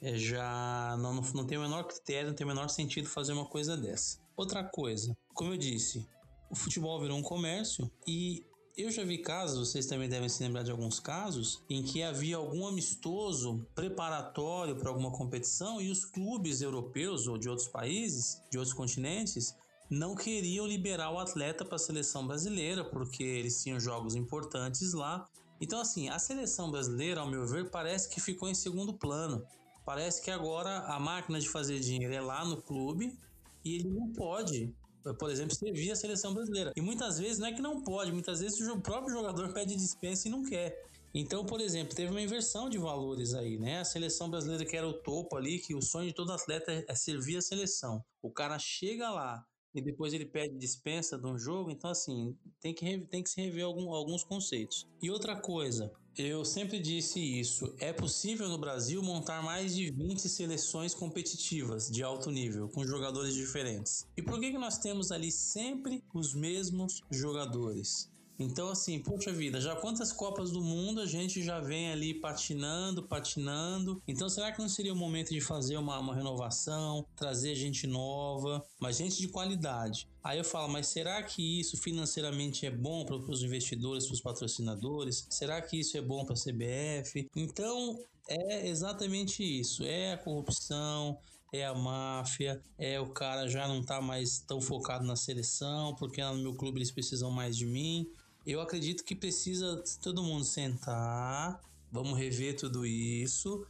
É, 0.00 0.16
já 0.16 0.96
não, 0.98 1.14
não 1.14 1.46
tem 1.46 1.56
o 1.56 1.62
menor 1.62 1.84
critério, 1.84 2.28
não 2.28 2.36
tem 2.36 2.44
o 2.44 2.48
menor 2.48 2.68
sentido 2.68 3.08
fazer 3.08 3.32
uma 3.32 3.46
coisa 3.46 3.76
dessa. 3.76 4.18
Outra 4.36 4.62
coisa, 4.62 5.16
como 5.32 5.52
eu 5.54 5.56
disse, 5.56 6.06
o 6.50 6.54
futebol 6.54 7.00
virou 7.00 7.16
um 7.16 7.22
comércio 7.22 7.90
e 8.06 8.44
eu 8.76 8.90
já 8.90 9.02
vi 9.02 9.16
casos, 9.16 9.70
vocês 9.70 9.86
também 9.86 10.06
devem 10.06 10.28
se 10.28 10.42
lembrar 10.42 10.62
de 10.62 10.70
alguns 10.70 11.00
casos, 11.00 11.62
em 11.68 11.82
que 11.82 12.02
havia 12.02 12.36
algum 12.36 12.66
amistoso 12.66 13.66
preparatório 13.74 14.76
para 14.76 14.90
alguma 14.90 15.10
competição 15.10 15.80
e 15.80 15.90
os 15.90 16.04
clubes 16.04 16.60
europeus 16.60 17.26
ou 17.26 17.38
de 17.38 17.48
outros 17.48 17.68
países, 17.68 18.38
de 18.50 18.58
outros 18.58 18.76
continentes, 18.76 19.56
não 19.88 20.14
queriam 20.14 20.66
liberar 20.66 21.10
o 21.10 21.18
atleta 21.18 21.64
para 21.64 21.76
a 21.76 21.78
seleção 21.78 22.26
brasileira 22.26 22.84
porque 22.84 23.22
eles 23.22 23.62
tinham 23.62 23.78
jogos 23.78 24.14
importantes 24.14 24.92
lá. 24.92 25.26
Então, 25.60 25.80
assim, 25.80 26.08
a 26.08 26.18
seleção 26.18 26.70
brasileira, 26.70 27.20
ao 27.20 27.30
meu 27.30 27.46
ver, 27.46 27.70
parece 27.70 28.08
que 28.08 28.20
ficou 28.20 28.48
em 28.48 28.54
segundo 28.54 28.92
plano. 28.92 29.46
Parece 29.84 30.20
que 30.22 30.30
agora 30.30 30.80
a 30.80 30.98
máquina 30.98 31.38
de 31.38 31.48
fazer 31.48 31.78
dinheiro 31.78 32.12
é 32.12 32.20
lá 32.20 32.44
no 32.44 32.60
clube 32.60 33.16
e 33.64 33.76
ele 33.76 33.88
não 33.88 34.12
pode 34.12 34.74
por 35.14 35.30
exemplo, 35.30 35.54
servir 35.54 35.90
a 35.90 35.96
seleção 35.96 36.34
brasileira. 36.34 36.72
E 36.74 36.80
muitas 36.80 37.18
vezes 37.18 37.38
não 37.38 37.46
é 37.46 37.52
que 37.52 37.62
não 37.62 37.82
pode, 37.82 38.12
muitas 38.12 38.40
vezes 38.40 38.60
o 38.68 38.80
próprio 38.80 39.14
jogador 39.14 39.52
pede 39.52 39.76
dispensa 39.76 40.26
e 40.26 40.30
não 40.30 40.42
quer. 40.42 40.84
Então, 41.14 41.46
por 41.46 41.60
exemplo, 41.60 41.94
teve 41.94 42.10
uma 42.10 42.20
inversão 42.20 42.68
de 42.68 42.76
valores 42.76 43.32
aí, 43.32 43.56
né? 43.56 43.80
A 43.80 43.84
seleção 43.84 44.28
brasileira 44.28 44.64
que 44.64 44.76
era 44.76 44.86
o 44.86 44.92
topo 44.92 45.36
ali, 45.36 45.58
que 45.58 45.74
o 45.74 45.80
sonho 45.80 46.08
de 46.08 46.12
todo 46.12 46.32
atleta 46.32 46.84
é 46.86 46.94
servir 46.94 47.38
a 47.38 47.42
seleção. 47.42 48.04
O 48.20 48.30
cara 48.30 48.58
chega 48.58 49.08
lá 49.10 49.44
e 49.76 49.82
depois 49.82 50.12
ele 50.12 50.24
pede 50.24 50.56
dispensa 50.56 51.18
de 51.18 51.26
um 51.26 51.38
jogo, 51.38 51.70
então 51.70 51.90
assim, 51.90 52.34
tem 52.60 52.74
que, 52.74 52.98
tem 53.06 53.22
que 53.22 53.30
se 53.30 53.40
rever 53.40 53.64
algum, 53.64 53.92
alguns 53.92 54.24
conceitos. 54.24 54.86
E 55.02 55.10
outra 55.10 55.36
coisa, 55.36 55.92
eu 56.16 56.44
sempre 56.44 56.78
disse 56.78 57.20
isso. 57.20 57.74
É 57.78 57.92
possível 57.92 58.48
no 58.48 58.56
Brasil 58.56 59.02
montar 59.02 59.42
mais 59.42 59.76
de 59.76 59.90
20 59.90 60.28
seleções 60.28 60.94
competitivas 60.94 61.90
de 61.90 62.02
alto 62.02 62.30
nível, 62.30 62.68
com 62.70 62.86
jogadores 62.86 63.34
diferentes. 63.34 64.06
E 64.16 64.22
por 64.22 64.40
que, 64.40 64.50
que 64.50 64.58
nós 64.58 64.78
temos 64.78 65.12
ali 65.12 65.30
sempre 65.30 66.02
os 66.14 66.34
mesmos 66.34 67.02
jogadores? 67.10 68.10
Então, 68.38 68.68
assim, 68.68 68.98
poxa 68.98 69.32
vida, 69.32 69.60
já 69.60 69.74
quantas 69.74 70.12
Copas 70.12 70.50
do 70.50 70.60
Mundo 70.60 71.00
a 71.00 71.06
gente 71.06 71.42
já 71.42 71.60
vem 71.60 71.90
ali 71.90 72.14
patinando, 72.14 73.02
patinando. 73.02 74.02
Então, 74.06 74.28
será 74.28 74.52
que 74.52 74.60
não 74.60 74.68
seria 74.68 74.92
o 74.92 74.96
momento 74.96 75.30
de 75.30 75.40
fazer 75.40 75.76
uma, 75.76 75.98
uma 75.98 76.14
renovação, 76.14 77.06
trazer 77.16 77.54
gente 77.54 77.86
nova, 77.86 78.64
mas 78.78 78.98
gente 78.98 79.18
de 79.18 79.28
qualidade? 79.28 80.08
Aí 80.22 80.38
eu 80.38 80.44
falo, 80.44 80.68
mas 80.68 80.88
será 80.88 81.22
que 81.22 81.60
isso 81.60 81.76
financeiramente 81.76 82.66
é 82.66 82.70
bom 82.70 83.04
para 83.04 83.16
os 83.16 83.42
investidores, 83.42 84.06
para 84.06 84.14
os 84.14 84.20
patrocinadores? 84.20 85.26
Será 85.30 85.62
que 85.62 85.78
isso 85.78 85.96
é 85.96 86.02
bom 86.02 86.24
para 86.24 86.34
a 86.34 86.38
CBF? 86.38 87.28
Então, 87.34 87.98
é 88.28 88.68
exatamente 88.68 89.42
isso. 89.42 89.84
É 89.84 90.14
a 90.14 90.18
corrupção, 90.18 91.18
é 91.52 91.64
a 91.64 91.74
máfia, 91.74 92.60
é 92.76 93.00
o 93.00 93.08
cara 93.08 93.48
já 93.48 93.68
não 93.68 93.82
tá 93.82 94.00
mais 94.00 94.40
tão 94.40 94.60
focado 94.60 95.04
na 95.04 95.16
seleção, 95.16 95.94
porque 95.94 96.22
no 96.22 96.38
meu 96.38 96.54
clube 96.54 96.78
eles 96.78 96.90
precisam 96.90 97.30
mais 97.30 97.56
de 97.56 97.66
mim. 97.66 98.06
Eu 98.46 98.60
acredito 98.60 99.02
que 99.02 99.16
precisa 99.16 99.82
todo 100.00 100.22
mundo 100.22 100.44
sentar, 100.44 101.60
vamos 101.90 102.16
rever 102.16 102.56
tudo 102.56 102.86
isso 102.86 103.66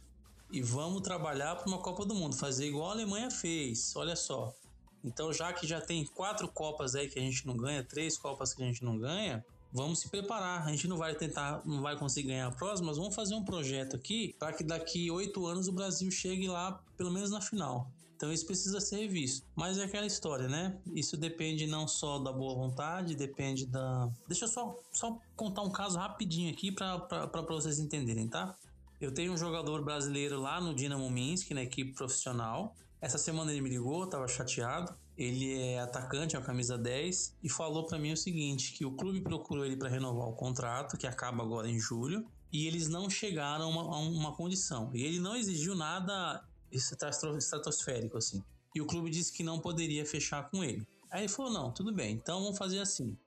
e 0.51 0.61
vamos 0.61 1.01
trabalhar 1.01 1.55
para 1.55 1.67
uma 1.67 1.79
Copa 1.79 2.05
do 2.05 2.13
Mundo, 2.13 2.35
fazer 2.35 2.67
igual 2.67 2.89
a 2.89 2.93
Alemanha 2.93 3.31
fez. 3.31 3.95
Olha 3.95 4.15
só. 4.15 4.53
Então, 5.03 5.33
já 5.33 5.51
que 5.51 5.65
já 5.65 5.81
tem 5.81 6.05
quatro 6.05 6.47
Copas 6.47 6.93
aí 6.93 7.09
que 7.09 7.17
a 7.17 7.21
gente 7.21 7.47
não 7.47 7.57
ganha, 7.57 7.83
três 7.83 8.19
Copas 8.19 8.53
que 8.53 8.61
a 8.61 8.67
gente 8.67 8.83
não 8.83 8.99
ganha, 8.99 9.43
vamos 9.73 9.99
se 9.99 10.09
preparar. 10.09 10.67
A 10.67 10.69
gente 10.69 10.87
não 10.87 10.97
vai 10.97 11.15
tentar, 11.15 11.59
não 11.65 11.81
vai 11.81 11.97
conseguir 11.97 12.27
ganhar 12.27 12.47
a 12.47 12.51
próxima, 12.51 12.89
mas 12.89 12.97
vamos 12.97 13.15
fazer 13.15 13.33
um 13.33 13.43
projeto 13.43 13.95
aqui 13.95 14.35
para 14.37 14.53
que 14.53 14.63
daqui 14.63 15.09
oito 15.09 15.47
anos 15.47 15.67
o 15.67 15.71
Brasil 15.71 16.11
chegue 16.11 16.47
lá, 16.47 16.83
pelo 16.95 17.11
menos 17.11 17.31
na 17.31 17.41
final. 17.41 17.91
Então 18.17 18.33
isso 18.33 18.47
precisa 18.47 18.81
ser 18.81 18.97
revisto. 18.97 19.45
Mas 19.55 19.77
é 19.77 19.83
aquela 19.83 20.07
história, 20.07 20.47
né? 20.47 20.75
Isso 20.87 21.15
depende 21.15 21.67
não 21.67 21.87
só 21.87 22.17
da 22.17 22.33
boa 22.33 22.55
vontade, 22.55 23.15
depende 23.15 23.67
da. 23.67 24.09
Deixa 24.27 24.45
eu 24.45 24.49
só, 24.49 24.75
só 24.91 25.19
contar 25.35 25.61
um 25.61 25.69
caso 25.69 25.99
rapidinho 25.99 26.51
aqui 26.51 26.71
para 26.71 27.41
vocês 27.47 27.77
entenderem, 27.77 28.27
tá? 28.27 28.55
Eu 28.99 29.13
tenho 29.13 29.31
um 29.31 29.37
jogador 29.37 29.83
brasileiro 29.83 30.41
lá 30.41 30.59
no 30.59 30.73
Dinamo 30.73 31.07
Minsk, 31.11 31.51
na 31.51 31.61
equipe 31.61 31.93
profissional. 31.93 32.75
Essa 32.99 33.19
semana 33.19 33.51
ele 33.51 33.61
me 33.61 33.69
ligou, 33.69 34.07
tava 34.07 34.27
chateado. 34.27 34.95
Ele 35.15 35.59
é 35.59 35.79
atacante, 35.79 36.35
é 36.35 36.39
a 36.39 36.41
camisa 36.41 36.75
10, 36.75 37.35
e 37.43 37.49
falou 37.49 37.85
para 37.85 37.99
mim 37.99 38.13
o 38.13 38.17
seguinte: 38.17 38.73
que 38.73 38.83
o 38.83 38.91
clube 38.91 39.21
procurou 39.21 39.63
ele 39.63 39.77
para 39.77 39.89
renovar 39.89 40.27
o 40.27 40.33
contrato, 40.33 40.97
que 40.97 41.05
acaba 41.05 41.43
agora 41.43 41.69
em 41.69 41.79
julho, 41.79 42.25
e 42.51 42.65
eles 42.65 42.87
não 42.87 43.07
chegaram 43.09 43.65
a 43.65 43.67
uma, 43.67 43.95
a 43.95 43.99
uma 43.99 44.35
condição. 44.35 44.89
E 44.95 45.03
ele 45.03 45.19
não 45.19 45.35
exigiu 45.35 45.75
nada 45.75 46.43
estratosférico, 46.71 48.17
assim. 48.17 48.43
E 48.75 48.81
o 48.81 48.85
clube 48.85 49.09
disse 49.09 49.33
que 49.33 49.43
não 49.43 49.59
poderia 49.59 50.05
fechar 50.05 50.49
com 50.49 50.63
ele. 50.63 50.87
Aí 51.11 51.21
ele 51.21 51.29
falou: 51.29 51.51
não, 51.51 51.71
tudo 51.71 51.93
bem, 51.93 52.15
então 52.15 52.41
vamos 52.41 52.57
fazer 52.57 52.79
assim. 52.79 53.17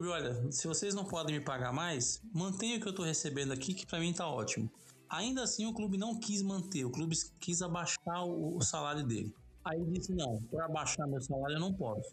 Olha, 0.00 0.50
se 0.50 0.66
vocês 0.66 0.94
não 0.94 1.04
podem 1.04 1.38
me 1.38 1.44
pagar 1.44 1.72
mais, 1.72 2.22
mantenha 2.32 2.78
o 2.78 2.80
que 2.80 2.88
eu 2.88 2.94
tô 2.94 3.02
recebendo 3.02 3.52
aqui, 3.52 3.74
que 3.74 3.86
para 3.86 4.00
mim 4.00 4.12
tá 4.12 4.26
ótimo. 4.26 4.70
Ainda 5.08 5.42
assim, 5.42 5.66
o 5.66 5.74
clube 5.74 5.98
não 5.98 6.18
quis 6.18 6.40
manter, 6.42 6.84
o 6.84 6.90
clube 6.90 7.16
quis 7.38 7.60
abaixar 7.60 8.24
o, 8.24 8.56
o 8.56 8.62
salário 8.62 9.06
dele. 9.06 9.34
Aí 9.64 9.84
disse: 9.86 10.14
não, 10.14 10.40
para 10.50 10.66
abaixar 10.66 11.06
meu 11.06 11.20
salário 11.20 11.56
eu 11.56 11.60
não 11.60 11.74
posso. 11.74 12.10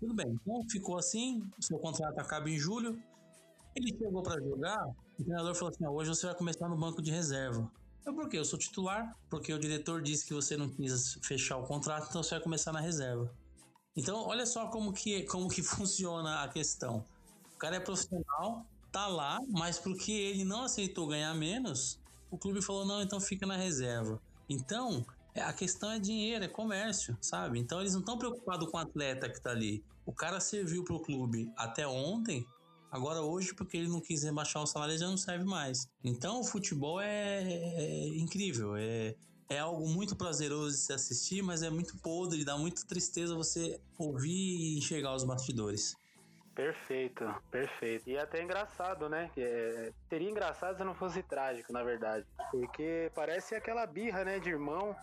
Tudo 0.00 0.14
bem, 0.14 0.26
então 0.28 0.62
ficou 0.68 0.98
assim, 0.98 1.42
seu 1.60 1.78
contrato 1.78 2.18
acaba 2.18 2.50
em 2.50 2.58
julho. 2.58 3.00
Ele 3.74 3.96
chegou 3.96 4.22
para 4.22 4.42
jogar, 4.42 4.84
o 5.18 5.24
treinador 5.24 5.54
falou 5.54 5.70
assim: 5.70 5.86
hoje 5.86 6.10
você 6.10 6.26
vai 6.26 6.34
começar 6.34 6.68
no 6.68 6.76
banco 6.76 7.00
de 7.00 7.10
reserva. 7.10 7.70
É 8.04 8.12
porque 8.12 8.36
eu 8.36 8.44
sou 8.44 8.58
titular, 8.58 9.16
porque 9.30 9.52
o 9.52 9.58
diretor 9.58 10.02
disse 10.02 10.26
que 10.26 10.34
você 10.34 10.56
não 10.56 10.68
quis 10.68 11.18
fechar 11.22 11.56
o 11.56 11.64
contrato, 11.64 12.08
então 12.08 12.22
você 12.22 12.30
vai 12.30 12.40
começar 12.42 12.72
na 12.72 12.80
reserva. 12.80 13.32
Então, 13.96 14.26
olha 14.26 14.46
só 14.46 14.66
como 14.68 14.92
que, 14.92 15.22
como 15.24 15.48
que 15.48 15.62
funciona 15.62 16.42
a 16.42 16.48
questão. 16.48 17.04
O 17.54 17.58
cara 17.58 17.76
é 17.76 17.80
profissional, 17.80 18.66
tá 18.90 19.06
lá, 19.06 19.38
mas 19.48 19.78
porque 19.78 20.10
ele 20.10 20.44
não 20.44 20.64
aceitou 20.64 21.06
ganhar 21.06 21.32
menos, 21.34 22.00
o 22.30 22.38
clube 22.38 22.60
falou: 22.62 22.84
não, 22.84 23.02
então 23.02 23.20
fica 23.20 23.46
na 23.46 23.56
reserva. 23.56 24.20
Então, 24.48 25.04
a 25.36 25.52
questão 25.52 25.90
é 25.90 25.98
dinheiro, 25.98 26.44
é 26.44 26.48
comércio, 26.48 27.16
sabe? 27.20 27.58
Então, 27.58 27.80
eles 27.80 27.92
não 27.92 28.00
estão 28.00 28.18
preocupados 28.18 28.68
com 28.70 28.76
o 28.76 28.80
atleta 28.80 29.28
que 29.28 29.40
tá 29.40 29.50
ali. 29.50 29.84
O 30.04 30.12
cara 30.12 30.40
serviu 30.40 30.82
pro 30.82 31.00
clube 31.00 31.52
até 31.56 31.86
ontem, 31.86 32.44
Agora, 32.92 33.22
hoje, 33.22 33.54
porque 33.54 33.78
ele 33.78 33.88
não 33.88 34.02
quis 34.02 34.22
rebaixar 34.22 34.62
o 34.62 34.66
salário, 34.66 34.98
já 34.98 35.06
não 35.06 35.16
serve 35.16 35.46
mais. 35.46 35.88
Então, 36.04 36.40
o 36.40 36.44
futebol 36.44 37.00
é, 37.00 37.42
é 37.42 38.08
incrível. 38.08 38.76
É, 38.76 39.14
é 39.48 39.58
algo 39.58 39.88
muito 39.88 40.14
prazeroso 40.14 40.76
de 40.76 40.82
se 40.82 40.92
assistir, 40.92 41.42
mas 41.42 41.62
é 41.62 41.70
muito 41.70 41.96
podre, 42.02 42.44
dá 42.44 42.58
muita 42.58 42.86
tristeza 42.86 43.34
você 43.34 43.80
ouvir 43.96 44.28
e 44.30 44.76
enxergar 44.76 45.14
os 45.14 45.24
bastidores. 45.24 45.96
Perfeito, 46.54 47.24
perfeito. 47.50 48.10
E 48.10 48.18
até 48.18 48.42
engraçado, 48.42 49.08
né? 49.08 49.30
É, 49.38 49.90
seria 50.10 50.30
engraçado 50.30 50.76
se 50.76 50.84
não 50.84 50.94
fosse 50.94 51.22
trágico, 51.22 51.72
na 51.72 51.82
verdade. 51.82 52.26
Porque 52.50 53.10
parece 53.14 53.54
aquela 53.54 53.86
birra, 53.86 54.22
né, 54.22 54.38
de 54.38 54.50
irmão. 54.50 54.94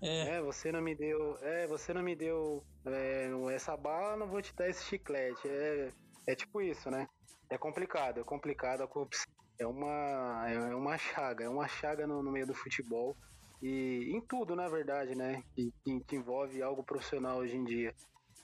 É. 0.00 0.36
é 0.36 0.40
você 0.40 0.72
não 0.72 0.80
me 0.80 0.94
deu. 0.94 1.36
É, 1.42 1.66
você 1.66 1.92
não 1.92 2.02
me 2.02 2.16
deu 2.16 2.64
é, 2.86 3.28
essa 3.54 3.76
bala, 3.76 4.16
não 4.16 4.26
vou 4.26 4.40
te 4.40 4.54
dar 4.54 4.70
esse 4.70 4.82
chiclete. 4.84 5.46
É, 5.46 5.92
é 6.26 6.34
tipo 6.34 6.60
isso, 6.60 6.90
né? 6.90 7.08
É 7.50 7.58
complicado, 7.58 8.20
é 8.20 8.24
complicado 8.24 8.82
a 8.82 8.88
corrupção. 8.88 9.32
É 9.58 9.66
uma, 9.66 10.48
é 10.48 10.74
uma 10.74 10.98
chaga, 10.98 11.44
é 11.44 11.48
uma 11.48 11.68
chaga 11.68 12.06
no, 12.06 12.22
no 12.22 12.32
meio 12.32 12.46
do 12.46 12.54
futebol 12.54 13.16
e 13.62 14.10
em 14.12 14.20
tudo, 14.20 14.56
na 14.56 14.68
verdade, 14.68 15.14
né? 15.14 15.42
Que, 15.54 15.72
que 16.06 16.16
envolve 16.16 16.62
algo 16.62 16.82
profissional 16.82 17.38
hoje 17.38 17.56
em 17.56 17.64
dia. 17.64 17.94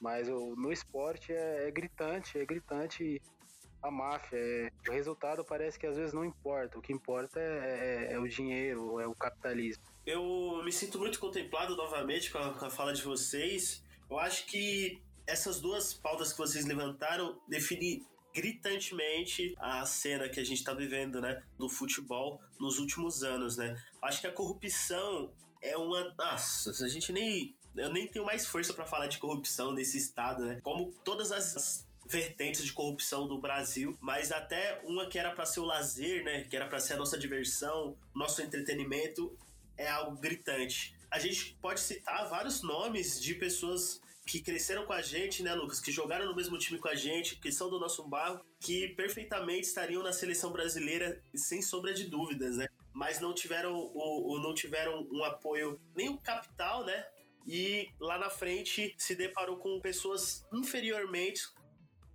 Mas 0.01 0.29
o, 0.29 0.55
no 0.57 0.73
esporte 0.73 1.33
é, 1.33 1.69
é 1.69 1.71
gritante, 1.71 2.39
é 2.39 2.47
gritante 2.47 3.21
a 3.83 3.91
máfia. 3.91 4.39
É, 4.39 4.71
o 4.89 4.93
resultado 4.93 5.45
parece 5.45 5.79
que 5.79 5.87
às 5.87 5.97
vezes 5.97 6.15
não 6.15 6.25
importa. 6.25 6.79
O 6.79 6.83
que 6.83 6.93
importa 6.93 7.39
é, 7.41 8.09
é, 8.09 8.13
é 8.15 8.19
o 8.19 8.27
dinheiro, 8.27 8.99
é 9.01 9.07
o 9.07 9.15
capitalismo. 9.15 9.83
Eu 10.07 10.63
me 10.65 10.73
sinto 10.73 10.99
muito 10.99 11.19
contemplado 11.19 11.77
novamente 11.77 12.33
com 12.33 12.39
a, 12.39 12.55
com 12.55 12.65
a 12.65 12.71
fala 12.71 12.93
de 12.93 13.03
vocês. 13.03 13.85
Eu 14.09 14.19
acho 14.19 14.47
que 14.47 15.03
essas 15.27 15.61
duas 15.61 15.95
pautas 15.95 16.33
que 16.33 16.39
vocês 16.39 16.65
levantaram 16.65 17.41
definem 17.49 18.05
gritantemente 18.35 19.55
a 19.59 19.85
cena 19.85 20.29
que 20.29 20.39
a 20.39 20.45
gente 20.45 20.59
está 20.59 20.73
vivendo, 20.73 21.21
né, 21.21 21.43
do 21.59 21.69
futebol 21.69 22.41
nos 22.59 22.79
últimos 22.79 23.23
anos, 23.23 23.57
né? 23.57 23.77
Acho 24.03 24.21
que 24.21 24.27
a 24.27 24.33
corrupção 24.33 25.33
é 25.61 25.77
uma, 25.77 26.15
nossa, 26.17 26.85
a 26.85 26.89
gente 26.89 27.13
nem 27.13 27.55
eu 27.77 27.93
nem 27.93 28.07
tenho 28.07 28.25
mais 28.25 28.47
força 28.47 28.75
para 28.75 28.85
falar 28.85 29.07
de 29.07 29.19
corrupção 29.19 29.73
nesse 29.73 29.97
estado, 29.97 30.45
né? 30.45 30.61
Como 30.63 30.93
todas 31.05 31.31
as 31.31 31.87
vertentes 32.07 32.65
de 32.65 32.73
corrupção 32.73 33.29
do 33.29 33.41
Brasil, 33.41 33.97
mas 34.01 34.33
até 34.33 34.81
uma 34.85 35.07
que 35.07 35.19
era 35.19 35.31
para 35.31 35.47
ser 35.47 35.61
o 35.61 35.65
lazer, 35.65 36.25
né, 36.25 36.43
que 36.43 36.57
era 36.57 36.67
para 36.67 36.81
ser 36.81 36.95
a 36.95 36.97
nossa 36.97 37.17
diversão, 37.17 37.97
nosso 38.13 38.43
entretenimento, 38.43 39.39
é 39.77 39.89
algo 39.89 40.17
gritante. 40.19 40.97
A 41.09 41.21
gente 41.21 41.57
pode 41.63 41.79
citar 41.79 42.29
vários 42.29 42.63
nomes 42.63 43.21
de 43.21 43.35
pessoas 43.35 44.01
que 44.31 44.41
cresceram 44.41 44.87
com 44.87 44.93
a 44.93 45.03
gente, 45.03 45.43
né, 45.43 45.53
Lucas? 45.55 45.81
Que 45.81 45.91
jogaram 45.91 46.25
no 46.25 46.37
mesmo 46.37 46.57
time 46.57 46.79
com 46.79 46.87
a 46.87 46.95
gente, 46.95 47.35
que 47.35 47.51
são 47.51 47.69
do 47.69 47.81
nosso 47.81 48.07
barro, 48.07 48.41
que 48.61 48.89
perfeitamente 48.91 49.67
estariam 49.67 50.05
na 50.05 50.13
seleção 50.13 50.53
brasileira 50.53 51.21
sem 51.35 51.61
sombra 51.61 51.93
de 51.93 52.05
dúvidas, 52.05 52.57
né? 52.57 52.69
Mas 52.93 53.19
não 53.19 53.35
tiveram 53.35 53.75
o 53.75 54.39
não 54.41 54.55
tiveram 54.55 55.05
um 55.11 55.25
apoio 55.25 55.81
nem 55.97 56.09
o 56.09 56.17
capital, 56.17 56.85
né? 56.85 57.05
E 57.45 57.89
lá 57.99 58.19
na 58.19 58.31
frente 58.31 58.95
se 58.97 59.17
deparou 59.17 59.57
com 59.57 59.81
pessoas 59.81 60.47
inferiormente 60.53 61.49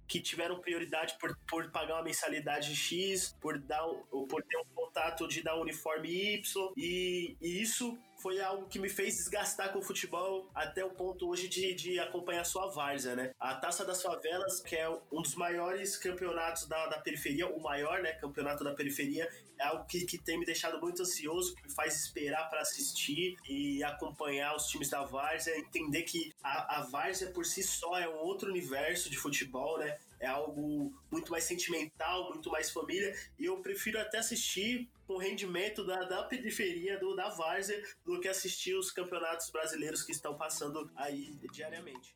que 0.08 0.22
tiveram 0.22 0.62
prioridade 0.62 1.18
por, 1.20 1.38
por 1.50 1.70
pagar 1.72 1.96
uma 1.96 2.04
mensalidade 2.04 2.74
X, 2.76 3.36
por, 3.42 3.58
dar, 3.60 3.86
por 4.30 4.42
ter 4.44 4.58
um 4.58 4.66
contato 4.74 5.28
de 5.28 5.42
dar 5.42 5.58
um 5.58 5.62
uniforme 5.62 6.36
Y, 6.36 6.74
e, 6.78 7.36
e 7.42 7.62
isso 7.62 7.98
foi 8.26 8.42
algo 8.42 8.66
que 8.66 8.80
me 8.80 8.90
fez 8.90 9.18
desgastar 9.18 9.72
com 9.72 9.78
o 9.78 9.84
futebol 9.84 10.50
até 10.56 10.84
o 10.84 10.90
ponto 10.90 11.30
hoje 11.30 11.48
de, 11.48 11.76
de 11.76 12.00
acompanhar 12.00 12.44
sua 12.44 12.72
várzea, 12.72 13.16
né? 13.16 13.32
A 13.40 13.54
Taça 13.54 13.86
das 13.86 14.02
Favelas, 14.02 14.62
que 14.62 14.76
é 14.76 14.90
um 15.12 15.22
dos 15.22 15.36
maiores 15.36 15.96
campeonatos 15.96 16.66
da, 16.66 16.88
da 16.88 16.98
periferia, 16.98 17.46
o 17.48 17.62
maior, 17.62 18.02
né, 18.02 18.14
campeonato 18.14 18.64
da 18.64 18.74
periferia, 18.74 19.30
é 19.60 19.64
algo 19.64 19.86
que, 19.86 20.06
que 20.06 20.18
tem 20.18 20.40
me 20.40 20.46
deixado 20.46 20.82
muito 20.82 21.04
ansioso, 21.04 21.54
que 21.54 21.68
me 21.68 21.72
faz 21.72 22.04
esperar 22.04 22.50
para 22.50 22.62
assistir 22.62 23.38
e 23.48 23.84
acompanhar 23.84 24.56
os 24.56 24.66
times 24.66 24.90
da 24.90 25.04
várzea, 25.04 25.56
entender 25.60 26.02
que 26.02 26.34
a, 26.44 26.80
a 26.80 26.82
várzea 26.82 27.30
por 27.30 27.46
si 27.46 27.62
só 27.62 27.96
é 27.96 28.10
um 28.10 28.18
outro 28.18 28.50
universo 28.50 29.08
de 29.08 29.18
futebol, 29.18 29.78
né? 29.78 30.00
é 30.20 30.28
algo 30.28 30.92
muito 31.12 31.32
mais 31.32 31.44
sentimental, 31.44 32.30
muito 32.30 32.50
mais 32.50 32.72
família, 32.72 33.16
e 33.38 33.46
eu 33.46 33.58
prefiro 33.58 34.00
até 34.00 34.18
assistir 34.18 34.90
com 35.08 35.18
rendimento 35.18 35.86
da, 35.86 36.04
da 36.04 36.24
periferia, 36.24 37.00
do, 37.00 37.16
da 37.16 37.30
várzea, 37.30 37.82
do 38.04 38.20
que 38.20 38.28
assistir 38.28 38.76
os 38.76 38.92
campeonatos 38.92 39.50
brasileiros 39.50 40.02
que 40.04 40.12
estão 40.12 40.36
passando 40.36 40.90
aí 40.96 41.38
diariamente. 41.52 42.14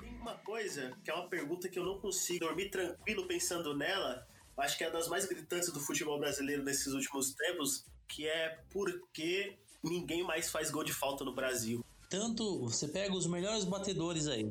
Tem 0.00 0.10
uma 0.20 0.36
coisa 0.38 0.96
que 1.04 1.10
é 1.10 1.14
uma 1.14 1.28
pergunta 1.28 1.68
que 1.68 1.78
eu 1.78 1.84
não 1.84 2.00
consigo 2.00 2.46
dormir 2.46 2.70
tranquilo 2.70 3.26
pensando 3.26 3.76
nela, 3.76 4.26
acho 4.56 4.76
que 4.76 4.84
é 4.84 4.88
uma 4.88 4.94
das 4.94 5.08
mais 5.08 5.26
gritantes 5.26 5.70
do 5.70 5.80
futebol 5.80 6.18
brasileiro 6.18 6.64
nesses 6.64 6.92
últimos 6.94 7.34
tempos, 7.34 7.84
que 8.08 8.26
é 8.26 8.58
por 8.70 8.90
que 9.12 9.56
ninguém 9.82 10.24
mais 10.24 10.50
faz 10.50 10.70
gol 10.70 10.82
de 10.82 10.92
falta 10.92 11.24
no 11.24 11.34
Brasil. 11.34 11.84
Tanto 12.08 12.60
você 12.60 12.88
pega 12.88 13.14
os 13.14 13.26
melhores 13.26 13.64
batedores 13.64 14.26
aí, 14.28 14.50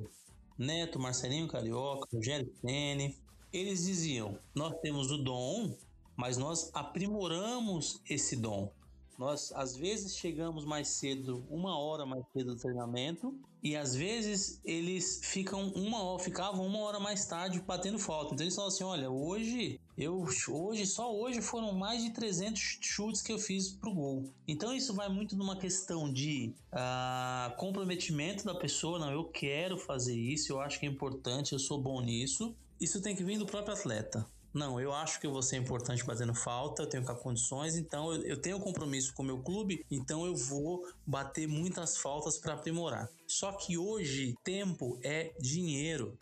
Neto, 0.58 1.00
Marcelinho 1.00 1.48
Carioca, 1.48 2.08
Rogério 2.14 2.52
Ceni, 2.62 3.18
eles 3.52 3.86
diziam: 3.86 4.38
nós 4.54 4.76
temos 4.80 5.10
o 5.10 5.18
dom, 5.18 5.76
mas 6.16 6.38
nós 6.38 6.70
aprimoramos 6.74 8.00
esse 8.08 8.36
dom. 8.36 8.72
Nós 9.18 9.52
às 9.54 9.76
vezes 9.76 10.16
chegamos 10.16 10.66
mais 10.66 10.90
cedo, 10.90 11.44
uma 11.50 11.80
hora 11.80 12.06
mais 12.06 12.24
cedo 12.32 12.54
do 12.54 12.62
treinamento, 12.62 13.36
e 13.64 13.76
às 13.76 13.96
vezes 13.96 14.62
eles 14.64 15.22
ficam 15.24 15.70
uma 15.70 16.04
hora, 16.04 16.24
ficavam 16.24 16.64
uma 16.64 16.80
hora 16.80 17.00
mais 17.00 17.26
tarde 17.26 17.60
batendo 17.60 17.98
falta. 17.98 18.36
Então 18.36 18.44
eles 18.44 18.56
falam 18.56 18.70
assim: 18.70 18.84
olha, 18.84 19.10
hoje 19.10 19.82
eu 19.98 20.26
hoje 20.50 20.86
só 20.86 21.14
hoje 21.14 21.42
foram 21.42 21.74
mais 21.74 22.04
de 22.04 22.12
300 22.12 22.80
chutes 22.82 23.22
que 23.22 23.32
eu 23.32 23.40
fiz 23.40 23.70
pro 23.70 23.94
gol. 23.94 24.32
Então 24.48 24.74
isso 24.74 24.94
vai 24.94 25.10
muito 25.10 25.36
numa 25.36 25.58
questão 25.58 26.12
de 26.12 26.54
uh, 26.72 27.56
comprometimento 27.58 28.46
da 28.46 28.54
pessoa. 28.54 29.00
Não, 29.00 29.12
eu 29.12 29.26
quero 29.26 29.78
fazer 29.78 30.16
isso, 30.16 30.52
eu 30.52 30.62
acho 30.62 30.80
que 30.80 30.86
é 30.86 30.90
importante, 30.90 31.54
eu 31.54 31.60
sou 31.60 31.82
bom 31.82 32.00
nisso. 32.02 32.56
Isso 32.80 33.02
tem 33.02 33.16
que 33.16 33.24
vir 33.24 33.40
do 33.40 33.46
próprio 33.46 33.74
atleta. 33.74 34.26
Não, 34.54 34.80
eu 34.80 34.94
acho 34.94 35.20
que 35.20 35.28
eu 35.28 35.32
vou 35.32 35.42
ser 35.42 35.58
importante 35.58 36.04
batendo 36.04 36.34
falta, 36.34 36.82
eu 36.82 36.90
tenho 36.90 37.06
que 37.06 37.14
condições, 37.16 37.76
então 37.76 38.14
eu, 38.14 38.22
eu 38.24 38.42
tenho 38.42 38.60
compromisso 38.60 39.14
com 39.14 39.22
o 39.22 39.26
meu 39.26 39.40
clube, 39.40 39.86
então 39.92 40.26
eu 40.26 40.36
vou 40.36 40.84
bater 41.06 41.48
muitas 41.48 41.98
faltas 41.98 42.38
para 42.38 42.54
aprimorar. 42.54 43.10
Só 43.28 43.52
que 43.52 43.78
hoje 43.78 44.36
tempo 44.44 45.00
é 45.04 45.32
dinheiro. 45.40 46.18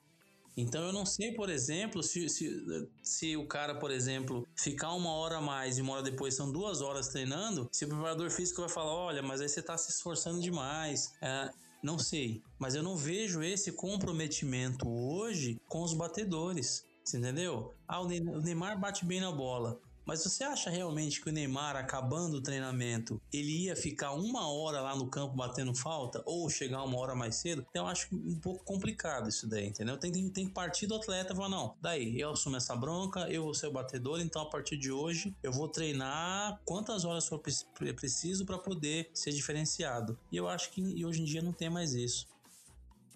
Então 0.57 0.83
eu 0.83 0.93
não 0.93 1.05
sei, 1.05 1.33
por 1.33 1.49
exemplo, 1.49 2.01
se, 2.01 2.29
se, 2.29 2.87
se 3.03 3.35
o 3.35 3.45
cara, 3.45 3.75
por 3.75 3.91
exemplo, 3.91 4.47
ficar 4.55 4.93
uma 4.93 5.11
hora 5.11 5.37
a 5.37 5.41
mais 5.41 5.77
e 5.77 5.81
uma 5.81 5.93
hora 5.93 6.03
depois 6.03 6.33
são 6.33 6.51
duas 6.51 6.81
horas 6.81 7.09
treinando, 7.09 7.67
se 7.71 7.85
o 7.85 7.89
preparador 7.89 8.29
físico 8.29 8.61
vai 8.61 8.69
falar, 8.69 8.93
olha, 8.93 9.21
mas 9.21 9.41
aí 9.41 9.49
você 9.49 9.59
está 9.59 9.77
se 9.77 9.91
esforçando 9.91 10.39
demais. 10.39 11.13
É, 11.21 11.49
não 11.83 11.99
sei, 11.99 12.41
mas 12.57 12.73
eu 12.73 12.81
não 12.81 12.95
vejo 12.95 13.43
esse 13.43 13.71
comprometimento 13.71 14.89
hoje 14.89 15.59
com 15.67 15.83
os 15.83 15.93
batedores. 15.93 16.83
Você 17.03 17.17
entendeu? 17.17 17.75
Ah, 17.87 18.01
o 18.01 18.07
Neymar 18.07 18.79
bate 18.79 19.05
bem 19.05 19.21
na 19.21 19.31
bola. 19.31 19.79
Mas 20.05 20.23
você 20.23 20.43
acha 20.43 20.69
realmente 20.69 21.21
que 21.21 21.29
o 21.29 21.33
Neymar, 21.33 21.75
acabando 21.75 22.37
o 22.37 22.41
treinamento, 22.41 23.21
ele 23.33 23.65
ia 23.65 23.75
ficar 23.75 24.11
uma 24.11 24.47
hora 24.47 24.81
lá 24.81 24.95
no 24.95 25.07
campo 25.07 25.35
batendo 25.35 25.73
falta? 25.73 26.21
Ou 26.25 26.49
chegar 26.49 26.83
uma 26.83 26.97
hora 26.97 27.15
mais 27.15 27.35
cedo? 27.35 27.65
Então 27.69 27.85
eu 27.85 27.89
acho 27.89 28.07
um 28.13 28.39
pouco 28.39 28.63
complicado 28.63 29.27
isso 29.29 29.47
daí, 29.47 29.67
entendeu? 29.67 29.97
Tem, 29.97 30.11
tem, 30.11 30.29
tem 30.29 30.47
que 30.47 30.53
partir 30.53 30.85
do 30.85 30.95
atleta 30.95 31.33
e 31.33 31.35
falar: 31.35 31.49
não, 31.49 31.75
daí 31.81 32.19
eu 32.19 32.31
assumo 32.31 32.57
essa 32.57 32.75
bronca, 32.75 33.21
eu 33.29 33.43
vou 33.43 33.53
ser 33.53 33.67
o 33.67 33.71
batedor, 33.71 34.21
então 34.21 34.41
a 34.41 34.49
partir 34.49 34.77
de 34.77 34.91
hoje 34.91 35.35
eu 35.41 35.51
vou 35.51 35.67
treinar 35.67 36.61
quantas 36.65 37.03
horas 37.03 37.27
for 37.27 37.39
preciso 37.39 38.45
para 38.45 38.57
poder 38.57 39.09
ser 39.13 39.31
diferenciado. 39.31 40.17
E 40.31 40.37
eu 40.37 40.47
acho 40.47 40.69
que 40.71 41.03
hoje 41.05 41.21
em 41.21 41.25
dia 41.25 41.41
não 41.41 41.53
tem 41.53 41.69
mais 41.69 41.93
isso. 41.93 42.27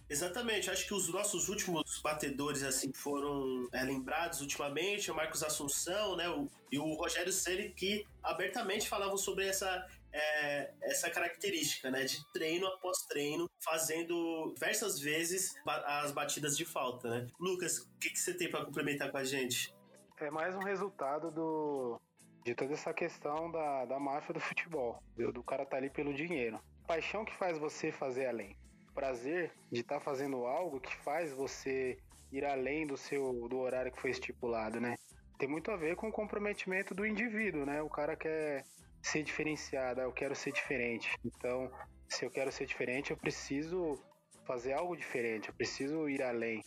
Exatamente, 0.10 0.72
acho 0.72 0.88
que 0.88 0.94
os 0.94 1.08
nossos 1.08 1.50
últimos 1.50 2.02
batedores 2.02 2.64
assim 2.64 2.92
foram 2.92 3.68
é, 3.72 3.84
lembrados 3.84 4.42
ultimamente, 4.42 5.12
o 5.12 5.16
Marcos 5.16 5.44
Assunção, 5.44 6.16
né, 6.16 6.28
o, 6.28 6.48
e 6.72 6.80
o 6.80 6.96
Rogério 6.96 7.32
Ceni 7.32 7.70
que 7.70 8.04
abertamente 8.24 8.90
falavam 8.90 9.18
sobre 9.18 9.48
essa 9.48 9.88
é, 10.12 10.74
essa 10.82 11.12
característica, 11.12 11.92
né, 11.92 12.04
de 12.04 12.26
treino 12.34 12.66
após 12.66 13.06
treino, 13.06 13.48
fazendo 13.64 14.52
diversas 14.56 15.00
vezes 15.00 15.54
as 15.68 16.12
batidas 16.12 16.58
de 16.58 16.66
falta, 16.66 17.08
né? 17.08 17.28
Lucas, 17.40 17.78
o 17.78 17.98
que, 18.00 18.10
que 18.10 18.20
você 18.20 18.34
tem 18.34 18.50
para 18.50 18.66
complementar 18.66 19.12
com 19.12 19.18
a 19.18 19.24
gente? 19.24 19.72
É 20.20 20.32
mais 20.32 20.56
um 20.56 20.64
resultado 20.64 21.30
do 21.30 22.02
de 22.44 22.56
toda 22.56 22.74
essa 22.74 22.92
questão 22.92 23.52
da, 23.52 23.86
da 23.86 24.00
máfia 24.00 24.34
do 24.34 24.40
futebol, 24.40 25.04
do, 25.16 25.44
cara 25.44 25.66
tá 25.66 25.78
ali 25.78 25.92
pelo 25.92 26.14
dinheiro. 26.14 26.60
Paixão 26.88 27.24
que 27.24 27.36
faz 27.36 27.60
você 27.60 27.92
fazer 27.92 28.26
além 28.26 28.58
prazer 29.00 29.50
de 29.72 29.80
estar 29.80 29.96
tá 29.96 30.02
fazendo 30.02 30.46
algo 30.46 30.82
que 30.82 30.94
faz 30.98 31.32
você 31.32 31.98
ir 32.34 32.44
além 32.44 32.86
do 32.86 32.98
seu 32.98 33.48
do 33.48 33.58
horário 33.58 33.94
que 33.94 34.02
foi 34.02 34.12
estipulado, 34.12 34.82
né? 34.82 34.96
Tem 35.38 35.48
muito 35.48 35.72
a 35.72 35.78
ver 35.78 35.96
com 35.96 36.10
o 36.10 36.12
comprometimento 36.12 36.94
do 36.94 37.06
indivíduo, 37.06 37.66
né? 37.66 37.82
O 37.82 37.90
cara 37.90 38.18
quer 38.18 38.66
ser 39.02 39.24
diferenciado, 39.24 40.02
ah, 40.02 40.04
eu 40.04 40.12
quero 40.12 40.36
ser 40.36 40.52
diferente. 40.52 41.18
Então, 41.24 41.72
se 42.10 42.26
eu 42.26 42.30
quero 42.30 42.52
ser 42.52 42.66
diferente, 42.66 43.12
eu 43.12 43.18
preciso 43.18 43.98
fazer 44.46 44.74
algo 44.74 44.98
diferente, 44.98 45.48
eu 45.48 45.56
preciso 45.56 46.10
ir 46.10 46.22
além 46.22 46.62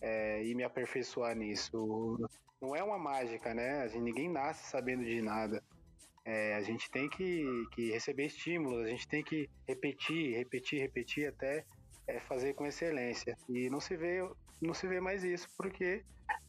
é, 0.00 0.44
e 0.44 0.54
me 0.54 0.62
aperfeiçoar 0.62 1.34
nisso. 1.34 2.16
Não 2.60 2.76
é 2.76 2.82
uma 2.84 2.96
mágica, 2.96 3.52
né? 3.52 3.88
Gente, 3.88 4.02
ninguém 4.02 4.30
nasce 4.30 4.70
sabendo 4.70 5.04
de 5.04 5.20
nada. 5.20 5.60
É, 6.24 6.54
a 6.54 6.62
gente 6.62 6.90
tem 6.90 7.08
que, 7.08 7.44
que 7.72 7.90
receber 7.90 8.26
estímulos, 8.26 8.84
a 8.84 8.88
gente 8.88 9.08
tem 9.08 9.24
que 9.24 9.48
repetir, 9.66 10.36
repetir, 10.36 10.80
repetir 10.80 11.28
até 11.28 11.64
é, 12.06 12.20
fazer 12.20 12.54
com 12.54 12.66
excelência. 12.66 13.36
E 13.48 13.68
não 13.68 13.80
se 13.80 13.96
vê, 13.96 14.20
não 14.60 14.74
se 14.74 14.86
vê 14.86 15.00
mais 15.00 15.24
isso 15.24 15.48
porque 15.56 16.04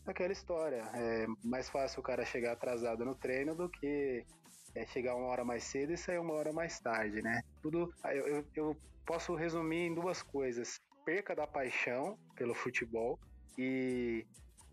aquela 0.06 0.32
história. 0.32 0.84
É 0.94 1.26
mais 1.44 1.70
fácil 1.70 2.00
o 2.00 2.04
cara 2.04 2.26
chegar 2.26 2.54
atrasado 2.54 3.04
no 3.06 3.16
treino 3.16 3.56
do 3.56 3.70
que 3.70 4.26
é, 4.76 4.86
chegar 4.88 5.16
uma 5.16 5.28
hora 5.28 5.44
mais 5.44 5.64
cedo 5.64 5.94
e 5.94 5.98
sair 5.98 6.20
uma 6.20 6.34
hora 6.34 6.52
mais 6.52 6.80
tarde, 6.80 7.22
né? 7.22 7.42
Tudo 7.62 7.94
eu, 8.06 8.28
eu, 8.28 8.46
eu 8.56 8.78
posso 9.06 9.36
resumir 9.36 9.88
em 9.88 9.96
duas 9.96 10.22
coisas: 10.22 10.80
perca 11.06 11.36
da 11.36 11.48
paixão 11.48 12.18
pelo 12.36 12.54
futebol 12.54 13.20
e 13.58 14.26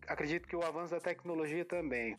acredito 0.07 0.49
que 0.49 0.57
o 0.57 0.65
avanço 0.65 0.93
da 0.93 1.01
tecnologia 1.01 1.65
também. 1.65 2.17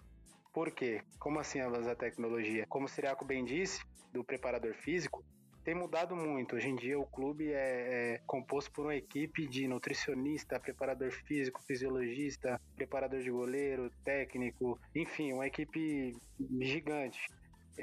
Por 0.53 0.71
quê? 0.71 1.01
Como 1.17 1.39
assim 1.39 1.61
avança 1.61 1.91
a 1.91 1.95
tecnologia? 1.95 2.65
Como 2.67 2.85
o 2.85 2.89
Siriaco 2.89 3.23
bem 3.23 3.45
disse, 3.45 3.81
do 4.11 4.23
preparador 4.23 4.73
físico, 4.73 5.23
tem 5.63 5.73
mudado 5.73 6.15
muito. 6.15 6.55
Hoje 6.55 6.69
em 6.69 6.75
dia 6.75 6.99
o 6.99 7.05
clube 7.05 7.53
é, 7.53 8.15
é, 8.15 8.21
composto 8.25 8.71
por 8.71 8.85
uma 8.85 8.95
equipe 8.95 9.47
de 9.47 9.67
nutricionista, 9.67 10.59
preparador 10.59 11.11
físico, 11.11 11.61
fisiologista, 11.63 12.59
preparador 12.75 13.21
de 13.21 13.31
goleiro, 13.31 13.89
técnico, 14.03 14.77
enfim, 14.93 15.31
uma 15.33 15.47
equipe 15.47 16.13
gigante. 16.59 17.19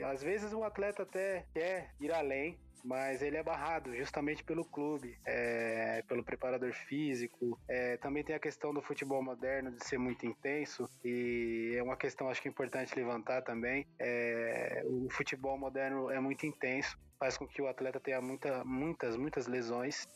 Às 0.04 0.22
vezes 0.22 0.52
o 0.52 0.62
atleta 0.62 1.04
até 1.04 1.46
quer 1.54 1.94
ir 2.00 2.12
além, 2.12 2.58
mas 2.84 3.22
ele 3.22 3.36
é 3.36 3.42
barrado 3.42 3.94
justamente 3.94 4.42
pelo 4.44 4.64
clube, 4.64 5.18
é, 5.26 6.02
pelo 6.08 6.24
preparador 6.24 6.72
físico. 6.72 7.58
É, 7.68 7.96
também 7.96 8.24
tem 8.24 8.34
a 8.34 8.40
questão 8.40 8.72
do 8.72 8.82
futebol 8.82 9.22
moderno 9.22 9.70
de 9.70 9.84
ser 9.84 9.98
muito 9.98 10.26
intenso 10.26 10.88
e 11.04 11.74
é 11.76 11.82
uma 11.82 11.96
questão 11.96 12.28
acho 12.28 12.42
que 12.42 12.48
importante 12.48 12.94
levantar 12.94 13.42
também. 13.42 13.86
É, 13.98 14.82
o 14.84 15.08
futebol 15.10 15.58
moderno 15.58 16.10
é 16.10 16.20
muito 16.20 16.46
intenso, 16.46 16.98
faz 17.18 17.36
com 17.36 17.46
que 17.46 17.60
o 17.60 17.68
atleta 17.68 18.00
tenha 18.00 18.20
muita, 18.20 18.64
muitas, 18.64 19.16
muitas 19.16 19.46
lesões 19.46 20.06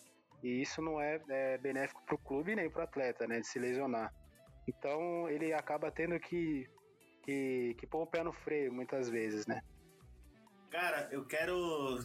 e 0.43 0.63
isso 0.63 0.83
não 0.83 1.01
é, 1.01 1.21
é 1.29 1.59
benéfico 1.59 2.03
para 2.05 2.15
o 2.15 2.19
clube 2.19 2.57
nem 2.57 2.69
para 2.71 2.81
o 2.81 2.85
atleta, 2.85 3.27
né, 3.27 3.41
de 3.41 3.47
se 3.47 3.59
lesionar. 3.59 4.13
Então 4.67 5.29
ele 5.29 5.53
acaba 5.53 5.91
tendo 5.91 6.19
que, 6.21 6.69
que, 7.25 7.75
que 7.79 7.87
pôr 7.87 8.03
o 8.03 8.07
pé 8.07 8.23
no 8.23 8.33
freio 8.33 8.73
muitas 8.73 9.09
vezes, 9.09 9.47
né? 9.47 9.61
Cara, 10.71 11.09
eu 11.13 11.27
quero 11.27 11.99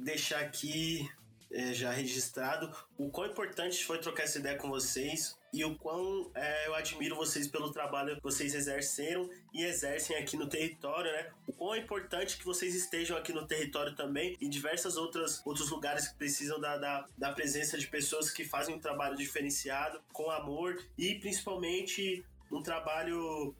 deixar 0.00 0.40
aqui 0.40 1.08
é, 1.52 1.72
já 1.74 1.90
registrado 1.90 2.72
o 2.96 3.10
quão 3.10 3.26
importante 3.26 3.84
foi 3.84 3.98
trocar 3.98 4.22
essa 4.22 4.38
ideia 4.38 4.56
com 4.56 4.68
vocês. 4.68 5.38
e 5.52 5.64
o 5.64 5.74
quão 5.76 6.30
é, 6.32 6.68
eu 6.68 6.76
admiro 6.76 7.16
vocês 7.16 7.48
pelo 7.48 7.72
trabalho 7.72 8.14
que 8.14 8.22
vocês 8.22 8.54
exerceram 8.54 9.28
e 9.52 9.64
exercem 9.64 10.16
aqui 10.16 10.36
no 10.36 10.48
território, 10.48 11.10
né? 11.10 11.28
O 11.44 11.52
quão 11.52 11.74
é 11.74 11.78
importante 11.78 12.38
que 12.38 12.44
vocês 12.44 12.72
estejam 12.72 13.16
aqui 13.16 13.32
no 13.32 13.44
território 13.44 13.96
também, 13.96 14.36
em 14.40 14.48
diversas 14.48 14.96
outras 14.96 15.44
outros 15.44 15.68
lugares 15.68 16.06
que 16.06 16.14
precisam 16.14 16.60
da, 16.60 16.76
da, 16.76 17.04
da 17.18 17.32
presença 17.32 17.76
de 17.76 17.88
pessoas 17.88 18.30
que 18.30 18.44
fazem 18.44 18.76
um 18.76 18.78
trabalho 18.78 19.16
diferenciado, 19.16 20.00
com 20.12 20.30
amor 20.30 20.80
e 20.96 21.16
principalmente 21.16 22.24
um 22.52 22.62
trabalho 22.62 23.52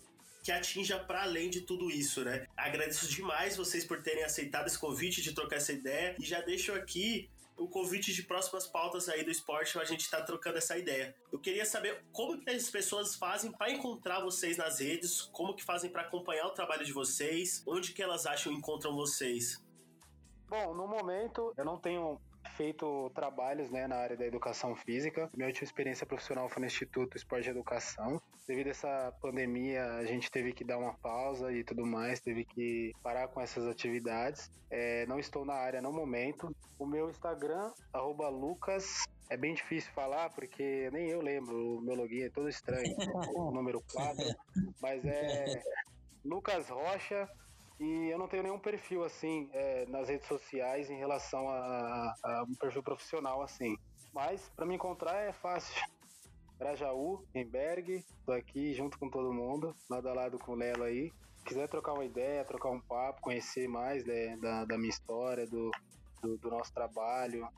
que 0.42 0.50
atinja 0.52 0.98
para 0.98 1.22
além 1.22 1.50
de 1.50 1.62
tudo 1.62 1.90
isso, 1.90 2.24
né? 2.24 2.46
Agradeço 2.56 3.08
demais 3.08 3.56
vocês 3.56 3.84
por 3.84 4.02
terem 4.02 4.24
aceitado 4.24 4.66
esse 4.66 4.78
convite 4.78 5.22
de 5.22 5.32
trocar 5.32 5.56
essa 5.56 5.72
ideia 5.72 6.14
e 6.18 6.24
já 6.24 6.40
deixo 6.40 6.72
aqui 6.72 7.28
o 7.60 7.68
convite 7.68 8.12
de 8.14 8.22
próximas 8.22 8.66
pautas 8.66 9.06
aí 9.08 9.22
do 9.22 9.30
esporte, 9.30 9.78
a 9.78 9.84
gente 9.84 10.10
tá 10.10 10.22
trocando 10.22 10.56
essa 10.56 10.78
ideia. 10.78 11.14
Eu 11.30 11.38
queria 11.38 11.66
saber 11.66 12.02
como 12.10 12.40
que 12.40 12.48
as 12.48 12.70
pessoas 12.70 13.14
fazem 13.14 13.52
para 13.52 13.70
encontrar 13.70 14.20
vocês 14.20 14.56
nas 14.56 14.80
redes, 14.80 15.22
como 15.32 15.54
que 15.54 15.62
fazem 15.62 15.90
para 15.90 16.02
acompanhar 16.02 16.46
o 16.46 16.54
trabalho 16.54 16.84
de 16.86 16.92
vocês, 16.92 17.62
onde 17.66 17.92
que 17.92 18.02
elas 18.02 18.24
acham 18.24 18.50
encontram 18.50 18.94
vocês. 18.94 19.62
Bom, 20.48 20.74
no 20.74 20.88
momento 20.88 21.52
eu 21.56 21.64
não 21.64 21.78
tenho 21.78 22.18
feito 22.56 23.10
trabalhos 23.14 23.70
né, 23.70 23.86
na 23.86 23.96
área 23.96 24.16
da 24.16 24.26
educação 24.26 24.74
física. 24.74 25.30
Minha 25.34 25.48
última 25.48 25.64
experiência 25.64 26.06
profissional 26.06 26.48
foi 26.48 26.60
no 26.60 26.66
Instituto 26.66 27.16
Esporte 27.16 27.46
e 27.46 27.50
Educação. 27.50 28.20
Devido 28.46 28.68
a 28.68 28.70
essa 28.70 29.12
pandemia, 29.20 29.84
a 29.94 30.04
gente 30.04 30.30
teve 30.30 30.52
que 30.52 30.64
dar 30.64 30.78
uma 30.78 30.94
pausa 30.94 31.52
e 31.52 31.62
tudo 31.62 31.86
mais, 31.86 32.20
teve 32.20 32.44
que 32.44 32.92
parar 33.02 33.28
com 33.28 33.40
essas 33.40 33.66
atividades. 33.66 34.50
É, 34.70 35.06
não 35.06 35.18
estou 35.18 35.44
na 35.44 35.54
área 35.54 35.80
no 35.80 35.92
momento. 35.92 36.54
O 36.78 36.86
meu 36.86 37.10
Instagram, 37.10 37.70
Lucas 38.30 39.04
é 39.30 39.36
bem 39.36 39.54
difícil 39.54 39.92
falar 39.92 40.30
porque 40.30 40.90
nem 40.92 41.08
eu 41.08 41.20
lembro, 41.20 41.78
o 41.78 41.80
meu 41.80 41.94
login 41.94 42.22
é 42.22 42.30
todo 42.30 42.48
estranho, 42.48 42.96
o 43.36 43.52
número 43.52 43.82
4, 43.92 44.24
mas 44.80 45.04
é 45.04 45.62
Lucas 46.24 46.68
Rocha 46.68 47.28
e 47.80 48.10
eu 48.10 48.18
não 48.18 48.28
tenho 48.28 48.42
nenhum 48.42 48.58
perfil 48.58 49.02
assim 49.02 49.48
é, 49.54 49.86
nas 49.86 50.08
redes 50.08 50.28
sociais 50.28 50.90
em 50.90 50.98
relação 50.98 51.48
a, 51.48 52.14
a, 52.22 52.44
um 52.46 52.54
perfil 52.54 52.82
profissional 52.82 53.42
assim. 53.42 53.74
Mas 54.12 54.50
para 54.50 54.66
me 54.66 54.74
encontrar 54.74 55.16
é 55.16 55.32
fácil. 55.32 55.82
Grajaú, 56.58 57.24
Emberg, 57.34 58.04
tô 58.26 58.32
aqui 58.32 58.74
junto 58.74 58.98
com 58.98 59.08
todo 59.08 59.32
mundo, 59.32 59.74
lado 59.88 60.08
a 60.10 60.12
lado 60.12 60.38
com 60.38 60.52
o 60.52 60.54
Lelo 60.54 60.84
aí. 60.84 61.10
Quiser 61.42 61.66
trocar 61.68 61.94
uma 61.94 62.04
ideia, 62.04 62.44
trocar 62.44 62.68
um 62.68 62.80
papo, 62.80 63.22
conhecer 63.22 63.66
mais 63.66 64.04
né, 64.04 64.36
da, 64.36 64.66
da 64.66 64.76
minha 64.76 64.90
história, 64.90 65.46
do, 65.46 65.70
do, 66.20 66.36
do 66.36 66.50
nosso 66.50 66.70
trabalho, 66.74 67.48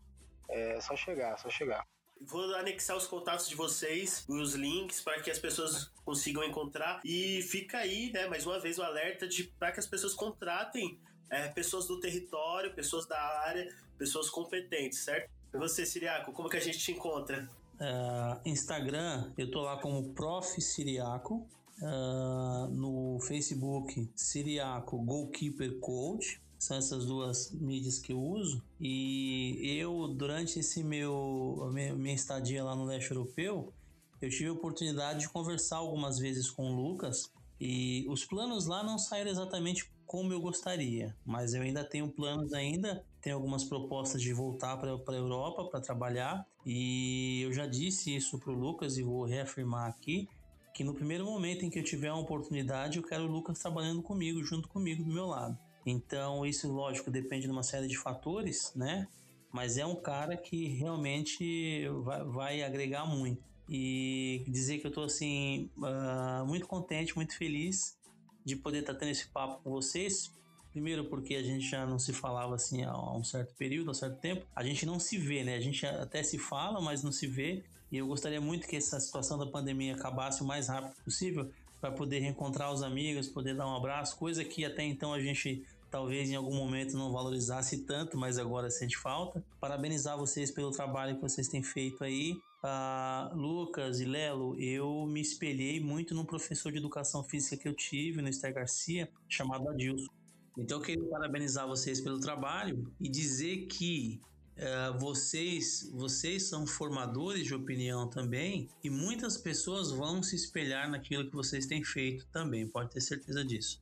é 0.48 0.80
só 0.80 0.94
chegar, 0.94 1.36
só 1.36 1.50
chegar. 1.50 1.84
Vou 2.26 2.54
anexar 2.54 2.96
os 2.96 3.06
contatos 3.06 3.48
de 3.48 3.54
vocês, 3.54 4.24
os 4.28 4.54
links 4.54 5.00
para 5.00 5.20
que 5.20 5.30
as 5.30 5.38
pessoas 5.38 5.90
consigam 6.04 6.44
encontrar. 6.44 7.00
E 7.04 7.42
fica 7.42 7.78
aí, 7.78 8.12
né, 8.12 8.26
mais 8.28 8.46
uma 8.46 8.58
vez 8.58 8.78
o 8.78 8.82
alerta 8.82 9.26
de 9.26 9.44
para 9.44 9.72
que 9.72 9.80
as 9.80 9.86
pessoas 9.86 10.14
contratem 10.14 10.98
é, 11.30 11.48
pessoas 11.48 11.86
do 11.86 11.98
território, 11.98 12.74
pessoas 12.74 13.06
da 13.06 13.18
área, 13.18 13.68
pessoas 13.96 14.28
competentes, 14.28 14.98
certo? 14.98 15.30
E 15.52 15.58
você, 15.58 15.86
Siriaco, 15.86 16.32
como 16.32 16.48
que 16.48 16.56
a 16.56 16.60
gente 16.60 16.78
te 16.78 16.92
encontra? 16.92 17.48
Uh, 17.74 18.40
Instagram, 18.44 19.32
eu 19.36 19.50
tô 19.50 19.60
lá 19.62 19.76
como 19.78 20.12
Prof. 20.12 20.60
Siriaco. 20.60 21.48
Uh, 21.80 22.68
no 22.70 23.18
Facebook, 23.20 24.08
Siriaco 24.14 24.98
Goalkeeper 24.98 25.78
Coach. 25.80 26.40
São 26.62 26.76
essas 26.76 27.04
duas 27.04 27.50
mídias 27.50 27.98
que 27.98 28.12
eu 28.12 28.22
uso. 28.22 28.62
E 28.80 29.76
eu, 29.80 30.06
durante 30.06 30.60
esse 30.60 30.84
meu 30.84 31.68
minha 31.72 32.14
estadia 32.14 32.62
lá 32.62 32.76
no 32.76 32.84
leste 32.84 33.10
europeu, 33.10 33.72
eu 34.20 34.30
tive 34.30 34.46
a 34.46 34.52
oportunidade 34.52 35.22
de 35.22 35.28
conversar 35.28 35.78
algumas 35.78 36.20
vezes 36.20 36.48
com 36.48 36.70
o 36.70 36.76
Lucas 36.76 37.32
e 37.60 38.06
os 38.08 38.24
planos 38.24 38.66
lá 38.66 38.84
não 38.84 38.96
saíram 38.96 39.28
exatamente 39.28 39.90
como 40.06 40.32
eu 40.32 40.40
gostaria, 40.40 41.16
mas 41.26 41.52
eu 41.52 41.62
ainda 41.62 41.82
tenho 41.82 42.08
planos 42.08 42.52
ainda, 42.52 43.04
tenho 43.20 43.34
algumas 43.34 43.64
propostas 43.64 44.22
de 44.22 44.32
voltar 44.32 44.76
para 44.76 44.92
a 44.92 45.18
Europa 45.18 45.64
para 45.64 45.80
trabalhar 45.80 46.46
e 46.64 47.42
eu 47.42 47.52
já 47.52 47.66
disse 47.66 48.14
isso 48.14 48.38
para 48.38 48.52
o 48.52 48.56
Lucas 48.56 48.96
e 48.96 49.02
vou 49.02 49.24
reafirmar 49.24 49.88
aqui 49.88 50.28
que 50.72 50.84
no 50.84 50.94
primeiro 50.94 51.24
momento 51.24 51.64
em 51.64 51.70
que 51.70 51.80
eu 51.80 51.84
tiver 51.84 52.12
uma 52.12 52.22
oportunidade 52.22 52.98
eu 52.98 53.02
quero 53.02 53.24
o 53.24 53.32
Lucas 53.32 53.58
trabalhando 53.58 54.00
comigo, 54.00 54.44
junto 54.44 54.68
comigo 54.68 55.02
do 55.02 55.12
meu 55.12 55.26
lado. 55.26 55.58
Então, 55.84 56.46
isso, 56.46 56.70
lógico, 56.72 57.10
depende 57.10 57.46
de 57.46 57.52
uma 57.52 57.62
série 57.62 57.88
de 57.88 57.96
fatores, 57.96 58.72
né? 58.74 59.08
Mas 59.52 59.76
é 59.76 59.84
um 59.84 59.96
cara 59.96 60.36
que 60.36 60.68
realmente 60.68 61.86
vai, 62.02 62.24
vai 62.24 62.62
agregar 62.62 63.04
muito. 63.04 63.42
E 63.68 64.44
dizer 64.48 64.78
que 64.78 64.86
eu 64.86 64.90
estou 64.90 65.04
assim, 65.04 65.70
uh, 65.76 66.46
muito 66.46 66.66
contente, 66.66 67.16
muito 67.16 67.36
feliz 67.36 67.96
de 68.44 68.56
poder 68.56 68.80
estar 68.80 68.94
tá 68.94 69.00
tendo 69.00 69.10
esse 69.10 69.28
papo 69.28 69.62
com 69.62 69.70
vocês. 69.70 70.32
Primeiro, 70.70 71.04
porque 71.04 71.34
a 71.34 71.42
gente 71.42 71.68
já 71.68 71.86
não 71.86 71.98
se 71.98 72.12
falava 72.12 72.54
assim 72.54 72.82
há 72.82 73.14
um 73.14 73.22
certo 73.22 73.54
período, 73.56 73.88
há 73.88 73.90
um 73.90 73.94
certo 73.94 74.18
tempo. 74.20 74.46
A 74.56 74.64
gente 74.64 74.86
não 74.86 74.98
se 74.98 75.18
vê, 75.18 75.44
né? 75.44 75.54
A 75.54 75.60
gente 75.60 75.84
até 75.84 76.22
se 76.22 76.38
fala, 76.38 76.80
mas 76.80 77.02
não 77.02 77.12
se 77.12 77.26
vê. 77.26 77.62
E 77.90 77.98
eu 77.98 78.06
gostaria 78.06 78.40
muito 78.40 78.66
que 78.66 78.76
essa 78.76 78.98
situação 78.98 79.36
da 79.36 79.46
pandemia 79.46 79.94
acabasse 79.94 80.42
o 80.42 80.46
mais 80.46 80.68
rápido 80.68 80.94
possível 81.04 81.50
para 81.78 81.90
poder 81.90 82.20
reencontrar 82.20 82.72
os 82.72 82.82
amigos, 82.82 83.28
poder 83.28 83.54
dar 83.54 83.66
um 83.66 83.76
abraço, 83.76 84.16
coisa 84.16 84.44
que 84.44 84.64
até 84.64 84.84
então 84.84 85.12
a 85.12 85.20
gente 85.20 85.66
talvez 85.93 86.30
em 86.30 86.34
algum 86.34 86.57
momento 86.57 86.97
não 86.97 87.12
valorizasse 87.12 87.84
tanto, 87.84 88.16
mas 88.16 88.38
agora 88.38 88.70
sente 88.70 88.97
falta. 88.97 89.45
Parabenizar 89.61 90.16
vocês 90.16 90.51
pelo 90.51 90.70
trabalho 90.70 91.16
que 91.16 91.20
vocês 91.20 91.47
têm 91.47 91.62
feito 91.62 92.03
aí. 92.03 92.40
Uh, 92.64 93.36
Lucas 93.36 94.01
e 94.01 94.07
Lelo, 94.07 94.59
eu 94.59 95.05
me 95.05 95.20
espelhei 95.20 95.80
muito 95.80 96.14
num 96.14 96.24
professor 96.24 96.72
de 96.72 96.78
educação 96.78 97.22
física 97.22 97.59
que 97.59 97.68
eu 97.68 97.74
tive 97.74 98.22
no 98.22 98.28
Esther 98.28 98.55
Garcia, 98.55 99.09
chamado 99.28 99.68
Adilson. 99.68 100.11
Então 100.57 100.78
eu 100.78 100.82
queria 100.82 101.05
parabenizar 101.05 101.68
vocês 101.68 102.01
pelo 102.01 102.18
trabalho 102.18 102.90
e 102.99 103.09
dizer 103.09 103.66
que 103.66 104.18
Uh, 104.53 104.99
vocês, 104.99 105.90
vocês 105.95 106.43
são 106.43 106.66
formadores 106.66 107.47
de 107.47 107.55
opinião 107.55 108.07
também 108.07 108.68
e 108.84 108.90
muitas 108.90 109.38
pessoas 109.38 109.90
vão 109.90 110.22
se 110.22 110.36
espelhar 110.36 110.90
naquilo 110.90 111.26
que 111.26 111.34
vocês 111.34 111.64
têm 111.64 111.82
feito 111.82 112.26
também, 112.26 112.68
pode 112.68 112.90
ter 112.90 113.01
certeza 113.01 113.43
disso. 113.43 113.81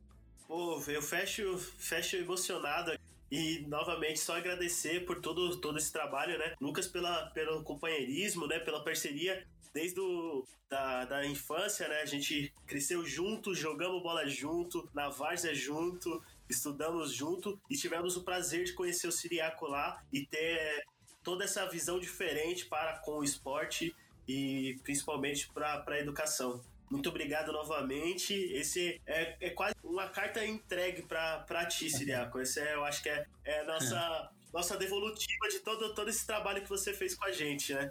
Pô, 0.51 0.83
eu 0.89 1.01
fecho, 1.01 1.57
fecho 1.79 2.17
emocionado 2.17 2.99
e 3.31 3.61
novamente 3.69 4.19
só 4.19 4.37
agradecer 4.37 5.07
por 5.07 5.21
todo, 5.21 5.61
todo 5.61 5.79
esse 5.79 5.93
trabalho, 5.93 6.37
né? 6.37 6.57
Lucas 6.61 6.89
pela, 6.89 7.31
pelo 7.31 7.63
companheirismo, 7.63 8.49
né? 8.49 8.59
Pela 8.59 8.83
parceria 8.83 9.47
desde 9.73 10.01
o, 10.01 10.45
da, 10.69 11.05
da 11.05 11.25
infância, 11.25 11.87
né? 11.87 12.01
A 12.01 12.05
gente 12.05 12.53
cresceu 12.67 13.07
junto, 13.07 13.55
jogamos 13.55 14.03
bola 14.03 14.27
junto, 14.27 14.91
na 14.93 15.09
várzea 15.09 15.55
junto, 15.55 16.21
estudamos 16.49 17.13
junto 17.13 17.57
e 17.71 17.77
tivemos 17.77 18.17
o 18.17 18.25
prazer 18.25 18.65
de 18.65 18.73
conhecer 18.73 19.07
o 19.07 19.13
Siriaco 19.13 19.69
lá 19.69 20.03
e 20.13 20.27
ter 20.27 20.85
toda 21.23 21.45
essa 21.45 21.65
visão 21.69 22.01
diferente 22.01 22.67
para 22.67 22.99
com 22.99 23.21
o 23.21 23.23
esporte 23.23 23.95
e 24.27 24.77
principalmente 24.83 25.49
para 25.53 25.85
a 25.87 26.01
educação. 26.01 26.61
Muito 26.91 27.09
obrigado 27.09 27.53
novamente. 27.53 28.35
Esse 28.35 29.01
é, 29.07 29.37
é 29.41 29.51
quase 29.51 29.77
uma 29.85 30.09
carta 30.09 30.45
entregue 30.45 31.03
para 31.03 31.67
ti, 31.67 31.89
Siriaco. 31.89 32.41
Esse 32.41 32.61
é, 32.61 32.75
eu 32.75 32.85
acho 32.85 33.03
que 33.03 33.09
é, 33.09 33.25
é 33.45 33.61
a 33.61 33.65
nossa, 33.65 34.31
nossa 34.53 34.77
devolutiva 34.77 35.49
de 35.49 35.61
todo, 35.61 35.95
todo 35.95 36.11
esse 36.11 36.27
trabalho 36.27 36.63
que 36.63 36.69
você 36.69 36.93
fez 36.93 37.15
com 37.15 37.25
a 37.25 37.31
gente, 37.31 37.73
né? 37.73 37.91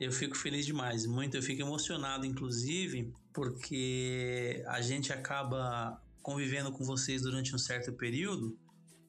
Eu 0.00 0.10
fico 0.10 0.34
feliz 0.34 0.64
demais, 0.64 1.04
muito. 1.04 1.36
Eu 1.36 1.42
fico 1.42 1.60
emocionado, 1.60 2.24
inclusive, 2.24 3.12
porque 3.34 4.64
a 4.66 4.80
gente 4.80 5.12
acaba 5.12 6.00
convivendo 6.22 6.72
com 6.72 6.82
vocês 6.82 7.20
durante 7.20 7.54
um 7.54 7.58
certo 7.58 7.92
período 7.92 8.58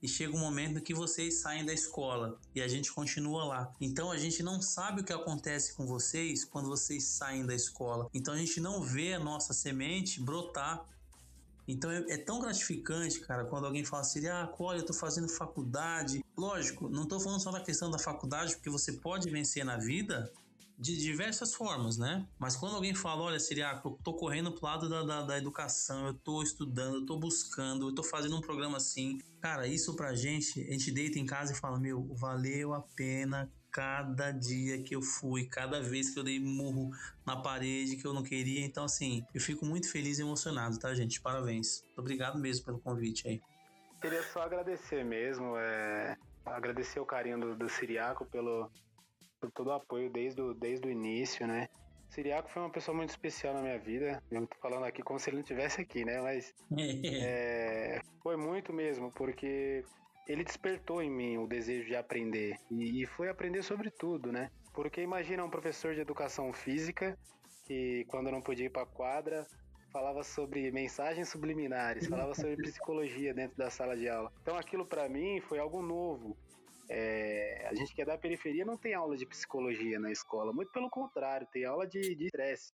e 0.02 0.08
chega 0.08 0.36
um 0.36 0.40
momento 0.40 0.82
que 0.82 0.94
vocês 0.94 1.36
saem 1.36 1.64
da 1.64 1.74
escola 1.74 2.40
e 2.56 2.62
a 2.62 2.68
gente 2.68 2.92
continua 2.92 3.46
lá. 3.46 3.74
Então 3.80 4.12
a 4.12 4.18
gente 4.18 4.42
não 4.42 4.62
sabe 4.62 5.02
o 5.02 5.04
que 5.04 5.14
acontece 5.14 5.74
com 5.74 5.86
vocês 5.86 6.44
quando 6.44 6.68
vocês 6.68 7.04
saem 7.04 7.46
da 7.46 7.54
escola. 7.54 8.10
Então 8.14 8.34
a 8.34 8.38
gente 8.38 8.60
não 8.60 8.82
vê 8.82 9.14
a 9.14 9.20
nossa 9.20 9.54
semente 9.54 10.20
brotar. 10.20 10.84
Então 11.68 11.92
é, 11.92 12.00
é 12.10 12.18
tão 12.18 12.40
gratificante, 12.40 13.20
cara, 13.20 13.46
quando 13.46 13.66
alguém 13.66 13.86
fala 13.86 14.02
assim: 14.02 14.28
ah, 14.28 14.52
olha, 14.60 14.80
eu 14.80 14.86
tô 14.86 14.94
fazendo 14.94 15.30
faculdade. 15.30 16.24
Lógico, 16.36 16.90
não 16.90 17.06
tô 17.06 17.20
falando 17.20 17.40
só 17.40 17.52
da 17.52 17.62
questão 17.62 17.92
da 17.92 18.00
faculdade, 18.00 18.56
porque 18.56 18.70
você 18.70 18.94
pode 18.94 19.30
vencer 19.30 19.64
na 19.64 19.78
vida 19.78 20.32
de 20.82 20.98
diversas 20.98 21.54
formas, 21.54 21.96
né? 21.96 22.28
Mas 22.40 22.56
quando 22.56 22.76
alguém 22.76 22.96
fala, 22.96 23.22
olha, 23.22 23.40
Siriaco, 23.40 23.90
eu 23.90 24.00
tô 24.04 24.16
correndo 24.16 24.52
pro 24.52 24.66
lado 24.66 24.90
da, 24.90 25.04
da, 25.04 25.22
da, 25.22 25.38
educação, 25.38 26.08
eu 26.08 26.14
tô 26.16 26.42
estudando, 26.42 26.96
eu 26.96 27.06
tô 27.06 27.20
buscando, 27.20 27.90
eu 27.90 27.94
tô 27.94 28.02
fazendo 28.02 28.36
um 28.36 28.42
programa 28.42 28.78
assim. 28.78 29.20
Cara, 29.40 29.68
isso 29.68 29.96
pra 29.96 30.16
gente, 30.16 30.60
a 30.60 30.72
gente 30.72 30.92
deita 30.92 31.20
em 31.20 31.26
casa 31.26 31.54
e 31.54 31.56
fala, 31.56 31.80
meu, 31.80 32.04
valeu 32.16 32.74
a 32.74 32.82
pena 32.82 33.48
cada 33.72 34.32
dia 34.32 34.82
que 34.82 34.96
eu 34.96 35.04
fui, 35.04 35.46
cada 35.46 35.80
vez 35.82 36.10
que 36.10 36.20
eu 36.20 36.24
dei 36.24 36.40
murro 36.40 36.90
na 37.24 37.38
parede 37.38 37.96
que 37.96 38.06
eu 38.06 38.14
não 38.14 38.24
queria. 38.24 38.66
Então, 38.66 38.84
assim, 38.84 39.24
eu 39.36 39.40
fico 39.40 39.64
muito 39.64 39.90
feliz 39.90 40.18
e 40.18 40.24
emocionado, 40.24 40.80
tá, 40.80 40.96
gente? 40.96 41.22
Parabéns. 41.22 41.86
Obrigado 41.96 42.40
mesmo 42.40 42.66
pelo 42.66 42.80
convite 42.80 43.28
aí. 43.28 43.40
Queria 44.02 44.24
só 44.24 44.42
agradecer 44.42 45.06
mesmo, 45.06 45.56
é... 45.58 46.18
agradecer 46.44 47.00
o 47.00 47.06
carinho 47.06 47.40
do, 47.40 47.56
do 47.56 47.70
Siriaco 47.70 48.26
pelo, 48.26 48.68
por 49.42 49.52
todo 49.52 49.68
o 49.68 49.74
apoio 49.74 50.10
desde 50.10 50.40
o, 50.40 50.54
desde 50.54 50.88
o 50.88 50.92
início, 50.92 51.48
né? 51.48 51.68
Siriaco 52.10 52.50
foi 52.50 52.62
uma 52.62 52.70
pessoa 52.70 52.96
muito 52.96 53.10
especial 53.10 53.54
na 53.54 53.62
minha 53.62 53.80
vida. 53.80 54.22
Eu 54.30 54.46
tô 54.46 54.58
falando 54.60 54.84
aqui 54.84 55.02
como 55.02 55.20
se 55.20 55.30
ele 55.30 55.38
não 55.38 55.42
estivesse 55.42 55.82
aqui, 55.82 56.06
né? 56.06 56.22
Mas 56.22 56.54
é, 57.24 58.02
foi 58.22 58.38
muito 58.38 58.72
mesmo, 58.72 59.12
porque 59.12 59.84
ele 60.28 60.44
despertou 60.44 61.02
em 61.02 61.10
mim 61.10 61.38
o 61.38 61.48
desejo 61.48 61.88
de 61.88 61.96
aprender. 61.96 62.58
E, 62.70 63.02
e 63.02 63.06
foi 63.06 63.30
aprender 63.30 63.64
sobre 63.64 63.90
tudo, 63.90 64.32
né? 64.32 64.52
Porque 64.74 65.02
imagina 65.02 65.44
um 65.44 65.50
professor 65.50 65.96
de 65.96 66.02
educação 66.02 66.54
física 66.54 67.18
que, 67.66 68.06
quando 68.10 68.32
não 68.32 68.42
podia 68.42 68.66
ir 68.66 68.70
pra 68.70 68.86
quadra, 68.86 69.48
falava 69.92 70.24
sobre 70.24 70.72
mensagens 70.72 71.30
subliminares, 71.30 72.08
falava 72.08 72.34
sobre 72.34 72.56
psicologia 72.64 73.34
dentro 73.34 73.58
da 73.58 73.70
sala 73.70 73.96
de 73.96 74.08
aula. 74.10 74.32
Então 74.42 74.58
aquilo 74.58 74.86
para 74.86 75.08
mim 75.08 75.40
foi 75.42 75.60
algo 75.60 75.82
novo. 75.82 76.38
É, 76.94 77.68
a 77.70 77.74
gente 77.74 77.96
que 77.96 78.02
é 78.02 78.06
da 78.06 78.18
periferia 78.18 78.66
não 78.66 78.76
tem 78.76 78.94
aula 78.94 79.16
de 79.16 79.26
psicologia 79.26 79.98
na 79.98 80.12
escola, 80.12 80.52
muito 80.52 80.74
pelo 80.74 80.90
contrário, 80.90 81.48
tem 81.50 81.64
aula 81.64 81.88
de 81.88 82.02
estresse, 82.26 82.74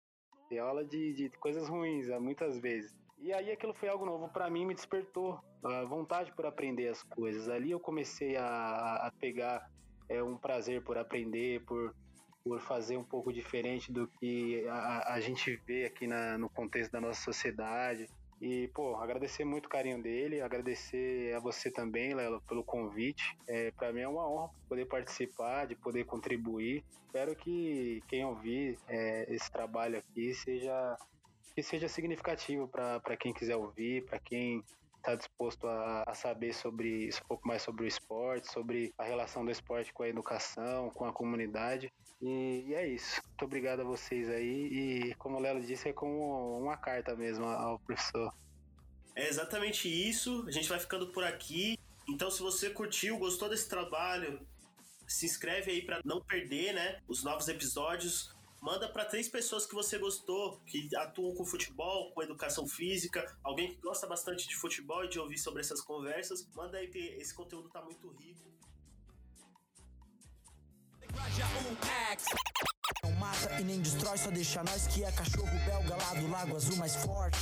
tem 0.48 0.58
aula 0.58 0.82
de, 0.86 1.12
de 1.12 1.28
coisas 1.38 1.68
ruins, 1.68 2.08
muitas 2.18 2.58
vezes. 2.58 2.94
E 3.18 3.30
aí 3.30 3.52
aquilo 3.52 3.74
foi 3.74 3.90
algo 3.90 4.06
novo 4.06 4.26
para 4.30 4.48
mim, 4.48 4.64
me 4.64 4.74
despertou 4.74 5.38
a 5.62 5.84
vontade 5.84 6.32
por 6.32 6.46
aprender 6.46 6.88
as 6.88 7.02
coisas. 7.02 7.50
Ali 7.50 7.72
eu 7.72 7.78
comecei 7.78 8.36
a, 8.38 9.06
a 9.06 9.12
pegar 9.20 9.70
é, 10.08 10.22
um 10.22 10.38
prazer 10.38 10.82
por 10.82 10.96
aprender, 10.96 11.62
por, 11.66 11.94
por 12.42 12.58
fazer 12.60 12.96
um 12.96 13.04
pouco 13.04 13.30
diferente 13.30 13.92
do 13.92 14.08
que 14.08 14.66
a, 14.66 15.12
a 15.14 15.20
gente 15.20 15.56
vê 15.66 15.84
aqui 15.84 16.06
na, 16.06 16.38
no 16.38 16.48
contexto 16.48 16.92
da 16.92 17.02
nossa 17.02 17.20
sociedade. 17.20 18.08
E, 18.40 18.68
pô, 18.68 18.96
agradecer 18.96 19.44
muito 19.44 19.66
o 19.66 19.68
carinho 19.70 20.02
dele, 20.02 20.42
agradecer 20.42 21.34
a 21.34 21.40
você 21.40 21.70
também, 21.70 22.14
Lelo, 22.14 22.40
pelo 22.42 22.62
convite. 22.62 23.36
É, 23.48 23.70
para 23.70 23.92
mim 23.92 24.00
é 24.00 24.08
uma 24.08 24.28
honra 24.28 24.50
poder 24.68 24.86
participar, 24.86 25.66
de 25.66 25.74
poder 25.74 26.04
contribuir. 26.04 26.84
Espero 27.06 27.34
que 27.34 28.02
quem 28.08 28.24
ouvir 28.24 28.78
é, 28.88 29.26
esse 29.34 29.50
trabalho 29.50 29.98
aqui 29.98 30.34
seja 30.34 30.96
que 31.54 31.62
seja 31.62 31.88
significativo 31.88 32.68
para 32.68 33.16
quem 33.16 33.32
quiser 33.32 33.56
ouvir, 33.56 34.04
para 34.04 34.18
quem 34.18 34.62
está 34.98 35.14
disposto 35.14 35.66
a, 35.66 36.04
a, 36.06 36.12
saber 36.12 36.52
sobre 36.52 37.08
um 37.08 37.26
pouco 37.28 37.48
mais 37.48 37.62
sobre 37.62 37.84
o 37.84 37.86
esporte, 37.86 38.52
sobre 38.52 38.92
a 38.98 39.04
relação 39.04 39.42
do 39.42 39.50
esporte 39.50 39.90
com 39.94 40.02
a 40.02 40.08
educação, 40.08 40.90
com 40.90 41.06
a 41.06 41.12
comunidade. 41.12 41.90
E, 42.20 42.64
e 42.68 42.74
é 42.74 42.86
isso. 42.86 43.20
Muito 43.26 43.44
obrigado 43.44 43.80
a 43.80 43.84
vocês 43.84 44.28
aí. 44.28 45.10
E 45.10 45.14
como 45.16 45.36
o 45.36 45.40
Lelo 45.40 45.60
disse, 45.60 45.88
é 45.88 45.92
como 45.92 46.58
uma 46.58 46.76
carta 46.76 47.14
mesmo 47.14 47.44
ao 47.44 47.78
professor. 47.80 48.32
É 49.14 49.28
exatamente 49.28 49.88
isso. 49.88 50.44
A 50.46 50.50
gente 50.50 50.68
vai 50.68 50.78
ficando 50.78 51.08
por 51.08 51.24
aqui. 51.24 51.78
Então, 52.08 52.30
se 52.30 52.42
você 52.42 52.70
curtiu, 52.70 53.18
gostou 53.18 53.48
desse 53.48 53.68
trabalho, 53.68 54.46
se 55.06 55.26
inscreve 55.26 55.70
aí 55.70 55.82
para 55.82 56.00
não 56.04 56.20
perder, 56.20 56.72
né, 56.72 57.02
os 57.08 57.24
novos 57.24 57.48
episódios. 57.48 58.34
Manda 58.60 58.88
para 58.88 59.04
três 59.04 59.28
pessoas 59.28 59.66
que 59.66 59.74
você 59.74 59.98
gostou, 59.98 60.60
que 60.66 60.88
atuam 60.96 61.34
com 61.34 61.44
futebol, 61.44 62.12
com 62.12 62.22
educação 62.22 62.66
física, 62.66 63.24
alguém 63.44 63.74
que 63.74 63.80
gosta 63.80 64.06
bastante 64.06 64.48
de 64.48 64.56
futebol 64.56 65.04
e 65.04 65.08
de 65.08 65.18
ouvir 65.18 65.38
sobre 65.38 65.60
essas 65.60 65.80
conversas. 65.80 66.48
Manda 66.54 66.78
aí 66.78 66.88
que 66.88 66.98
esse 66.98 67.34
conteúdo 67.34 67.68
tá 67.68 67.82
muito 67.82 68.08
rico. 68.08 68.50
Não 73.02 73.12
mata 73.12 73.60
e 73.60 73.64
nem 73.64 73.80
destrói, 73.80 74.18
só 74.18 74.30
deixa 74.30 74.62
nós 74.62 74.86
que 74.86 75.04
é 75.04 75.12
cachorro 75.12 75.58
belga 75.64 75.96
lá 75.96 76.14
do 76.14 76.30
Lago 76.30 76.56
Azul 76.56 76.76
mais 76.76 76.96
forte. 76.96 77.38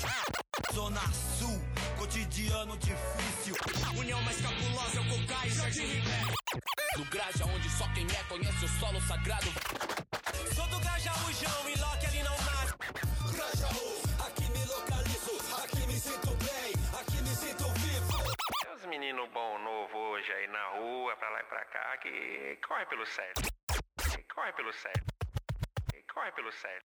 Zona 0.73 1.01
Sul, 1.39 1.61
cotidiano 1.99 2.77
difícil. 2.79 3.57
União 3.99 4.21
mais 4.23 4.41
cabulosa 4.41 4.97
é 4.97 5.01
o 5.01 5.09
Cocai, 5.09 5.51
Jardim 5.51 5.87
Ribeiro. 5.87 6.35
Do 6.97 7.05
Graja, 7.07 7.45
onde 7.47 7.69
só 7.71 7.87
quem 7.93 8.07
é 8.07 8.25
conhece 8.29 8.65
o 8.65 8.69
solo 8.81 9.01
sagrado. 9.03 9.53
Sou 10.55 10.67
do 10.69 10.81
Grajaújão 10.81 11.69
e 11.69 11.79
Loki 11.79 12.07
ali 12.07 12.23
não 12.23 12.37
nasce. 12.37 12.75
Grajaú, 13.37 14.03
aqui 14.27 14.51
me 14.51 14.65
localizo, 14.67 15.37
aqui 15.63 15.87
me 15.87 15.99
sinto 15.99 16.31
bem, 16.37 16.73
aqui 17.01 17.23
me 17.23 17.35
sinto 17.35 17.69
vivo. 17.81 18.35
Tem 18.63 18.75
uns 18.75 18.87
meninos 18.87 19.29
bom 19.33 19.59
novo 19.59 19.99
hoje 20.13 20.33
aí 20.33 20.47
na 20.49 20.79
rua, 20.79 21.17
pra 21.17 21.31
lá 21.31 21.41
e 21.41 21.45
pra 21.45 21.65
cá, 21.67 21.99
que 21.99 22.59
corre 22.67 22.87
pelo 22.87 23.07
certo. 23.07 23.64
Corre 23.97 24.53
pelo. 24.73 24.73
Que 25.91 26.03
corre 26.13 26.33
pelo 26.33 26.53
certo. 26.53 26.85